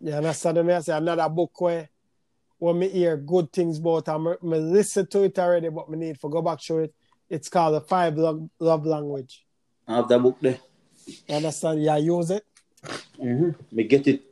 [0.00, 0.72] You understand me?
[0.72, 1.88] I say another book where
[2.58, 5.98] when me hear good things about and me, me listen to it already, but me
[5.98, 6.94] need to go back to it.
[7.28, 9.44] It's called the five love, love language.
[9.86, 10.58] I have that book there.
[11.06, 11.82] You understand?
[11.82, 12.44] Yeah, use it.
[13.18, 13.50] Mm-hmm.
[13.72, 14.22] Me get it.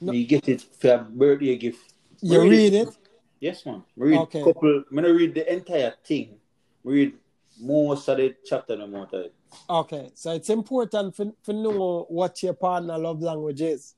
[0.00, 0.12] No.
[0.12, 1.92] Me get it for a birthday gift.
[2.20, 2.88] You Read read it.
[2.88, 2.96] it.
[3.40, 3.82] Yes, man.
[3.96, 4.42] Me read Okay.
[4.44, 4.84] couple.
[4.90, 6.36] Me not read the entire thing.
[6.84, 7.12] Me read
[7.60, 9.30] most of the chapter no more time.
[9.70, 13.94] Okay, so it's important for, for know what your partner love language is,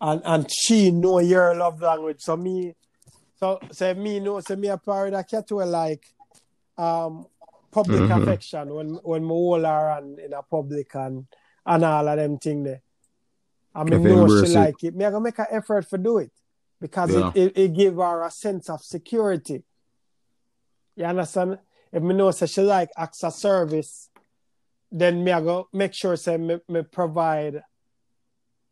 [0.00, 2.20] and and she know your love language.
[2.20, 2.74] So me,
[3.40, 6.04] so say me know, say me a parent a cat like
[6.78, 7.26] um
[7.72, 8.22] public Mhm.
[8.22, 11.26] affection when when hold her and in a public and
[11.66, 12.82] and all of them thing there.
[13.74, 14.54] I mean, know she it.
[14.54, 14.94] like it.
[14.94, 16.30] Me I gonna make an effort for do it
[16.80, 17.32] because Yeah.
[17.34, 19.64] it, it it give her a sense of security.
[20.96, 21.58] You understand?
[21.90, 24.10] If me know say she like acts of service,
[24.90, 27.62] then me I go make sure say me, me provide.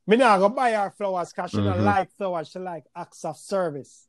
[0.07, 1.85] Me not go buy her flowers because she don't Mhm.
[1.85, 2.49] like flowers.
[2.49, 4.07] She like acts of service.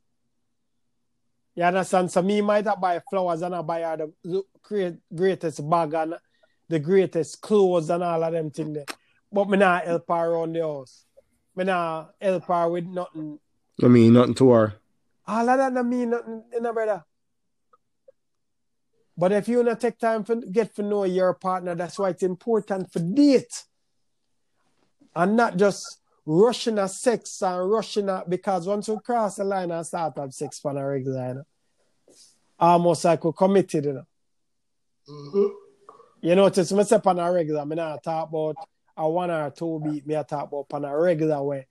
[1.54, 2.10] You understand?
[2.10, 6.14] So me might have buy flowers and I buy her the great, greatest bag and
[6.68, 8.86] the greatest clothes and all of them things there.
[9.30, 11.04] But me not help her around the house.
[11.54, 13.38] Me not help her with nothing.
[13.82, 14.74] I mean, nothing to her.
[15.26, 17.04] All of that don't mean nothing, you know, brother.
[19.16, 22.22] But if you not take time to get to know your partner, that's why it's
[22.22, 23.64] important for date.
[25.14, 29.70] And not just rushing at sex and rushing at because once you cross the line
[29.70, 31.44] and start have sex for a regular, you know,
[32.58, 34.06] almost like we're committed, you know.
[36.20, 38.56] You know, it's me say on a regular, I not talk about
[38.96, 41.66] a one or two beat, me I talk about on a regular way.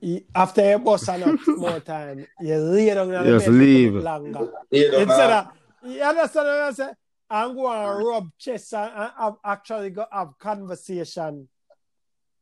[0.00, 3.52] You- After you bust enough more time, you lay down on the Yes, bed for
[3.52, 3.94] a bit leave.
[3.94, 4.52] longer.
[4.70, 5.38] Yeah, Instead know.
[5.38, 5.46] of,
[5.90, 6.88] you understand what I say?
[7.30, 11.48] I'm going to rub chest and, and have, actually go have conversation.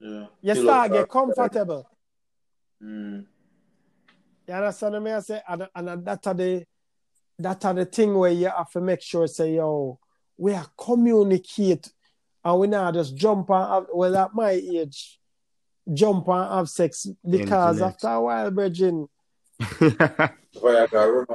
[0.00, 0.26] Yeah.
[0.40, 1.86] You Chill start get comfortable.
[2.82, 3.26] Mm.
[4.48, 5.40] You understand what I say?
[5.46, 6.64] And, and that are the
[7.38, 9.98] that are the thing where you have to make sure say, yo,
[10.36, 11.90] we are communicate
[12.44, 15.18] and we now just jump and have, well at my age,
[15.92, 17.94] jump and have sex because Internet.
[17.94, 19.08] after a while, Virgin,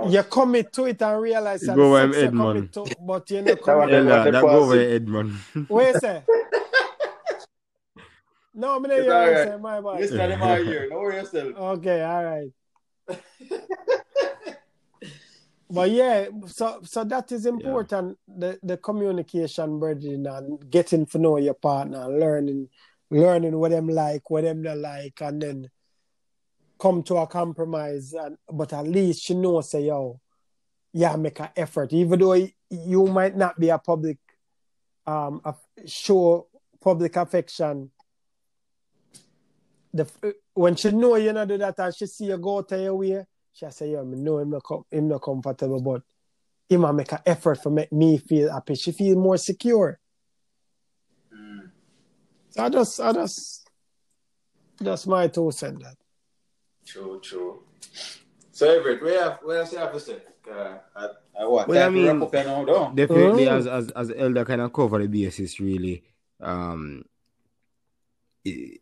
[0.09, 2.71] you commit to it and realize that Go the over sex you Edmond.
[2.73, 3.91] commit to, but you know That one commit.
[3.91, 5.39] Yeah, Yeah, that, that go over pause your head, man.
[5.67, 6.23] What you say?
[8.55, 9.47] No, I'm not It's hear all you right.
[9.47, 9.97] say, my boy.
[9.99, 10.89] Listen to them all here.
[10.89, 11.55] Don't worry yourself.
[11.55, 12.51] Okay, all right.
[15.69, 18.17] but yeah, so so that is important.
[18.27, 22.69] The the communication, brethren, and getting to know your partner, learning
[23.11, 25.69] learning what them like, what them not like, and then
[26.79, 30.19] come to a compromise, and, but at least she knows, say, yo,
[30.93, 34.17] yeah, make an effort, even though you might not be a public,
[35.05, 35.53] um, a
[35.85, 36.47] show
[36.81, 37.91] public affection.
[39.95, 42.95] The when she know you not do that and she see you go to your
[42.95, 46.01] way, she say, yo, me know him not, com- him not comfortable, but
[46.67, 48.75] him a make an effort for make me feel happy.
[48.75, 49.97] She feel more secure.
[51.33, 51.69] Mm.
[52.49, 53.69] So I just, I just,
[54.81, 55.81] that's my two cents.
[55.81, 55.95] That.
[56.85, 57.63] True, true.
[58.51, 60.17] So Everett, where have where else you have to say?
[60.51, 61.07] Uh, I,
[61.39, 61.67] I what?
[61.69, 62.95] Well, I Time to mean- wrap up here now, don't?
[62.95, 63.55] Definitely, Oh.
[63.57, 66.03] as as as Elder kind of cover the basis, really.
[66.41, 67.03] Um,
[68.43, 68.81] it,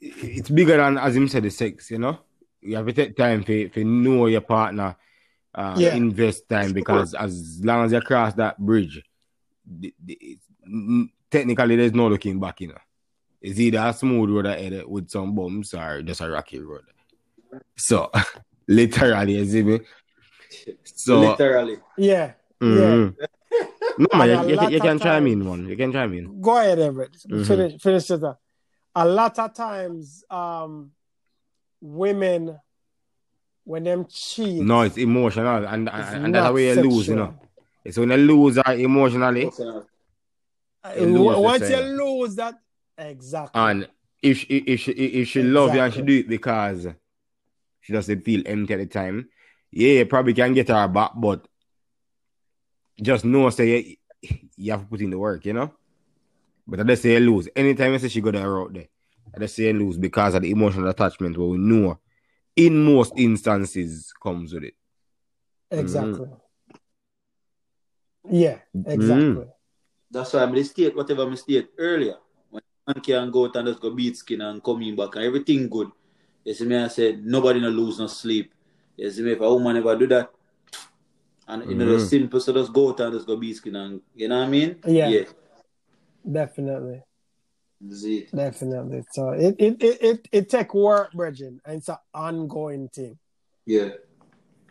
[0.00, 2.18] it's bigger than as him said the sex, you know.
[2.60, 4.96] You have to take time for for know your partner,
[5.54, 5.94] uh, Yeah.
[5.94, 9.02] invest time because as long as you cross that bridge,
[9.66, 10.44] the, the, it's,
[11.30, 12.78] technically there's no looking back, you know.
[13.40, 16.82] It's either a smooth road ahead with some bumps or just a rocky road.
[17.76, 18.10] So,
[18.68, 19.80] literally, you see me.
[20.84, 21.76] So, Literally.
[21.96, 23.14] Yeah, mhm.
[23.98, 25.68] no man, you, you, you can chime times- in, one.
[25.68, 26.40] You can chime in.
[26.40, 27.12] go ahead, Everett.
[27.28, 27.46] Mhm.
[27.46, 28.24] Finish, finish it.
[28.24, 28.40] up.
[28.94, 30.90] A lot of times, um,
[31.80, 32.58] women
[33.64, 37.38] when them cheat, No, it's emotional, and it's and, that's how you lose, you know.
[37.84, 42.54] It's when you lose uh, emotionally, Uh, You lose Once you lose that,
[42.96, 43.60] exactly.
[43.60, 43.88] and
[44.22, 46.86] if she if she if she love you and she do it because
[47.80, 49.28] she doesn't feel empty at the time,
[49.70, 51.46] yeah, you probably can get her back, but
[53.00, 53.98] just know say
[54.56, 55.72] you have to put in the work, you know.
[56.68, 57.48] But I just say you lose.
[57.56, 58.88] Anytime I say she got that route there,
[59.34, 61.98] I just say you lose because of the emotional attachment where we know
[62.54, 64.74] in most instances comes with it.
[65.70, 66.26] exactly.
[66.26, 66.34] Mm-hmm.
[68.30, 69.46] Yeah, exactly.
[70.10, 72.16] That's why I'm the state, whatever I state earlier.
[72.50, 75.68] When man can go out and just go beat skin and coming back and everything
[75.68, 75.90] good.
[76.44, 78.52] You see me, I said nobody no lose no sleep.
[78.96, 80.30] You see me, if a woman ever do that,
[81.46, 81.98] and you know, Mhm.
[81.98, 84.48] the simple, so just go out and just go beat skin and you know what
[84.48, 84.82] I mean?
[84.86, 85.08] Yeah.
[85.08, 85.24] Yeah.
[86.30, 87.02] Definitely,
[87.80, 88.30] it.
[88.34, 89.02] definitely.
[89.12, 93.18] So it it it it, it take work, Bridget, and it's an ongoing thing.
[93.64, 93.90] Yeah.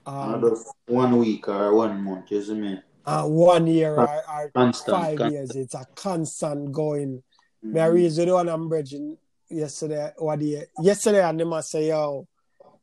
[0.05, 0.55] Um, Another
[0.87, 2.79] one week or one month, you see me?
[3.05, 4.95] uh, one year or, or Constant.
[4.95, 5.31] five constant.
[5.31, 5.55] years.
[5.55, 7.23] It's a constant going.
[7.65, 7.73] Mhm.
[7.73, 9.17] Me I read the one I'm bridging
[9.49, 10.11] yesterday.
[10.17, 12.27] What the yesterday and them a say yo,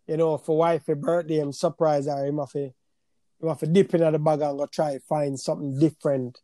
[0.06, 2.08] you know, for wifey birthday, I'm surprised.
[2.08, 2.64] Him have to,
[3.40, 6.40] him have to dip in the bag and go try to find something different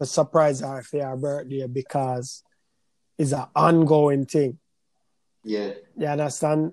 [0.00, 2.42] to surprise her for her birthday because
[3.18, 4.58] it's an ongoing thing.
[5.44, 5.72] Yeah.
[5.96, 6.72] You understand?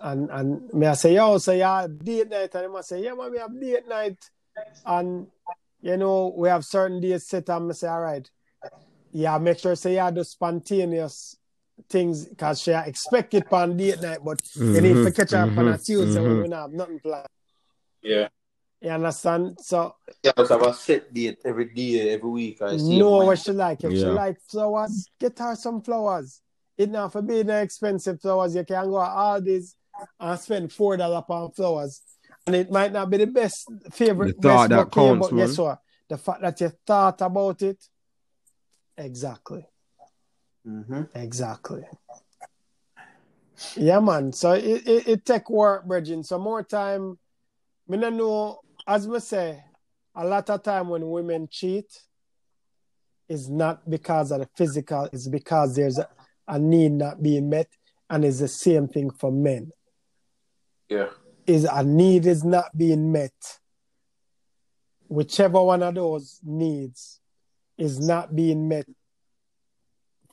[0.00, 3.14] And and me I say, yo, so yeah, date night, and him I say, yeah,
[3.14, 4.18] man, we have date night,
[4.84, 5.28] and
[5.80, 8.28] you know, we have certain days set, and I say, all right,
[9.12, 11.36] yeah, make sure say yeah, the spontaneous
[11.88, 15.38] things because she expect it on date night, but you need to Mhm, catch her
[15.38, 16.42] up on a mhm, Tuesday when mhm.
[16.42, 17.26] we don't have nothing planned.
[18.02, 18.28] Yeah.
[18.80, 19.58] You understand?
[19.60, 22.62] So Yeah, just have a set date every day, every week.
[22.62, 22.98] I see.
[22.98, 23.82] know what she like.
[23.84, 24.10] If she Yeah.
[24.10, 26.40] like flowers, get her some flowers.
[26.76, 28.54] It not for being expensive flowers.
[28.54, 29.74] You can go all Aldi's
[30.20, 32.02] and spend four dollars on flowers.
[32.46, 35.36] And it might not be the best favorite The thought best that bouquet, counts, but
[35.36, 35.80] guess what?
[36.08, 37.84] The fact that you thought about it.
[38.96, 39.66] Exactly.
[40.66, 41.08] Mhm.
[41.14, 41.84] Exactly.
[43.76, 44.32] Yeah, man.
[44.32, 46.22] So it, it, it take work, Bridging.
[46.22, 47.18] So more time.
[47.88, 49.62] Me no know, as we say,
[50.16, 51.86] a lot of time when women cheat,
[53.28, 56.08] is not because of the physical, it's because there's a,
[56.48, 57.68] a need not being met,
[58.08, 59.70] and it's the same thing for men.
[60.88, 61.10] Yeah.
[61.46, 63.58] Is a need is not being met.
[65.08, 67.20] Whichever one of those needs
[67.76, 68.86] is not being met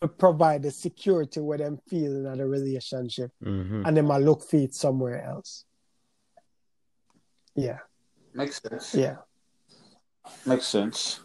[0.01, 3.85] to provide the security where them feel in a relationship Mhm.
[3.85, 5.65] and them a look for it somewhere else.
[7.55, 7.79] Yeah,
[8.35, 8.95] Makes sense.
[8.95, 9.17] yeah.
[10.45, 11.21] Makes sense.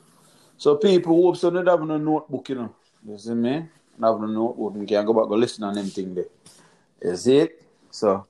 [0.57, 2.75] So people who so not having a notebook, you know.
[3.07, 3.69] You see me?
[3.99, 6.27] Not having a notebook, you can go back and listen on them thing there.
[7.03, 7.63] You see it?
[7.91, 8.27] So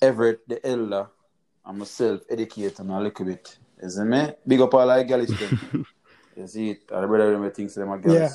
[0.00, 1.06] Everett the elder
[1.64, 3.58] and myself educate them a little bit.
[3.82, 4.32] You see me?
[4.46, 5.86] Big up all our girls them.
[6.36, 6.80] you see it?
[6.90, 8.18] And the brother them thinks them are girls.
[8.18, 8.30] Yeah.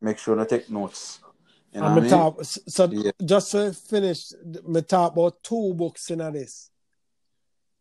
[0.00, 1.20] Make sure to take notes.
[1.72, 2.10] You know and what I me mean?
[2.10, 3.12] talk, so Yeah.
[3.24, 4.32] just to finish,
[4.66, 6.70] me talk about two books in this.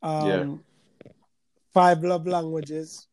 [0.01, 0.63] Um,
[1.73, 3.07] Five Love Languages.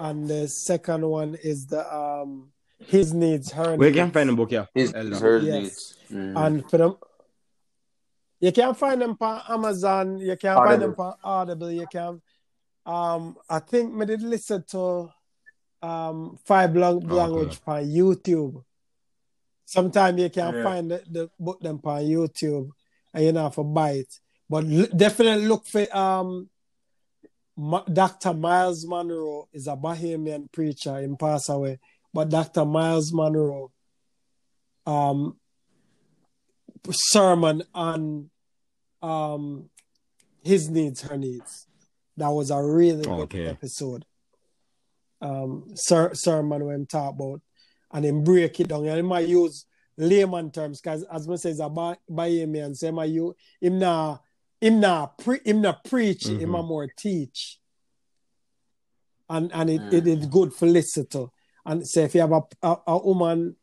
[0.00, 3.96] And the second one is the um His Needs, Her Where Needs.
[3.96, 4.66] can find the book, yeah?
[4.74, 5.18] His, Elder.
[5.18, 5.62] her Yes.
[5.62, 5.98] needs.
[6.10, 6.46] Mhm.
[6.46, 6.96] And for them,
[8.40, 10.18] you can find them on Amazon.
[10.18, 10.68] You can Audible.
[10.70, 11.70] find them on Audible.
[11.70, 12.22] You can.
[12.84, 15.10] Um, I think me did listen to
[15.82, 17.14] um five lang- Okay.
[17.14, 18.64] language on YouTube.
[19.64, 20.62] Sometimes you can Yeah.
[20.64, 22.70] find the, the book them on YouTube
[23.14, 24.20] and you know for buy it.
[24.52, 26.50] But l- definitely look for um
[27.56, 28.34] Ma- Dr.
[28.34, 31.78] Myles Munroe is a Bahamian preacher in pass away.
[32.12, 32.64] But Dr.
[32.66, 33.72] Myles Munroe
[34.86, 35.36] um
[36.90, 38.28] sermon on
[39.00, 39.70] um
[40.44, 41.66] his needs, her needs.
[42.18, 43.46] That was a really good Okay.
[43.46, 44.04] episode.
[45.22, 47.40] Um ser- sermon when talk about
[47.92, 48.84] and then break it down.
[48.86, 49.64] And he might use
[49.96, 54.18] layman terms because as I say, it's a Bahamian, so he might use him na
[54.62, 56.58] him na pre him na preach, him Mhm.
[56.60, 57.58] a more teach.
[59.28, 59.92] And and it, Mm.
[59.92, 61.30] it is good for listen to.
[61.66, 63.56] And say if you have a, a, a woman,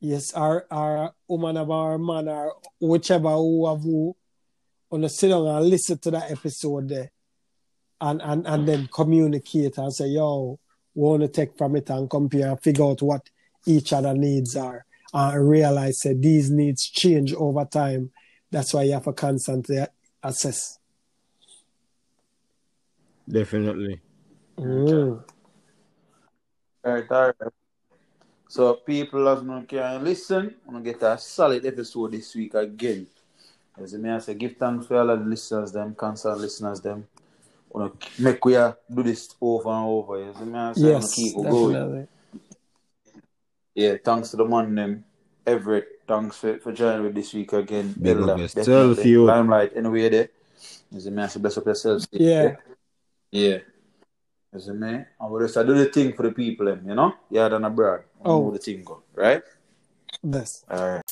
[0.00, 4.14] yes, or or woman of our man or whichever who have who
[4.90, 7.10] on sit down and listen to that episode there
[8.00, 10.58] and and and then communicate and say, yo,
[10.94, 13.28] we want to take from it and compare and figure out what
[13.66, 14.84] each other needs are
[15.14, 18.10] and realize that these needs change over time.
[18.50, 19.86] That's why you have to constantly
[20.22, 20.78] assess.
[23.28, 24.00] Definitely.
[24.58, 25.22] Mm.
[26.82, 27.52] Right, all right.
[28.48, 33.06] So people as no can listen, I'm gonna get a solid episode this week again.
[33.78, 37.06] As me I say, give thanks for all the listeners, them constant listeners, them.
[37.70, 40.30] Wanna make we uh, do this over and over.
[40.30, 42.08] As me I say, Yes, keep it going.
[43.74, 45.04] Yeah, thanks to the man them.
[45.50, 47.92] Everett, thanks for, for joining with this week again.
[48.00, 49.10] Big up Elder, yourself, definitely.
[49.10, 49.24] you.
[49.24, 50.28] Limelite, anyway there.
[50.94, 52.06] As me I say, bless up yourself.
[52.12, 52.54] Yeah.
[53.32, 53.58] Yeah.
[54.54, 57.14] As a man, and we just do the thing for the people, them, you know?
[57.30, 58.04] Yeah, than abroad.
[58.24, 58.44] Oh.
[58.44, 59.42] Know the thing go, right?
[60.22, 60.64] This.
[60.70, 61.02] Alright.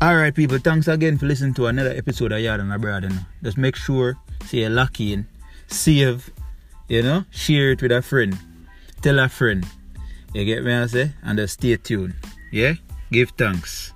[0.00, 0.58] All right, people.
[0.58, 3.02] Thanks again for listening to another episode of Yaad and Abroad.
[3.04, 3.20] You know.
[3.42, 5.26] Just make sure, say you're lucky in,
[5.66, 6.30] save,
[6.88, 8.36] you know, share it with a friend,
[9.02, 9.66] tell a friend.
[10.34, 10.74] You get me?
[10.74, 12.14] I say, and just stay tuned.
[12.50, 12.74] Yeah.
[13.12, 13.93] Give thanks.